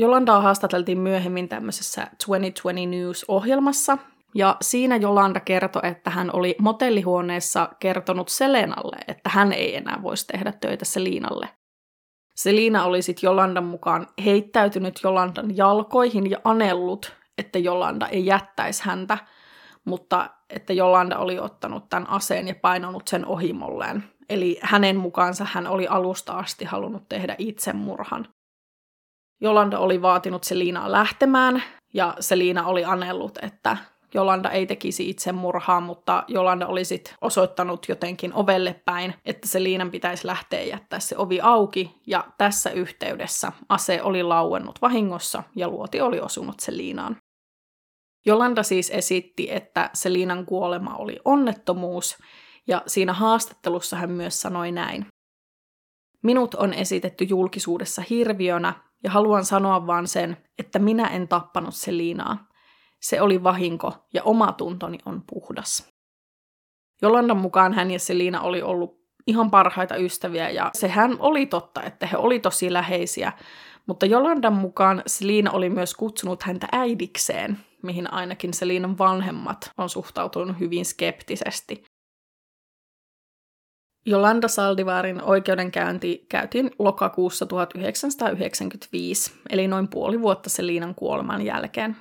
Jolandaa 0.00 0.40
haastateltiin 0.40 0.98
myöhemmin 0.98 1.48
tämmöisessä 1.48 2.00
2020 2.00 2.96
News-ohjelmassa, 2.96 3.98
ja 4.34 4.56
siinä 4.60 4.96
Jolanda 4.96 5.40
kertoi, 5.40 5.82
että 5.84 6.10
hän 6.10 6.30
oli 6.32 6.56
motellihuoneessa 6.58 7.68
kertonut 7.80 8.28
Selenalle, 8.28 8.96
että 9.08 9.30
hän 9.30 9.52
ei 9.52 9.76
enää 9.76 9.98
voisi 10.02 10.26
tehdä 10.26 10.52
töitä 10.52 10.84
Selinalle. 10.84 11.48
Selina 12.36 12.84
oli 12.84 13.02
sitten 13.02 13.26
Jolandan 13.26 13.64
mukaan 13.64 14.06
heittäytynyt 14.24 15.00
Jolandan 15.02 15.56
jalkoihin 15.56 16.30
ja 16.30 16.38
anellut, 16.44 17.12
että 17.38 17.58
Jolanda 17.58 18.08
ei 18.08 18.26
jättäisi 18.26 18.84
häntä, 18.84 19.18
mutta 19.84 20.30
että 20.50 20.72
Jolanda 20.72 21.18
oli 21.18 21.38
ottanut 21.38 21.88
tämän 21.88 22.10
aseen 22.10 22.48
ja 22.48 22.54
painanut 22.54 23.08
sen 23.08 23.26
ohimolleen. 23.26 24.04
Eli 24.28 24.58
hänen 24.62 24.96
mukaansa 24.96 25.46
hän 25.52 25.66
oli 25.66 25.86
alusta 25.86 26.32
asti 26.32 26.64
halunnut 26.64 27.08
tehdä 27.08 27.34
itsemurhan. 27.38 28.28
Jolanda 29.40 29.78
oli 29.78 30.02
vaatinut 30.02 30.44
Selinaa 30.44 30.92
lähtemään, 30.92 31.62
ja 31.94 32.14
Selina 32.20 32.66
oli 32.66 32.84
anellut, 32.84 33.38
että 33.42 33.76
Jolanda 34.14 34.50
ei 34.50 34.66
tekisi 34.66 35.10
itsemurhaa, 35.10 35.80
mutta 35.80 36.24
Jolanda 36.28 36.66
oli 36.66 36.84
sitten 36.84 37.14
osoittanut 37.20 37.88
jotenkin 37.88 38.34
ovelle 38.34 38.82
päin, 38.84 39.14
että 39.24 39.48
se 39.48 39.62
Liinan 39.62 39.90
pitäisi 39.90 40.26
lähteä 40.26 40.62
jättää 40.62 41.00
se 41.00 41.16
ovi 41.18 41.40
auki, 41.40 42.00
ja 42.06 42.24
tässä 42.38 42.70
yhteydessä 42.70 43.52
ase 43.68 44.02
oli 44.02 44.22
lauennut 44.22 44.82
vahingossa 44.82 45.42
ja 45.56 45.68
luoti 45.68 46.00
oli 46.00 46.20
osunut 46.20 46.60
se 46.60 46.76
Liinaan. 46.76 47.16
Jolanda 48.26 48.62
siis 48.62 48.90
esitti, 48.90 49.48
että 49.50 49.90
se 49.92 50.12
Liinan 50.12 50.46
kuolema 50.46 50.96
oli 50.96 51.20
onnettomuus, 51.24 52.18
ja 52.66 52.82
siinä 52.86 53.12
haastattelussa 53.12 53.96
hän 53.96 54.10
myös 54.10 54.40
sanoi 54.40 54.72
näin. 54.72 55.06
Minut 56.22 56.54
on 56.54 56.74
esitetty 56.74 57.24
julkisuudessa 57.24 58.02
hirviönä, 58.10 58.74
ja 59.02 59.10
haluan 59.10 59.44
sanoa 59.44 59.86
vaan 59.86 60.08
sen, 60.08 60.36
että 60.58 60.78
minä 60.78 61.08
en 61.08 61.28
tappanut 61.28 61.74
Selinaa. 61.74 62.48
Se 63.04 63.20
oli 63.20 63.42
vahinko 63.42 63.92
ja 64.14 64.22
oma 64.22 64.52
tuntoni 64.52 64.98
on 65.06 65.22
puhdas. 65.32 65.88
Jolandan 67.02 67.36
mukaan 67.36 67.72
hän 67.72 67.90
ja 67.90 67.98
Selina 67.98 68.40
oli 68.40 68.62
ollut 68.62 69.04
ihan 69.26 69.50
parhaita 69.50 69.96
ystäviä 69.96 70.50
ja 70.50 70.70
sehän 70.74 71.16
oli 71.18 71.46
totta, 71.46 71.82
että 71.82 72.06
he 72.06 72.16
oli 72.16 72.40
tosi 72.40 72.72
läheisiä, 72.72 73.32
mutta 73.86 74.06
Jolandan 74.06 74.52
mukaan 74.52 75.02
Selina 75.06 75.50
oli 75.50 75.70
myös 75.70 75.94
kutsunut 75.94 76.42
häntä 76.42 76.68
äidikseen, 76.72 77.58
mihin 77.82 78.12
ainakin 78.12 78.54
Selinan 78.54 78.98
vanhemmat 78.98 79.70
on 79.78 79.88
suhtautunut 79.88 80.60
hyvin 80.60 80.84
skeptisesti. 80.84 81.84
Jolanda 84.06 84.48
Saldivarin 84.48 85.22
oikeudenkäynti 85.22 86.26
käytiin 86.28 86.70
lokakuussa 86.78 87.46
1995, 87.46 89.32
eli 89.50 89.68
noin 89.68 89.88
puoli 89.88 90.20
vuotta 90.20 90.50
Selinan 90.50 90.94
kuoleman 90.94 91.42
jälkeen. 91.42 91.96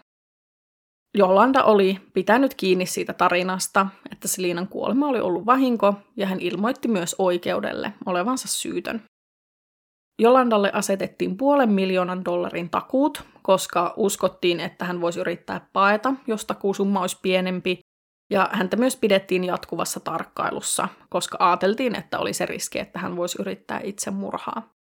Jolanda 1.18 1.64
oli 1.64 2.00
pitänyt 2.14 2.54
kiinni 2.54 2.86
siitä 2.86 3.14
tarinasta, 3.14 3.88
että 4.12 4.28
Selinan 4.28 4.68
kuolema 4.68 5.08
oli 5.08 5.20
ollut 5.20 5.46
vahinko, 5.46 5.94
ja 6.18 6.28
hän 6.28 6.40
ilmoitti 6.40 6.88
myös 6.88 7.16
oikeudelle 7.18 7.94
olevansa 8.06 8.48
syytön. 8.48 9.04
Jolandalle 10.22 10.72
asetettiin 10.74 11.38
puolen 11.38 11.70
miljoonan 11.70 12.26
dollarin 12.26 12.70
takuut, 12.70 13.24
koska 13.42 13.94
uskottiin, 13.98 14.60
että 14.60 14.86
hän 14.86 15.02
voisi 15.02 15.20
yrittää 15.20 15.70
paeta, 15.74 16.14
jos 16.28 16.46
takuusumma 16.46 17.02
olisi 17.02 17.20
pienempi, 17.22 17.80
ja 18.30 18.50
häntä 18.52 18.78
myös 18.78 18.96
pidettiin 18.96 19.44
jatkuvassa 19.44 20.00
tarkkailussa, 20.00 20.88
koska 21.10 21.38
ajateltiin, 21.40 21.96
että 21.96 22.20
oli 22.20 22.34
se 22.34 22.46
riski, 22.46 22.80
että 22.80 23.00
hän 23.00 23.16
voisi 23.16 23.42
yrittää 23.42 23.82
itsemurhaa. 23.84 24.74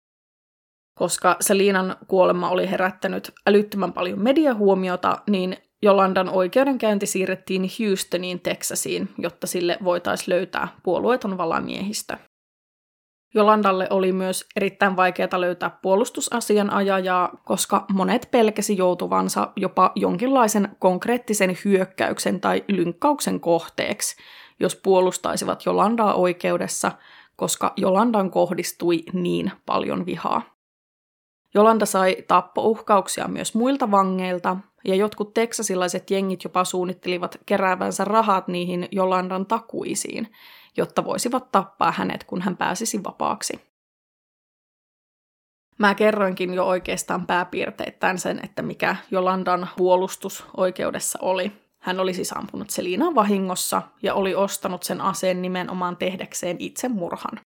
Koska 0.99 1.37
Selinan 1.41 1.97
kuolema 2.09 2.49
oli 2.49 2.71
herättänyt 2.71 3.33
älyttömän 3.47 3.93
paljon 3.93 4.19
mediahuomiota, 4.19 5.19
niin 5.31 5.57
Jolandan 5.85 6.29
oikeudenkäynti 6.29 7.07
siirrettiin 7.07 7.71
Houstoniin, 7.79 8.41
Texasiin, 8.41 9.09
jotta 9.19 9.47
sille 9.47 9.79
voitaisiin 9.85 10.35
löytää 10.35 10.69
puolueeton 10.83 11.39
valamiehistö. 11.39 12.17
Jolandalle 13.35 13.87
oli 13.91 14.13
myös 14.13 14.47
erittäin 14.57 14.97
vaikeaa 14.97 15.41
löytää 15.41 15.79
puolustusasianajajaa, 15.83 17.43
koska 17.45 17.85
monet 17.93 18.29
pelkäsi 18.31 18.77
joutuvansa 18.77 19.53
jopa 19.57 19.93
jonkinlaisen 19.95 20.77
konkreettisen 20.79 21.59
hyökkäyksen 21.65 22.41
tai 22.41 22.65
lynkkauksen 22.69 23.41
kohteeksi, 23.41 24.17
jos 24.61 24.77
puolustaisivat 24.77 25.67
Jolandaa 25.67 26.15
oikeudessa, 26.15 26.93
koska 27.37 27.73
Jolandan 27.77 28.31
kohdistui 28.31 29.03
niin 29.13 29.53
paljon 29.67 30.07
vihaa. 30.07 30.52
Jolanda 31.55 31.87
sai 31.87 32.17
tappouhkauksia 32.29 33.29
myös 33.29 33.55
muilta 33.55 33.91
vangeilta, 33.91 34.57
ja 34.85 34.95
jotkut 34.95 35.35
teksasilaiset 35.35 36.11
jengit 36.11 36.45
jopa 36.45 36.65
suunnittelivat 36.65 37.39
keräävänsä 37.47 38.05
rahat 38.05 38.49
niihin 38.49 38.89
Jolandan 38.91 39.47
takuisiin, 39.47 40.33
jotta 40.77 41.05
voisivat 41.05 41.53
tappaa 41.53 41.93
hänet, 41.93 42.25
kun 42.25 42.43
hän 42.43 42.57
pääsisi 42.57 43.05
vapaaksi. 43.05 43.61
Mä 45.79 45.95
kerroinkin 45.95 46.55
jo 46.55 46.65
oikeastaan 46.65 47.27
pääpiirteittäin 47.27 48.19
sen, 48.19 48.41
että 48.45 48.63
mikä 48.63 48.97
Jolandan 49.11 49.69
puolustus 49.77 50.45
oikeudessa 50.57 51.19
oli. 51.23 51.53
Hän 51.79 52.01
oli 52.01 52.15
siis 52.15 52.33
ampunut 52.33 52.71
Selinaa 52.71 53.15
vahingossa 53.15 53.83
ja 54.03 54.15
oli 54.15 54.35
ostanut 54.35 54.83
sen 54.83 55.01
aseen 55.01 55.43
nimenomaan 55.43 55.97
tehdäkseen 55.97 56.57
itsemurhan. 56.59 57.41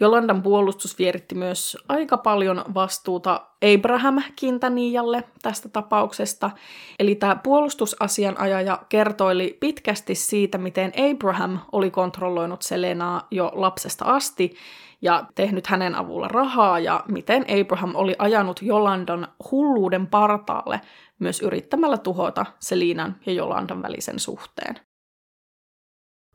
Jolandan 0.00 0.42
puolustus 0.42 0.98
vieritti 0.98 1.34
myös 1.34 1.76
aika 1.88 2.16
paljon 2.16 2.64
vastuuta 2.74 3.46
Abraham 3.74 4.22
Kintanialle 4.36 5.24
tästä 5.42 5.68
tapauksesta. 5.68 6.50
Eli 6.98 7.14
tämä 7.14 7.36
puolustusasianajaja 7.36 8.78
kertoili 8.88 9.56
pitkästi 9.60 10.14
siitä, 10.14 10.58
miten 10.58 10.92
Abraham 11.10 11.58
oli 11.72 11.90
kontrolloinut 11.90 12.62
Selenaa 12.62 13.26
jo 13.30 13.52
lapsesta 13.54 14.04
asti 14.04 14.54
ja 15.02 15.24
tehnyt 15.34 15.66
hänen 15.66 15.94
avulla 15.94 16.28
rahaa 16.28 16.78
ja 16.78 17.04
miten 17.08 17.46
Abraham 17.60 17.94
oli 17.94 18.14
ajanut 18.18 18.62
Jolandan 18.62 19.28
hulluuden 19.50 20.06
partaalle 20.06 20.80
myös 21.18 21.40
yrittämällä 21.40 21.98
tuhota 21.98 22.46
Selinan 22.60 23.16
ja 23.26 23.32
Jolandan 23.32 23.82
välisen 23.82 24.18
suhteen. 24.18 24.91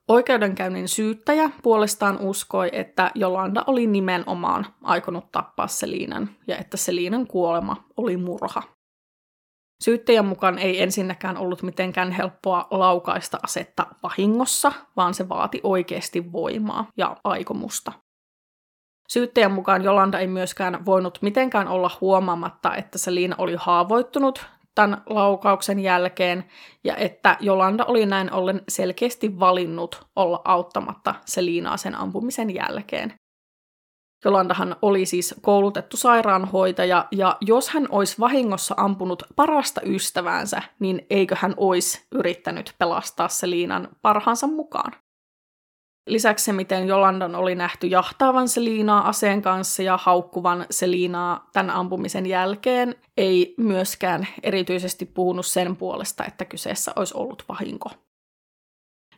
Oikeudenkäynnin 0.07 0.87
syyttäjä 0.87 1.49
puolestaan 1.63 2.19
uskoi, 2.21 2.69
että 2.71 3.11
Jolanda 3.15 3.63
oli 3.67 3.87
nimenomaan 3.87 4.65
aikonut 4.83 5.31
tappaa 5.31 5.67
Selinan 5.67 6.29
ja 6.47 6.57
että 6.57 6.77
Selinan 6.77 7.27
kuolema 7.27 7.83
oli 7.97 8.17
murha. 8.17 8.63
Syyttäjän 9.83 10.25
mukaan 10.25 10.59
ei 10.59 10.81
ensinnäkään 10.81 11.37
ollut 11.37 11.63
mitenkään 11.63 12.11
helppoa 12.11 12.67
laukaista 12.71 13.39
asetta 13.43 13.85
vahingossa, 14.03 14.71
vaan 14.95 15.13
se 15.13 15.29
vaati 15.29 15.59
oikeasti 15.63 16.31
voimaa 16.31 16.87
ja 16.97 17.17
aikomusta. 17.23 17.91
Syyttäjän 19.09 19.51
mukaan 19.51 19.83
Jolanda 19.83 20.19
ei 20.19 20.27
myöskään 20.27 20.85
voinut 20.85 21.19
mitenkään 21.21 21.67
olla 21.67 21.91
huomaamatta, 22.01 22.75
että 22.75 22.97
Selina 22.97 23.35
oli 23.37 23.55
haavoittunut 23.59 24.45
tämän 24.77 25.01
laukauksen 25.05 25.79
jälkeen, 25.79 26.45
ja 26.83 26.95
että 26.95 27.37
Jolanda 27.39 27.85
oli 27.85 28.05
näin 28.05 28.33
ollen 28.33 28.61
selkeästi 28.67 29.39
valinnut 29.39 30.07
olla 30.15 30.41
auttamatta 30.45 31.15
Selinaa 31.25 31.77
sen 31.77 31.95
ampumisen 31.95 32.55
jälkeen. 32.55 33.13
Jolandahan 34.25 34.75
oli 34.81 35.05
siis 35.05 35.35
koulutettu 35.41 35.97
sairaanhoitaja, 35.97 37.05
ja 37.11 37.37
jos 37.41 37.69
hän 37.69 37.87
olisi 37.89 38.19
vahingossa 38.19 38.75
ampunut 38.77 39.23
parasta 39.35 39.81
ystäväänsä, 39.85 40.61
niin 40.79 41.05
eikö 41.09 41.35
hän 41.39 41.53
olisi 41.57 42.07
yrittänyt 42.11 42.75
pelastaa 42.79 43.27
Selinan 43.27 43.89
parhaansa 44.01 44.47
mukaan? 44.47 44.91
Lisäksi 46.07 46.45
se, 46.45 46.53
miten 46.53 46.87
Jolandan 46.87 47.35
oli 47.35 47.55
nähty 47.55 47.87
jahtaavan 47.87 48.47
Selinaa 48.47 49.07
aseen 49.07 49.41
kanssa 49.41 49.83
ja 49.83 49.99
haukkuvan 50.01 50.65
Selinaa 50.69 51.49
tämän 51.53 51.69
ampumisen 51.69 52.25
jälkeen, 52.25 52.95
ei 53.17 53.53
myöskään 53.57 54.27
erityisesti 54.43 55.05
puhunut 55.05 55.45
sen 55.45 55.75
puolesta, 55.75 56.25
että 56.25 56.45
kyseessä 56.45 56.91
olisi 56.95 57.13
ollut 57.17 57.43
vahinko. 57.49 57.89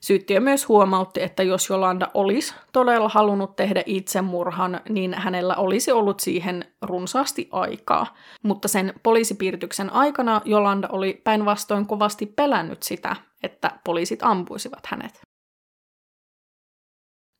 Syyttiö 0.02 0.40
myös 0.40 0.68
huomautti, 0.68 1.22
että 1.22 1.44
jos 1.44 1.70
Jolanda 1.70 2.08
olisi 2.14 2.54
todella 2.74 3.10
halunnut 3.10 3.56
tehdä 3.56 3.84
itsemurhan, 3.86 4.82
niin 4.90 5.14
hänellä 5.14 5.56
olisi 5.56 5.92
ollut 5.92 6.20
siihen 6.20 6.66
runsaasti 6.82 7.50
aikaa. 7.52 8.16
Mutta 8.44 8.68
sen 8.68 8.94
poliisipiirityksen 9.04 9.94
aikana 9.94 10.42
Jolanda 10.46 10.88
oli 10.92 11.22
päinvastoin 11.24 11.86
kovasti 11.86 12.26
pelännyt 12.26 12.84
sitä, 12.84 13.16
että 13.44 13.72
poliisit 13.84 14.24
ampuisivat 14.24 14.86
hänet. 14.86 15.29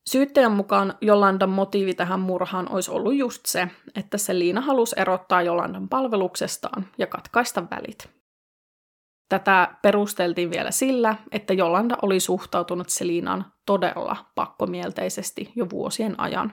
Syyttäjän 0.08 0.52
mukaan 0.52 0.94
Jolandan 1.00 1.50
motiivi 1.50 1.94
tähän 1.94 2.20
murhaan 2.20 2.72
olisi 2.72 2.90
ollut 2.90 3.14
just 3.14 3.40
se, 3.46 3.68
että 3.94 4.18
Selina 4.18 4.60
halusi 4.60 4.94
erottaa 4.98 5.42
Jolandan 5.42 5.88
palveluksestaan 5.88 6.86
ja 6.98 7.06
katkaista 7.06 7.62
välit. 7.70 8.10
Tätä 9.28 9.74
perusteltiin 9.82 10.50
vielä 10.50 10.70
sillä, 10.70 11.16
että 11.32 11.54
Jolanda 11.54 11.96
oli 12.02 12.20
suhtautunut 12.20 12.88
Selinaan 12.88 13.44
todella 13.66 14.16
pakkomielteisesti 14.34 15.52
jo 15.56 15.70
vuosien 15.70 16.20
ajan. 16.20 16.52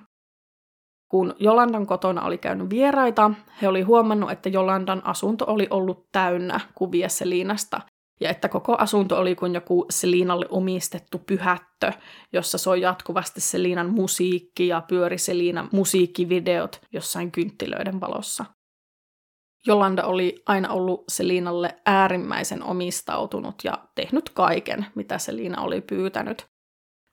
Kun 1.12 1.36
Jolandan 1.40 1.88
kotona 1.88 2.22
oli 2.22 2.38
käynyt 2.38 2.70
vieraita, 2.70 3.32
he 3.62 3.68
oli 3.68 3.82
huomannut, 3.82 4.32
että 4.32 4.50
Jolandan 4.50 5.06
asunto 5.06 5.46
oli 5.48 5.68
ollut 5.70 6.08
täynnä 6.12 6.60
kuvia 6.76 7.10
Selinasta, 7.10 7.82
ja 8.20 8.30
että 8.30 8.50
koko 8.50 8.76
asunto 8.78 9.18
oli 9.18 9.36
kuin 9.36 9.54
joku 9.54 9.86
Selinalle 9.90 10.46
omistettu 10.50 11.18
pyhättö, 11.18 11.92
jossa 12.34 12.58
soi 12.58 12.82
jatkuvasti 12.82 13.42
Selinan 13.42 13.90
musiikki 13.90 14.68
ja 14.68 14.82
pyöri 14.88 15.18
Selinan 15.18 15.70
musiikkivideot 15.72 16.82
jossain 16.94 17.32
kynttilöiden 17.32 18.02
valossa. 18.02 18.46
Jolanda 19.66 20.04
oli 20.04 20.36
aina 20.46 20.70
ollut 20.70 21.04
Selinalle 21.10 21.76
äärimmäisen 21.86 22.64
omistautunut 22.64 23.56
ja 23.64 23.78
tehnyt 23.96 24.30
kaiken, 24.30 24.86
mitä 24.96 25.18
Selina 25.18 25.62
oli 25.62 25.82
pyytänyt. 25.82 26.46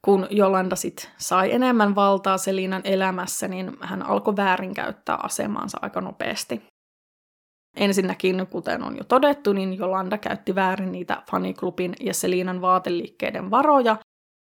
Kun 0.04 0.26
Jolanda 0.30 0.76
sit 0.76 1.10
sai 1.18 1.52
enemmän 1.52 1.94
valtaa 1.94 2.38
Selinan 2.38 2.82
elämässä, 2.84 3.48
niin 3.48 3.76
hän 3.80 4.02
alkoi 4.02 4.36
väärinkäyttää 4.36 5.18
asemaansa 5.22 5.78
aika 5.82 6.00
nopeasti. 6.00 6.62
Ensinnäkin, 7.76 8.46
kuten 8.50 8.82
on 8.82 8.96
jo 8.96 9.04
todettu, 9.04 9.52
niin 9.52 9.78
Jolanda 9.78 10.18
käytti 10.18 10.54
väärin 10.54 10.92
niitä 10.92 11.22
faniklubin 11.30 11.94
ja 12.00 12.14
Selinan 12.14 12.60
vaateliikkeiden 12.60 13.50
varoja, 13.50 13.96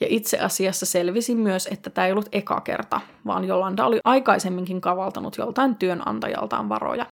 ja 0.02 0.08
itse 0.10 0.40
asiassa 0.40 0.86
selvisi 0.86 1.36
myös, 1.36 1.68
että 1.72 1.90
tämä 1.90 2.06
ei 2.06 2.12
ollut 2.12 2.30
eka 2.32 2.62
kerta, 2.62 3.02
vaan 3.26 3.46
Jolanda 3.46 3.86
oli 3.86 4.00
aikaisemminkin 4.04 4.82
kavaltanut 4.82 5.38
joltain 5.38 5.76
työnantajaltaan 5.76 6.70
varoja. 6.70 7.06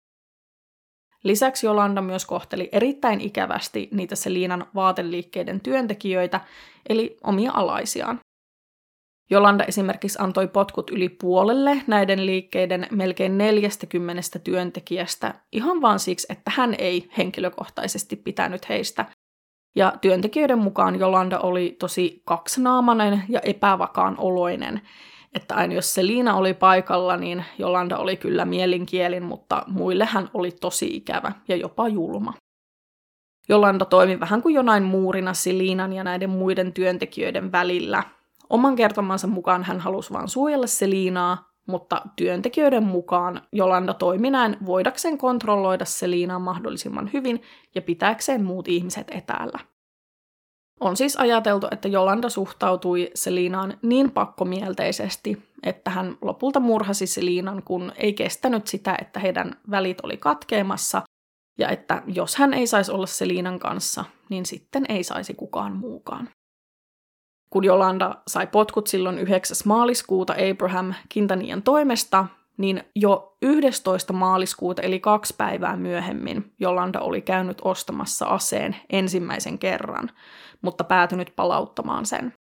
Lisäksi 1.25 1.67
Jolanda 1.67 2.03
myös 2.03 2.27
kohteli 2.27 2.69
erittäin 2.73 3.21
ikävästi 3.21 3.89
niitä 3.93 4.17
Selinan 4.17 4.67
vaateliikkeiden 4.75 5.61
työntekijöitä, 5.61 6.41
eli 6.89 7.17
omia 7.25 7.53
alaisiaan. 7.55 8.19
Jolanda 9.33 9.64
esimerkiksi 9.64 10.18
antoi 10.22 10.49
potkut 10.49 10.91
yli 10.91 11.09
puolelle 11.09 11.83
näiden 11.87 12.26
liikkeiden 12.26 12.87
melkein 12.91 13.39
40 13.39 14.39
työntekijästä 14.45 15.35
ihan 15.53 15.83
vaan 15.83 15.99
siksi, 15.99 16.26
että 16.30 16.51
hän 16.55 16.74
ei 16.78 17.11
henkilökohtaisesti 17.18 18.16
pitänyt 18.16 18.68
heistä. 18.68 19.05
Ja 19.76 19.93
työntekijöiden 20.01 20.59
mukaan 20.59 21.01
Jolanda 21.01 21.39
oli 21.39 21.76
tosi 21.78 22.22
kaksinaamainen 22.24 23.22
ja 23.28 23.41
epävakaan 23.41 24.14
oloinen, 24.18 24.80
että 25.35 25.55
aina 25.55 25.74
jos 25.74 25.95
Selina 25.95 26.35
oli 26.35 26.55
paikalla, 26.55 27.16
niin 27.16 27.45
Jolanda 27.59 27.99
oli 27.99 28.16
kyllä 28.16 28.45
mielinkielin, 28.45 29.22
mutta 29.22 29.62
muille 29.66 30.05
hän 30.05 30.30
oli 30.35 30.51
tosi 30.51 30.87
ikävä 30.87 31.33
ja 31.49 31.57
jopa 31.57 31.89
julma. 31.89 32.35
Jolanda 33.49 33.85
toimi 33.85 34.20
vähän 34.20 34.43
kuin 34.43 34.55
jonain 34.55 34.83
muurina 34.83 35.35
Selinan 35.35 35.93
ja 35.93 36.05
näiden 36.05 36.30
muiden 36.30 36.72
työntekijöiden 36.72 37.53
välillä. 37.53 38.03
Oman 38.53 38.77
kertomansa 38.77 39.27
mukaan 39.27 39.63
hän 39.63 39.81
halusi 39.81 40.13
vain 40.13 40.29
suojella 40.29 40.67
Selinaa, 40.67 41.53
mutta 41.67 42.03
työntekijöiden 42.17 42.83
mukaan 42.83 43.43
Jolanda 43.53 43.95
toimi 43.95 44.31
näin 44.31 44.57
voidakseen 44.67 45.19
kontrolloida 45.19 45.85
Selinaa 45.85 46.39
mahdollisimman 46.39 47.11
hyvin 47.13 47.43
ja 47.75 47.83
pitääkseen 47.83 48.45
muut 48.45 48.69
ihmiset 48.69 49.07
etäällä. 49.11 49.59
On 50.81 50.97
siis 50.97 51.17
ajateltu, 51.17 51.67
että 51.71 51.89
Jolanda 51.89 52.29
suhtautui 52.29 53.11
Selinaan 53.15 53.79
niin 53.83 54.11
pakkomielteisesti, 54.11 55.43
että 55.63 55.91
hän 55.91 56.17
lopulta 56.23 56.61
murhasi 56.61 57.07
Selinan, 57.07 57.63
kun 57.63 57.93
ei 57.97 58.13
kestänyt 58.13 58.67
sitä, 58.67 58.97
että 59.01 59.21
heidän 59.21 59.57
välit 59.71 59.99
oli 60.03 60.17
katkeamassa, 60.17 61.03
ja 61.59 61.69
että 61.69 62.03
jos 62.07 62.37
hän 62.37 62.55
ei 62.55 62.67
saisi 62.67 62.93
olla 62.93 63.07
Selinan 63.07 63.59
kanssa, 63.59 64.05
niin 64.29 64.47
sitten 64.47 64.85
ei 64.89 65.05
saisi 65.05 65.35
kukaan 65.35 65.77
muukaan. 65.77 66.29
Kun 67.53 67.65
Jolanda 67.65 68.15
sai 68.27 68.47
potkut 68.47 68.87
silloin 68.87 69.19
9. 69.19 69.57
maaliskuuta 69.65 70.35
Abraham 70.51 70.95
Kintanian 71.09 71.63
toimesta, 71.63 72.27
niin 72.57 72.85
jo 72.97 73.37
11. 73.43 74.13
maaliskuuta, 74.13 74.83
eli 74.83 75.01
kaksi 75.01 75.35
päivää 75.39 75.77
myöhemmin, 75.77 76.53
Jolanda 76.61 77.01
oli 77.01 77.21
käynyt 77.21 77.59
ostamassa 77.65 78.27
aseen 78.27 78.77
ensimmäisen 78.91 79.59
kerran, 79.59 80.11
mutta 80.63 80.85
päätynyt 80.85 81.33
palauttamaan 81.37 82.07
sen. 82.07 82.33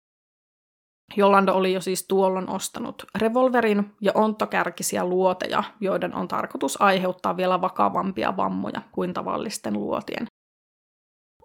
Jolanda 1.16 1.52
oli 1.52 1.72
jo 1.72 1.80
siis 1.80 2.06
tuolloin 2.08 2.50
ostanut 2.50 3.04
revolverin 3.18 3.94
ja 4.00 4.12
onttokärkisiä 4.14 5.04
luoteja, 5.04 5.62
joiden 5.80 6.14
on 6.14 6.28
tarkoitus 6.28 6.82
aiheuttaa 6.82 7.36
vielä 7.36 7.60
vakavampia 7.60 8.36
vammoja 8.36 8.82
kuin 8.92 9.14
tavallisten 9.14 9.74
luotien. 9.74 10.29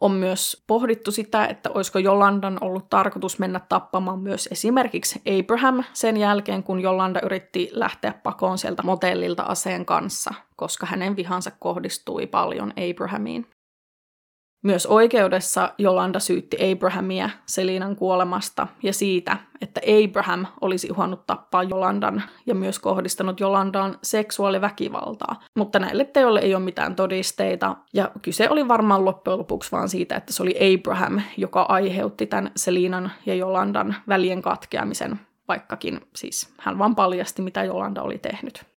On 0.01 0.11
myös 0.11 0.63
pohdittu 0.67 1.11
sitä, 1.11 1.45
että 1.45 1.69
olisiko 1.69 1.99
Jolandan 1.99 2.57
ollut 2.61 2.89
tarkoitus 2.89 3.39
mennä 3.39 3.59
tappamaan 3.69 4.19
myös 4.19 4.47
esimerkiksi 4.51 5.21
Abraham 5.39 5.83
sen 5.93 6.17
jälkeen, 6.17 6.63
kun 6.63 6.79
Jolanda 6.79 7.19
yritti 7.23 7.69
lähteä 7.71 8.13
pakoon 8.23 8.57
sieltä 8.57 8.83
motellilta 8.83 9.43
aseen 9.43 9.85
kanssa, 9.85 10.33
koska 10.55 10.85
hänen 10.85 11.15
vihansa 11.15 11.51
kohdistui 11.59 12.27
paljon 12.27 12.73
Abrahamiin. 12.91 13.47
Myös 14.65 14.85
oikeudessa 14.85 15.73
Jolanda 15.77 16.19
syytti 16.19 16.57
Abrahamia 16.71 17.29
Selinan 17.45 17.95
kuolemasta 17.95 18.67
ja 18.83 18.93
siitä, 18.93 19.37
että 19.61 19.81
Abraham 20.03 20.45
olisi 20.61 20.91
uhannut 20.91 21.25
tappaa 21.27 21.63
Jolandan 21.63 22.23
ja 22.45 22.55
myös 22.55 22.79
kohdistanut 22.79 23.39
Jolandaan 23.39 23.97
seksuaaliväkivaltaa. 24.03 25.41
Mutta 25.57 25.79
näille 25.79 26.05
teoille 26.05 26.39
ei 26.39 26.55
ole 26.55 26.63
mitään 26.63 26.95
todisteita 26.95 27.75
ja 27.93 28.11
kyse 28.21 28.49
oli 28.49 28.67
varmaan 28.67 29.05
loppujen 29.05 29.39
lopuksi 29.39 29.71
vaan 29.71 29.89
siitä, 29.89 30.15
että 30.15 30.33
se 30.33 30.43
oli 30.43 30.55
Abraham, 30.75 31.21
joka 31.37 31.61
aiheutti 31.61 32.25
tämän 32.25 32.51
Selinan 32.55 33.11
ja 33.25 33.35
Jolandan 33.35 33.95
välien 34.07 34.41
katkeamisen, 34.41 35.19
vaikkakin 35.47 36.01
siis 36.15 36.53
hän 36.59 36.79
vaan 36.79 36.95
paljasti, 36.95 37.41
mitä 37.41 37.63
Jolanda 37.63 38.01
oli 38.01 38.17
tehnyt. 38.17 38.74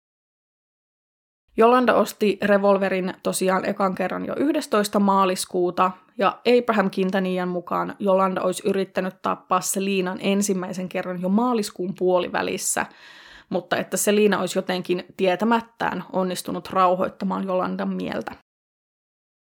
Jolanda 1.57 1.94
osti 1.94 2.38
revolverin 2.42 3.14
tosiaan 3.22 3.64
ekan 3.64 3.94
kerran 3.94 4.26
jo 4.26 4.34
11. 4.36 5.00
maaliskuuta, 5.00 5.90
ja 6.18 6.38
Abraham 6.59 6.90
Quintanian 6.98 7.48
mukaan 7.48 7.94
Jolanda 7.98 8.42
olisi 8.42 8.68
yrittänyt 8.68 9.14
tappaa 9.22 9.61
Selinan 9.61 10.18
ensimmäisen 10.20 10.88
kerran 10.88 11.22
jo 11.22 11.28
maaliskuun 11.28 11.94
puolivälissä, 11.98 12.86
mutta 13.48 13.76
että 13.76 13.96
Selina 13.96 14.40
olisi 14.40 14.59
jotenkin 14.59 15.04
tietämättään 15.16 16.04
onnistunut 16.12 16.70
rauhoittamaan 16.70 17.46
Jolandan 17.46 17.88
mieltä. 17.88 18.32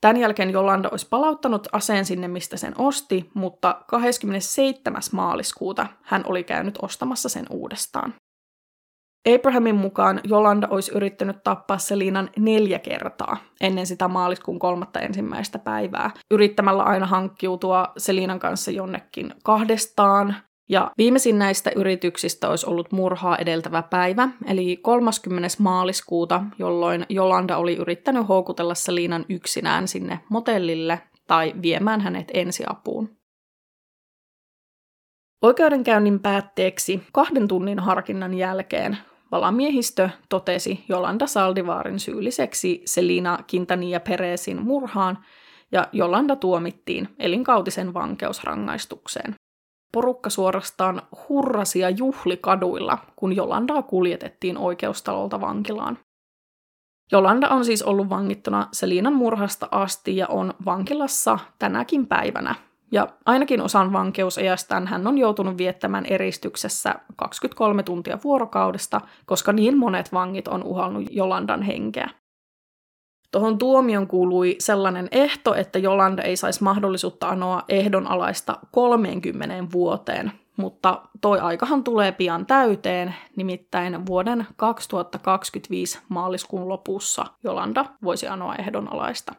Tämän 0.01 0.17
jälkeen 0.17 0.51
Jolanda 0.51 0.89
olisi 0.93 1.07
palauttanut 1.11 1.69
aseen 1.73 2.05
sinne, 2.05 2.29
mistä 2.29 2.57
sen 2.57 2.75
osti, 2.79 3.31
mutta 3.35 3.83
27. 3.87 5.03
maaliskuuta 5.13 5.87
hän 6.03 6.23
oli 6.27 6.45
käynyt 6.45 6.79
ostamassa 6.83 7.29
sen 7.29 7.47
uudestaan. 7.51 8.15
Abrahamin 9.29 9.75
mukaan 9.75 10.21
Jolanda 10.25 10.69
olisi 10.71 10.93
yrittänyt 10.95 11.45
tappaa 11.45 11.79
Selinan 11.79 12.31
neljä 12.39 12.79
kertaa 12.79 13.37
ennen 13.61 13.87
sitä 13.87 14.09
maaliskuun 14.09 14.59
kolmatta 14.59 15.01
ensimmäistä 15.01 15.59
päivää, 15.59 16.11
yrittämällä 16.31 16.83
aina 16.83 17.07
hankkiutua 17.07 17.87
Selinan 17.97 18.39
kanssa 18.39 18.71
jonnekin 18.71 19.35
kahdestaan. 19.45 20.37
Ja 20.69 20.91
viimeisin 20.99 21.39
näistä 21.39 21.71
yrityksistä 21.77 22.49
olisi 22.49 22.67
ollut 22.67 22.93
murhaa 22.93 23.37
edeltävä 23.37 23.83
päivä, 23.83 24.29
eli 24.47 24.77
30. 24.77 25.49
maaliskuuta, 25.59 26.43
jolloin 26.59 27.07
Jolanda 27.09 27.57
oli 27.57 27.77
yrittänyt 27.77 28.29
houkutella 28.29 28.75
Selinan 28.75 29.25
yksinään 29.29 29.89
sinne 29.89 30.21
motellille 30.29 31.01
tai 31.27 31.55
viemään 31.63 32.01
hänet 32.01 32.31
ensiapuun. 32.35 33.17
Oikeudenkäynnin 35.43 36.21
päätteeksi 36.21 37.03
kahden 37.13 37.49
tunnin 37.49 37.79
harkinnan 37.79 38.35
jälkeen 38.35 38.99
Valamiehistö 39.33 40.11
totesi 40.29 40.85
Jolanda 40.89 41.27
Saldivaarin 41.27 42.01
syylliseksi 42.01 42.83
Selina 42.85 43.39
Quintanilla 43.55 44.01
Perezin 44.01 44.63
murhaan 44.63 45.19
ja 45.73 45.89
Jolanda 45.93 46.37
tuomittiin 46.37 47.09
elinkautisen 47.19 47.95
vankeusrangaistukseen. 47.95 49.35
Porukka 49.93 50.31
suorastaan 50.31 51.03
hurrasi 51.29 51.79
ja 51.79 51.91
juhli 51.91 52.37
kaduilla, 52.37 52.99
kun 53.17 53.37
Jolandaa 53.37 53.83
kuljetettiin 53.83 54.59
oikeustalolta 54.59 55.41
vankilaan. 55.41 55.99
Jolanda 57.13 57.49
on 57.49 57.65
siis 57.65 57.83
ollut 57.83 58.09
vangittuna 58.09 58.69
Selinan 58.73 59.13
murhasta 59.13 59.69
asti 59.71 60.17
ja 60.17 60.27
on 60.27 60.55
vankilassa 60.65 61.39
tänäkin 61.59 62.07
päivänä 62.07 62.55
ja 62.93 63.09
ainakin 63.27 63.61
osan 63.61 63.93
vankeusajastaan 63.93 64.87
hän 64.87 65.07
on 65.07 65.19
joutunut 65.19 65.59
viettämään 65.59 66.07
eristyksessä 66.07 66.95
23 67.17 67.83
tuntia 67.83 68.19
vuorokaudesta, 68.25 69.01
koska 69.27 69.53
niin 69.53 69.79
monet 69.79 70.13
vangit 70.13 70.49
on 70.49 70.65
uhannut 70.65 71.05
Jolandan 71.11 71.63
henkeä. 71.63 72.11
Tuohon 73.33 73.59
tuomion 73.59 74.07
kuului 74.07 74.57
sellainen 74.59 75.09
ehto, 75.13 75.55
että 75.55 75.79
Jolanda 75.79 76.23
ei 76.23 76.37
saisi 76.37 76.63
mahdollisuutta 76.63 77.29
anoa 77.29 77.63
ehdonalaista 77.69 78.59
30 78.73 79.73
vuoteen, 79.73 80.33
mutta 80.57 81.03
toi 81.21 81.41
aikahan 81.41 81.85
tulee 81.85 82.13
pian 82.13 82.47
täyteen, 82.47 83.15
nimittäin 83.37 84.07
vuoden 84.07 84.47
2025 84.57 85.99
maaliskuun 86.09 86.69
lopussa 86.69 87.27
Jolanda 87.45 87.85
voisi 88.03 88.29
anoa 88.29 88.55
ehdonalaista. 88.55 89.35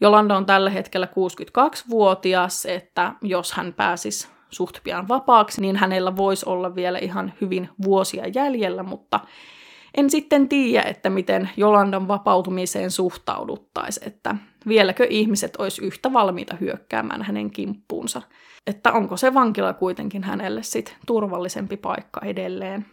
Jolanda 0.00 0.36
on 0.36 0.46
tällä 0.46 0.70
hetkellä 0.70 1.06
62-vuotias, 1.06 2.66
että 2.66 3.12
jos 3.22 3.52
hän 3.52 3.72
pääsisi 3.72 4.28
suht 4.50 4.76
pian 4.84 5.08
vapaaksi, 5.08 5.60
niin 5.60 5.76
hänellä 5.76 6.16
voisi 6.16 6.48
olla 6.48 6.74
vielä 6.74 6.98
ihan 6.98 7.32
hyvin 7.40 7.68
vuosia 7.82 8.26
jäljellä, 8.34 8.82
mutta 8.82 9.20
en 9.96 10.10
sitten 10.10 10.48
tiedä, 10.48 10.82
että 10.82 11.10
miten 11.10 11.50
Jolandan 11.56 12.08
vapautumiseen 12.08 12.90
suhtauduttaisiin, 12.90 14.08
että 14.08 14.36
vieläkö 14.68 15.06
ihmiset 15.10 15.56
olisi 15.56 15.84
yhtä 15.84 16.12
valmiita 16.12 16.56
hyökkäämään 16.56 17.22
hänen 17.22 17.50
kimppuunsa. 17.50 18.22
Että 18.66 18.92
onko 18.92 19.16
se 19.16 19.34
vankila 19.34 19.72
kuitenkin 19.72 20.24
hänelle 20.24 20.62
sit 20.62 20.96
turvallisempi 21.06 21.76
paikka 21.76 22.20
edelleen. 22.24 22.86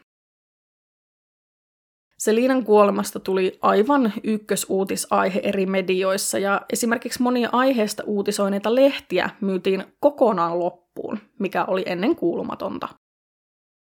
Selinan 2.18 2.64
kuolemasta 2.64 3.20
tuli 3.20 3.60
aivan 3.62 4.14
ykkösuutisaihe 4.24 5.40
eri 5.44 5.66
medioissa 5.66 6.40
ja 6.40 6.62
esimerkiksi 6.74 7.22
monia 7.22 7.50
aiheesta 7.52 8.04
uutisoineita 8.06 8.76
lehtiä 8.76 9.30
myytiin 9.42 9.84
kokonaan 10.00 10.60
loppuun, 10.60 11.20
mikä 11.40 11.66
oli 11.66 11.84
ennen 11.86 12.16
kuulumatonta. 12.16 12.88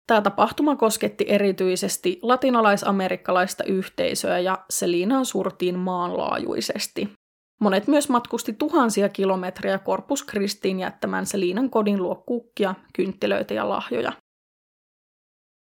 Tämä 0.07 0.21
tapahtuma 0.21 0.75
kosketti 0.75 1.25
erityisesti 1.27 2.19
latinalaisamerikkalaista 2.21 3.63
yhteisöä 3.63 4.39
ja 4.39 4.65
Selinaan 4.69 5.25
surtiin 5.25 5.79
maanlaajuisesti. 5.79 7.09
Monet 7.61 7.87
myös 7.87 8.09
matkusti 8.09 8.53
tuhansia 8.53 9.09
kilometrejä 9.09 9.79
Corpus 9.79 10.25
Christiin 10.25 10.79
jättämään 10.79 11.25
Selinan 11.25 11.69
kodin 11.69 12.03
luo 12.03 12.15
kukkia, 12.15 12.75
kynttilöitä 12.93 13.53
ja 13.53 13.69
lahjoja. 13.69 14.11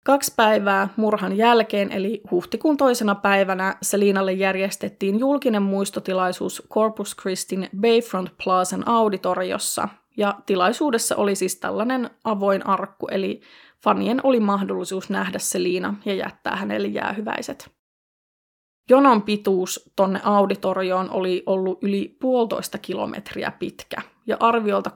Kaksi 0.07 0.33
päivää 0.35 0.89
murhan 0.95 1.37
jälkeen, 1.37 1.91
eli 1.91 2.21
huhtikuun 2.31 2.77
toisena 2.77 3.15
päivänä, 3.15 3.75
Selinalle 3.81 4.33
järjestettiin 4.33 5.19
julkinen 5.19 5.61
muistotilaisuus 5.61 6.63
Corpus 6.69 7.15
Christin 7.21 7.69
Bayfront 7.81 8.29
Plazan 8.43 8.87
auditoriossa, 8.87 9.89
ja 10.17 10.35
tilaisuudessa 10.45 11.15
oli 11.15 11.35
siis 11.35 11.55
tällainen 11.55 12.09
avoin 12.23 12.67
arkku, 12.67 13.07
eli 13.07 13.41
fanien 13.83 14.19
oli 14.23 14.39
mahdollisuus 14.39 15.09
nähdä 15.09 15.39
Selina 15.39 15.95
ja 16.05 16.13
jättää 16.13 16.55
hänelle 16.55 16.87
jäähyväiset. 16.87 17.76
Jonon 18.89 19.21
pituus 19.21 19.91
tonne 19.95 20.19
auditorioon 20.23 21.09
oli 21.09 21.43
ollut 21.45 21.83
yli 21.83 22.17
puolitoista 22.21 22.77
kilometriä 22.77 23.51
pitkä, 23.51 23.97
ja 24.27 24.37
arviolta 24.39 24.89
30-40 24.89 24.93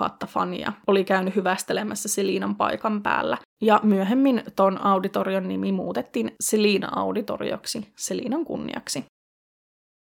000 0.00 0.16
fania 0.26 0.72
oli 0.86 1.04
käynyt 1.04 1.36
hyvästelemässä 1.36 2.08
Selinan 2.08 2.56
paikan 2.56 3.02
päällä, 3.02 3.38
ja 3.62 3.80
myöhemmin 3.82 4.42
ton 4.56 4.84
auditorion 4.84 5.48
nimi 5.48 5.72
muutettiin 5.72 6.34
Selina-auditorioksi 6.40 7.88
Selinan 7.96 8.44
kunniaksi. 8.44 9.04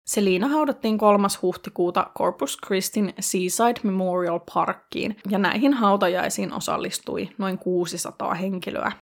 Selina 0.06 0.48
haudattiin 0.48 0.98
3. 0.98 1.28
huhtikuuta 1.42 2.10
Corpus 2.18 2.58
Christin 2.66 3.14
Seaside 3.20 3.80
Memorial 3.82 4.40
Parkkiin, 4.54 5.16
ja 5.30 5.38
näihin 5.38 5.74
hautajaisiin 5.74 6.52
osallistui 6.52 7.28
noin 7.38 7.58
600 7.58 8.34
henkilöä. 8.34 8.92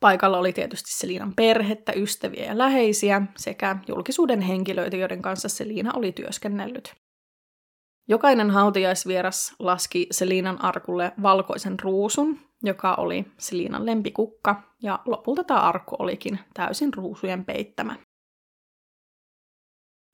Paikalla 0.00 0.38
oli 0.38 0.52
tietysti 0.52 0.90
Selinan 0.98 1.34
perhettä, 1.34 1.92
ystäviä 1.96 2.44
ja 2.44 2.58
läheisiä 2.58 3.22
sekä 3.36 3.76
julkisuuden 3.88 4.40
henkilöitä, 4.40 4.96
joiden 4.96 5.22
kanssa 5.22 5.48
Selina 5.48 5.92
oli 5.94 6.12
työskennellyt. 6.12 6.94
Jokainen 8.08 8.50
hautajaisvieras 8.50 9.54
laski 9.58 10.06
Selinan 10.10 10.64
arkulle 10.64 11.12
valkoisen 11.22 11.80
ruusun, 11.80 12.40
joka 12.62 12.94
oli 12.94 13.24
Selinan 13.38 13.86
lempikukka, 13.86 14.62
ja 14.82 14.98
lopulta 15.06 15.44
tämä 15.44 15.60
arkku 15.60 15.96
olikin 15.98 16.38
täysin 16.54 16.94
ruusujen 16.94 17.44
peittämä. 17.44 17.96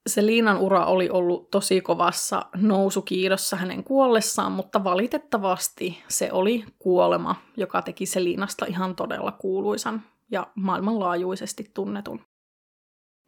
Selinan 0.06 0.58
ura 0.58 0.86
oli 0.86 1.10
ollut 1.10 1.50
tosi 1.50 1.80
kovassa 1.80 2.46
nousukiidossa 2.56 3.56
hänen 3.56 3.84
kuollessaan, 3.84 4.52
mutta 4.52 4.84
valitettavasti 4.84 6.02
se 6.08 6.32
oli 6.32 6.64
kuolema, 6.78 7.36
joka 7.56 7.82
teki 7.82 8.06
Selinasta 8.06 8.66
ihan 8.66 8.96
todella 8.96 9.32
kuuluisan 9.32 10.02
ja 10.30 10.46
maailmanlaajuisesti 10.54 11.70
tunnetun. 11.74 12.20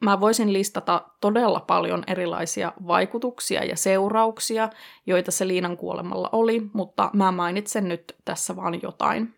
Mä 0.05 0.21
voisin 0.21 0.53
listata 0.53 1.09
todella 1.21 1.61
paljon 1.61 2.05
erilaisia 2.07 2.73
vaikutuksia 2.87 3.65
ja 3.65 3.77
seurauksia, 3.77 4.69
joita 5.07 5.31
Selinan 5.31 5.77
kuolemalla 5.77 6.29
oli, 6.33 6.71
mutta 6.73 7.11
mä 7.13 7.33
mainitsen 7.33 7.89
nyt 7.89 8.17
tässä 8.25 8.57
vaan 8.57 8.83
jotain. 8.83 9.35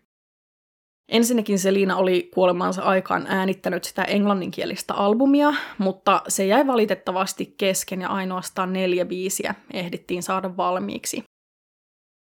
Ensinnäkin 1.09 1.59
Selina 1.59 1.97
oli 1.97 2.29
kuolemansa 2.33 2.81
aikaan 2.81 3.25
äänittänyt 3.27 3.83
sitä 3.83 4.03
englanninkielistä 4.03 4.93
albumia, 4.93 5.53
mutta 5.77 6.21
se 6.27 6.45
jäi 6.45 6.67
valitettavasti 6.67 7.53
kesken 7.57 8.01
ja 8.01 8.09
ainoastaan 8.09 8.73
neljä 8.73 9.05
biisiä 9.05 9.55
ehdittiin 9.73 10.23
saada 10.23 10.57
valmiiksi. 10.57 11.23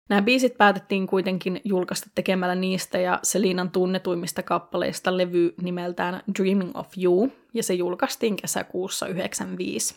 Nämä 0.10 0.22
biisit 0.22 0.58
päätettiin 0.58 1.08
kuitenkin 1.08 1.62
julkaista 1.64 2.10
tekemällä 2.16 2.56
niistä 2.56 2.98
ja 2.98 3.20
Selinan 3.24 3.72
tunnetuimmista 3.72 4.44
kappaleista 4.44 5.18
levy 5.18 5.54
nimeltään 5.62 6.24
Dreaming 6.40 6.72
of 6.74 6.88
You, 6.98 7.32
ja 7.54 7.64
se 7.64 7.74
julkaistiin 7.74 8.36
kesäkuussa 8.36 9.06
1995. 9.06 9.96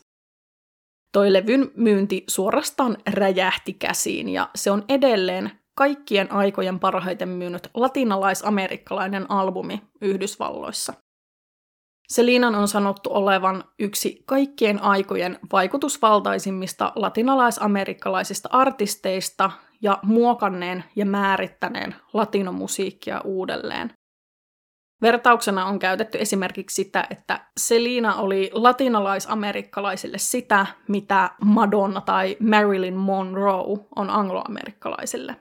Toi 1.12 1.32
levyn 1.32 1.70
myynti 1.76 2.24
suorastaan 2.28 2.97
räjähti 3.11 3.72
käsiin, 3.72 4.28
ja 4.28 4.51
se 4.55 4.70
on 4.70 4.84
edelleen 4.89 5.51
kaikkien 5.79 6.33
aikojen 6.33 6.81
parhaiten 6.81 7.29
myynyt 7.29 7.70
latinalaisamerikkalainen 7.74 9.31
albumi 9.31 9.83
Yhdysvalloissa. 10.01 10.93
Selinan 12.09 12.55
on 12.55 12.68
sanottu 12.68 13.11
olevan 13.12 13.64
yksi 13.79 14.22
kaikkien 14.26 14.83
aikojen 14.83 15.39
vaikutusvaltaisimmista 15.53 16.93
latinalaisamerikkalaisista 16.97 18.49
artisteista 18.53 19.51
ja 19.83 19.99
muokanneen 20.03 20.85
ja 20.97 21.07
määrittäneen 21.07 21.95
latinomusiikkia 22.12 23.20
uudelleen. 23.24 23.93
Vertauksena 25.03 25.66
on 25.66 25.79
käytetty 25.79 26.18
esimerkiksi 26.20 26.74
sitä, 26.74 27.07
että 27.11 27.41
Selina 27.57 28.14
oli 28.14 28.51
latinalaisamerikkalaisille 28.53 30.18
sitä, 30.18 30.66
mitä 30.89 31.31
Madonna 31.45 32.01
tai 32.01 32.37
Marilyn 32.41 32.97
Monroe 32.97 33.79
on 33.97 34.11
angloamerikkalaisille. 34.11 35.37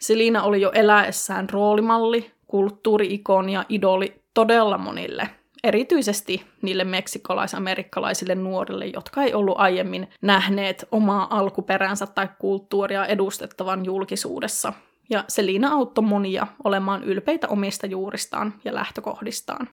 Selina 0.00 0.42
oli 0.42 0.60
jo 0.60 0.70
eläessään 0.74 1.50
roolimalli, 1.50 2.30
kulttuuri-ikoni 2.46 3.52
ja 3.52 3.64
idoli 3.68 4.22
todella 4.34 4.78
monille, 4.78 5.28
erityisesti 5.64 6.42
niille 6.62 6.84
meksikolais-amerikkalaisille 6.84 8.34
nuorille, 8.34 8.86
jotka 8.86 9.22
ei 9.22 9.34
ollut 9.34 9.58
aiemmin 9.58 10.08
nähneet 10.22 10.88
omaa 10.92 11.38
alkuperänsä 11.38 12.06
tai 12.06 12.28
kulttuuria 12.38 13.06
edustettavan 13.06 13.84
julkisuudessa. 13.84 14.72
Ja 15.10 15.24
Selina 15.28 15.72
auttoi 15.72 16.04
monia 16.04 16.46
olemaan 16.64 17.04
ylpeitä 17.04 17.48
omista 17.48 17.86
juuristaan 17.86 18.54
ja 18.64 18.74
lähtökohdistaan. 18.74 19.68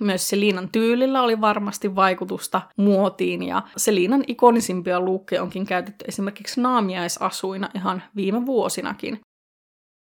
Myös 0.00 0.28
Selinan 0.28 0.68
tyylillä 0.72 1.22
oli 1.22 1.40
varmasti 1.40 1.94
vaikutusta 1.94 2.62
muotiin 2.76 3.42
ja 3.42 3.62
Selinan 3.76 4.24
ikonisimpia 4.26 5.00
luukkeja 5.00 5.42
onkin 5.42 5.66
käytetty 5.66 6.04
esimerkiksi 6.08 6.60
naamiaisasuina 6.60 7.68
ihan 7.74 8.02
viime 8.16 8.46
vuosinakin. 8.46 9.20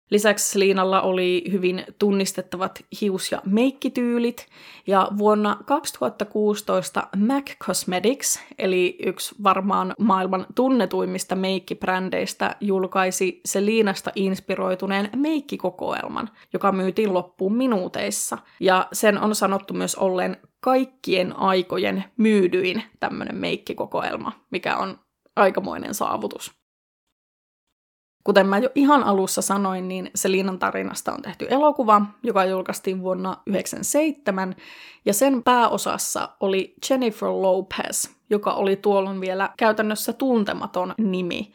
Lisäksi 0.10 0.60
Liinalla 0.60 1.02
oli 1.02 1.44
hyvin 1.52 1.86
tunnistettavat 2.00 2.86
hius- 3.02 3.32
ja 3.32 3.42
meikkityylit, 3.46 4.48
ja 4.88 5.08
vuonna 5.18 5.58
2016 5.66 7.08
MAC 7.18 7.58
Cosmetics, 7.58 8.40
eli 8.60 8.98
yksi 9.06 9.36
varmaan 9.44 9.96
maailman 10.00 10.46
tunnetuimmista 10.56 11.36
meikkibrändeistä, 11.36 12.56
julkaisi 12.62 13.42
Seliinasta 13.46 14.12
inspiroituneen 14.16 15.10
meikkikokoelman, 15.16 16.30
joka 16.54 16.72
myytiin 16.72 17.14
loppuun 17.14 17.56
minuuteissa, 17.56 18.38
ja 18.60 18.88
sen 18.94 19.22
on 19.22 19.36
sanottu 19.36 19.74
myös 19.74 19.96
olleen 19.96 20.38
kaikkien 20.60 21.40
aikojen 21.40 22.04
myydyin 22.18 22.84
tämmöinen 23.00 23.36
meikkikokoelma, 23.36 24.32
mikä 24.52 24.78
on 24.78 25.00
aikamoinen 25.36 25.94
saavutus. 25.94 26.59
Kuten 28.24 28.48
mä 28.48 28.58
jo 28.58 28.70
ihan 28.76 29.04
alussa 29.04 29.42
sanoin, 29.42 29.88
niin 29.88 30.12
Selinan 30.16 30.60
tarinasta 30.60 31.14
on 31.14 31.22
tehty 31.22 31.48
elokuva, 31.50 32.02
joka 32.24 32.46
julkaistiin 32.46 33.02
vuonna 33.02 33.30
1997, 33.30 34.56
ja 35.06 35.14
sen 35.14 35.44
pääosassa 35.44 36.30
oli 36.40 36.74
Jennifer 36.90 37.30
Lopez, 37.30 38.10
joka 38.30 38.54
oli 38.54 38.76
tuolloin 38.76 39.22
vielä 39.22 39.50
käytännössä 39.58 40.14
tuntematon 40.14 40.94
nimi. 40.98 41.54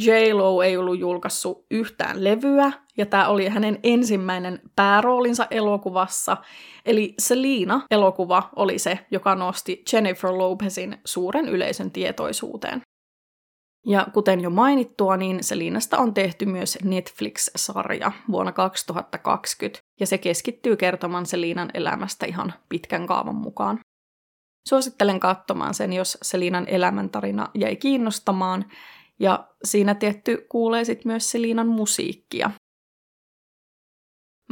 J-Lo 0.00 0.62
ei 0.62 0.76
ollut 0.76 0.98
julkaissut 0.98 1.66
yhtään 1.70 2.24
levyä, 2.24 2.72
ja 2.96 3.06
tämä 3.06 3.28
oli 3.28 3.48
hänen 3.48 3.78
ensimmäinen 3.82 4.60
pääroolinsa 4.76 5.46
elokuvassa, 5.50 6.36
eli 6.86 7.14
Selina-elokuva 7.18 8.50
oli 8.56 8.78
se, 8.78 8.98
joka 9.10 9.34
nosti 9.34 9.84
Jennifer 9.92 10.30
Lopezin 10.30 10.98
suuren 11.04 11.48
yleisön 11.48 11.90
tietoisuuteen. 11.90 12.82
Ja 13.86 14.06
kuten 14.14 14.40
jo 14.40 14.50
mainittua, 14.50 15.16
niin 15.16 15.44
Selinasta 15.44 15.98
on 15.98 16.14
tehty 16.14 16.46
myös 16.46 16.78
Netflix-sarja 16.84 18.12
vuonna 18.30 18.52
2020, 18.52 19.80
ja 20.00 20.06
se 20.06 20.18
keskittyy 20.18 20.76
kertomaan 20.76 21.26
Selinan 21.26 21.70
elämästä 21.74 22.26
ihan 22.26 22.52
pitkän 22.68 23.06
kaavan 23.06 23.34
mukaan. 23.34 23.78
Suosittelen 24.68 25.20
katsomaan 25.20 25.74
sen, 25.74 25.92
jos 25.92 26.18
Selinan 26.22 26.68
elämäntarina 26.68 27.48
jäi 27.54 27.76
kiinnostamaan, 27.76 28.64
ja 29.20 29.48
siinä 29.64 29.94
tietty 29.94 30.46
kuulee 30.48 30.84
sit 30.84 31.04
myös 31.04 31.30
Selinan 31.30 31.68
musiikkia. 31.68 32.50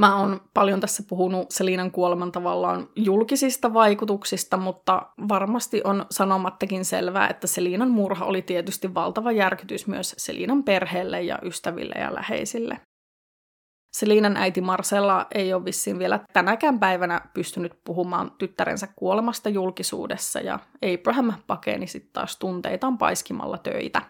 Mä 0.02 0.16
oon 0.16 0.40
paljon 0.54 0.80
tässä 0.80 1.02
puhunut 1.08 1.50
Selinan 1.50 1.90
kuoleman 1.90 2.32
tavallaan 2.32 2.88
julkisista 2.96 3.74
vaikutuksista, 3.74 4.56
mutta 4.56 5.02
varmasti 5.28 5.80
on 5.84 6.06
sanomattakin 6.10 6.84
selvää, 6.84 7.28
että 7.28 7.46
Selinan 7.46 7.90
murha 7.90 8.24
oli 8.24 8.42
tietysti 8.42 8.94
valtava 8.94 9.32
järkytys 9.32 9.86
myös 9.86 10.14
Selinan 10.18 10.64
perheelle 10.64 11.22
ja 11.22 11.38
ystäville 11.42 11.94
ja 11.94 12.14
läheisille. 12.14 12.80
Selinan 13.96 14.36
äiti 14.36 14.60
Marcella 14.60 15.26
ei 15.34 15.54
ole 15.54 15.64
vissiin 15.64 15.98
vielä 15.98 16.20
tänäkään 16.32 16.80
päivänä 16.80 17.20
pystynyt 17.34 17.72
puhumaan 17.84 18.30
tyttärensä 18.38 18.88
kuolemasta 18.96 19.48
julkisuudessa 19.48 20.40
ja 20.40 20.58
Abraham 20.94 21.32
pakeni 21.46 21.86
sitten 21.86 22.12
taas 22.12 22.38
tunteitaan 22.38 22.98
paiskimalla 22.98 23.58
töitä. 23.58 24.02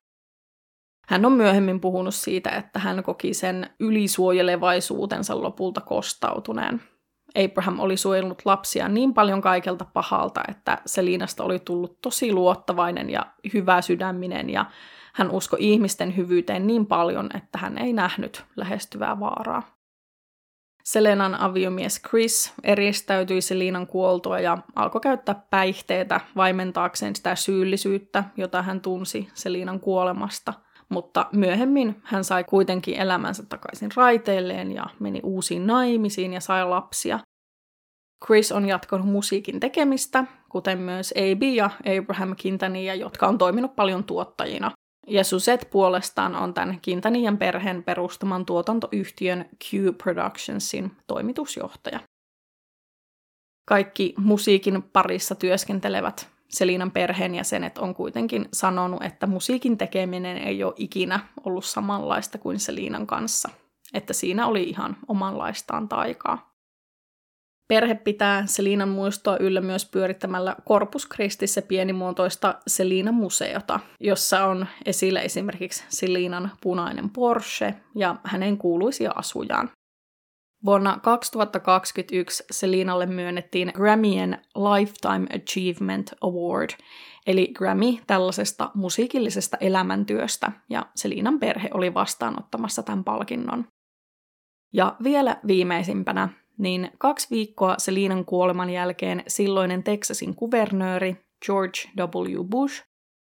Hän 1.08 1.24
on 1.24 1.32
myöhemmin 1.32 1.80
puhunut 1.80 2.14
siitä, 2.14 2.50
että 2.50 2.78
hän 2.78 3.02
koki 3.02 3.34
sen 3.34 3.70
ylisuojelevaisuutensa 3.80 5.42
lopulta 5.42 5.80
kostautuneen. 5.80 6.82
Abraham 7.44 7.80
oli 7.80 7.96
suojellut 7.96 8.42
lapsia 8.44 8.88
niin 8.88 9.14
paljon 9.14 9.40
kaikelta 9.40 9.84
pahalta, 9.84 10.40
että 10.48 10.78
Selinasta 10.86 11.44
oli 11.44 11.58
tullut 11.58 12.00
tosi 12.00 12.32
luottavainen 12.32 13.10
ja 13.10 13.26
hyvä 13.54 13.82
sydäminen 13.82 14.50
ja 14.50 14.64
hän 15.14 15.30
uskoi 15.30 15.58
ihmisten 15.60 16.16
hyvyyteen 16.16 16.66
niin 16.66 16.86
paljon, 16.86 17.28
että 17.34 17.58
hän 17.58 17.78
ei 17.78 17.92
nähnyt 17.92 18.44
lähestyvää 18.56 19.20
vaaraa. 19.20 19.62
Selenan 20.84 21.40
aviomies 21.40 22.02
Chris 22.08 22.54
eristäytyi 22.64 23.40
Selinan 23.40 23.86
kuoltua 23.86 24.40
ja 24.40 24.58
alkoi 24.76 25.00
käyttää 25.00 25.42
päihteitä 25.50 26.20
vaimentaakseen 26.36 27.16
sitä 27.16 27.34
syyllisyyttä, 27.34 28.24
jota 28.36 28.62
hän 28.62 28.80
tunsi 28.80 29.28
Selinan 29.34 29.80
kuolemasta– 29.80 30.54
mutta 30.92 31.26
myöhemmin 31.32 32.00
hän 32.02 32.24
sai 32.24 32.44
kuitenkin 32.44 32.94
elämänsä 32.94 33.42
takaisin 33.48 33.90
raiteilleen 33.96 34.72
ja 34.72 34.86
meni 34.98 35.20
uusiin 35.22 35.66
naimisiin 35.66 36.32
ja 36.32 36.40
sai 36.40 36.68
lapsia. 36.68 37.18
Chris 38.26 38.52
on 38.52 38.68
jatkanut 38.68 39.06
musiikin 39.06 39.60
tekemistä, 39.60 40.24
kuten 40.48 40.78
myös 40.78 41.14
AB 41.16 41.42
ja 41.42 41.70
Abraham 41.98 42.34
Quintanilla, 42.44 42.94
jotka 42.94 43.26
on 43.26 43.38
toiminut 43.38 43.76
paljon 43.76 44.04
tuottajina. 44.04 44.70
Ja 45.06 45.24
Suzette 45.24 45.66
puolestaan 45.66 46.34
on 46.34 46.54
tämän 46.54 46.80
Quintanillan 46.88 47.38
perheen 47.38 47.82
perustaman 47.82 48.46
tuotantoyhtiön 48.46 49.44
Q 49.64 49.98
Productionsin 50.02 50.96
toimitusjohtaja. 51.06 52.00
Kaikki 53.68 54.14
musiikin 54.18 54.82
parissa 54.82 55.34
työskentelevät 55.34 56.28
Selinan 56.52 56.90
perheenjäsenet 56.90 57.78
on 57.78 57.94
kuitenkin 57.94 58.48
sanonut, 58.52 59.02
että 59.02 59.26
musiikin 59.26 59.78
tekeminen 59.78 60.38
ei 60.38 60.64
ole 60.64 60.74
ikinä 60.76 61.20
ollut 61.44 61.64
samanlaista 61.64 62.38
kuin 62.38 62.60
Selinan 62.60 63.06
kanssa, 63.06 63.48
että 63.94 64.12
siinä 64.12 64.46
oli 64.46 64.62
ihan 64.62 64.96
omanlaistaan 65.08 65.88
taikaa. 65.88 66.52
Perhe 67.68 67.94
pitää 67.94 68.46
Selinan 68.46 68.88
muistoa 68.88 69.36
yllä 69.36 69.60
myös 69.60 69.84
pyörittämällä 69.84 70.56
Corpus 70.68 71.08
Christissä 71.08 71.62
pienimuotoista 71.62 72.54
Selinan 72.66 73.14
museota, 73.14 73.80
jossa 74.00 74.44
on 74.44 74.66
esillä 74.86 75.20
esimerkiksi 75.20 75.84
Selinan 75.88 76.50
punainen 76.60 77.10
Porsche 77.10 77.74
ja 77.94 78.16
hänen 78.24 78.58
kuuluisia 78.58 79.12
asujaan. 79.14 79.70
Vuonna 80.64 80.98
2021 81.02 82.44
Selinalle 82.50 83.06
myönnettiin 83.06 83.72
Grammyen 83.74 84.38
Lifetime 84.56 85.26
Achievement 85.36 86.10
Award, 86.20 86.70
eli 87.26 87.52
Grammy 87.54 87.96
tällaisesta 88.06 88.70
musiikillisesta 88.74 89.56
elämäntyöstä, 89.60 90.52
ja 90.70 90.86
Selinan 90.96 91.38
perhe 91.40 91.70
oli 91.74 91.94
vastaanottamassa 91.94 92.82
tämän 92.82 93.04
palkinnon. 93.04 93.64
Ja 94.72 94.96
vielä 95.02 95.36
viimeisimpänä, 95.46 96.28
niin 96.58 96.90
kaksi 96.98 97.28
viikkoa 97.30 97.74
Selinan 97.78 98.24
kuoleman 98.24 98.70
jälkeen 98.70 99.22
silloinen 99.28 99.82
Texasin 99.82 100.34
kuvernööri 100.34 101.16
George 101.46 101.80
W. 101.98 102.44
Bush 102.44 102.82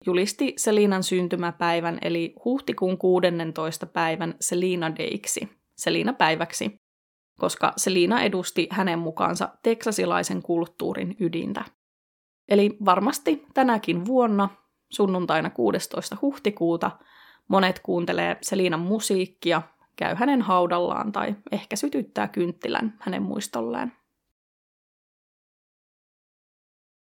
julisti 0.06 0.54
Selinan 0.58 1.04
syntymäpäivän 1.04 1.98
eli 2.02 2.34
huhtikuun 2.46 2.98
16. 2.98 3.86
päivän 3.86 4.36
Selina 4.42 4.96
Dayksi, 4.96 5.50
Selina 5.78 6.14
päiväksi, 6.14 6.80
koska 7.40 7.74
Selina 7.78 8.22
edusti 8.22 8.68
hänen 8.72 9.00
mukaansa 9.00 9.50
teksasilaisen 9.64 10.42
kulttuurin 10.42 11.16
ydintä. 11.20 11.66
Eli 12.50 12.78
varmasti 12.86 13.46
tänäkin 13.54 14.06
vuonna, 14.06 14.50
sunnuntaina 14.90 15.50
16. 15.50 16.18
huhtikuuta, 16.22 16.92
monet 17.48 17.80
kuuntelee 17.80 18.38
Selinan 18.42 18.80
musiikkia, 18.80 19.62
käy 19.96 20.16
hänen 20.16 20.42
haudallaan 20.42 21.12
tai 21.12 21.36
ehkä 21.52 21.76
sytyttää 21.76 22.28
kynttilän 22.28 22.98
hänen 23.00 23.24
muistolleen. 23.24 23.92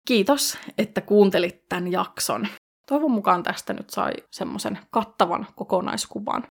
Kiitos, 0.07 0.59
että 0.79 1.01
kuuntelit 1.01 1.69
tämän 1.69 1.93
jakson. 1.93 2.47
Toivon 2.87 3.11
mukaan 3.11 3.43
tästä 3.43 3.73
nyt 3.73 3.91
sai 3.91 4.13
semmoisen 4.31 4.79
kattavan 4.91 5.47
kokonaiskuvan 5.57 6.47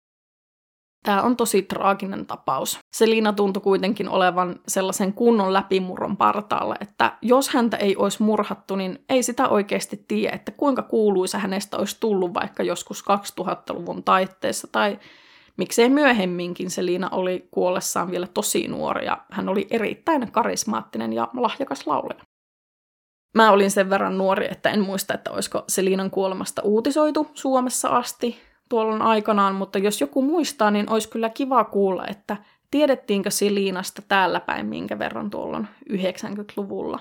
Tämä 1.04 1.22
on 1.22 1.36
tosi 1.36 1.62
traaginen 1.62 2.26
tapaus. 2.26 2.80
Selina 2.96 3.34
tuntui 3.34 3.62
kuitenkin 3.62 4.10
olevan 4.10 4.60
sellaisen 4.68 5.14
kunnon 5.14 5.54
läpimurron 5.54 6.18
partaalla, 6.18 6.76
että 6.82 7.18
jos 7.22 7.50
häntä 7.50 7.78
ei 7.78 7.96
olisi 7.96 8.24
murhattu, 8.24 8.76
niin 8.76 9.06
ei 9.10 9.24
sitä 9.24 9.48
oikeasti 9.48 10.06
tiedä, 10.08 10.36
että 10.36 10.52
kuinka 10.52 10.82
kuuluisa 10.82 11.38
hänestä 11.38 11.78
olisi 11.78 11.98
tullut 12.00 12.34
vaikka 12.34 12.64
joskus 12.64 13.04
2000-luvun 13.42 14.04
taitteessa 14.04 14.68
tai 14.72 15.00
miksei 15.58 15.90
myöhemminkin 15.90 16.70
Selina 16.70 17.10
oli 17.12 17.48
kuollessaan 17.52 18.12
vielä 18.12 18.28
tosi 18.28 18.68
nuori 18.68 19.06
ja 19.06 19.18
hän 19.32 19.50
oli 19.50 19.68
erittäin 19.72 20.32
karismaattinen 20.32 21.14
ja 21.14 21.28
lahjakas 21.34 21.88
laulaja. 21.88 22.24
Mä 23.36 23.52
olin 23.52 23.72
sen 23.72 23.90
verran 23.90 24.18
nuori, 24.18 24.48
että 24.52 24.70
en 24.70 24.82
muista, 24.82 25.14
että 25.14 25.32
olisiko 25.32 25.64
Selinan 25.68 26.12
kuolemasta 26.12 26.62
uutisoitu 26.62 27.28
Suomessa 27.34 27.90
asti, 27.90 28.49
tuolloin 28.70 29.02
aikanaan, 29.02 29.56
mutta 29.56 29.80
jos 29.80 30.02
joku 30.02 30.22
muistaa, 30.22 30.72
niin 30.72 30.90
olisi 30.90 31.10
kyllä 31.10 31.30
kiva 31.30 31.64
kuulla, 31.64 32.08
että 32.08 32.38
tiedettiinkö 32.72 33.32
Siliinasta 33.32 34.02
täällä 34.08 34.40
päin 34.40 34.66
minkä 34.66 35.00
verran 35.00 35.30
tuolloin 35.30 35.68
90-luvulla. 35.92 37.00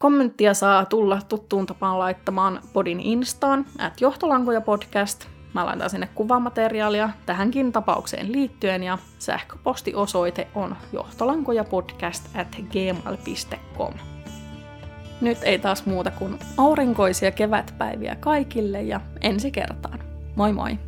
Kommenttia 0.00 0.54
saa 0.54 0.84
tulla 0.84 1.20
tuttuun 1.28 1.66
tapaan 1.66 1.98
laittamaan 1.98 2.60
podin 2.72 3.00
instaan, 3.00 3.66
at 3.78 4.00
johtolankoja 4.00 4.60
podcast. 4.60 5.26
Mä 5.54 5.66
laitan 5.66 5.90
sinne 5.90 6.08
kuvamateriaalia 6.14 7.10
tähänkin 7.26 7.72
tapaukseen 7.72 8.32
liittyen 8.32 8.82
ja 8.82 8.98
sähköpostiosoite 9.18 10.48
on 10.54 10.76
johtolankojapodcast 10.92 12.36
at 12.36 12.56
gmail.com. 12.70 13.94
Nyt 15.20 15.38
ei 15.42 15.58
taas 15.58 15.86
muuta 15.86 16.10
kuin 16.10 16.38
aurinkoisia 16.56 17.30
kevätpäiviä 17.30 18.16
kaikille 18.20 18.82
ja 18.82 19.00
ensi 19.20 19.50
kertaan. 19.50 20.07
Moi 20.38 20.52
moi! 20.52 20.78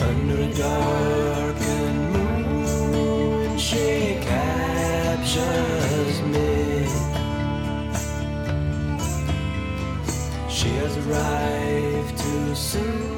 Under 0.00 0.40
a 0.40 0.54
darkened 0.54 2.12
moon, 2.14 3.58
she 3.58 4.16
captures 4.22 6.22
me. 6.32 6.86
She 10.48 10.68
has 10.80 10.96
arrived 11.06 12.18
too 12.18 12.54
soon. 12.54 13.11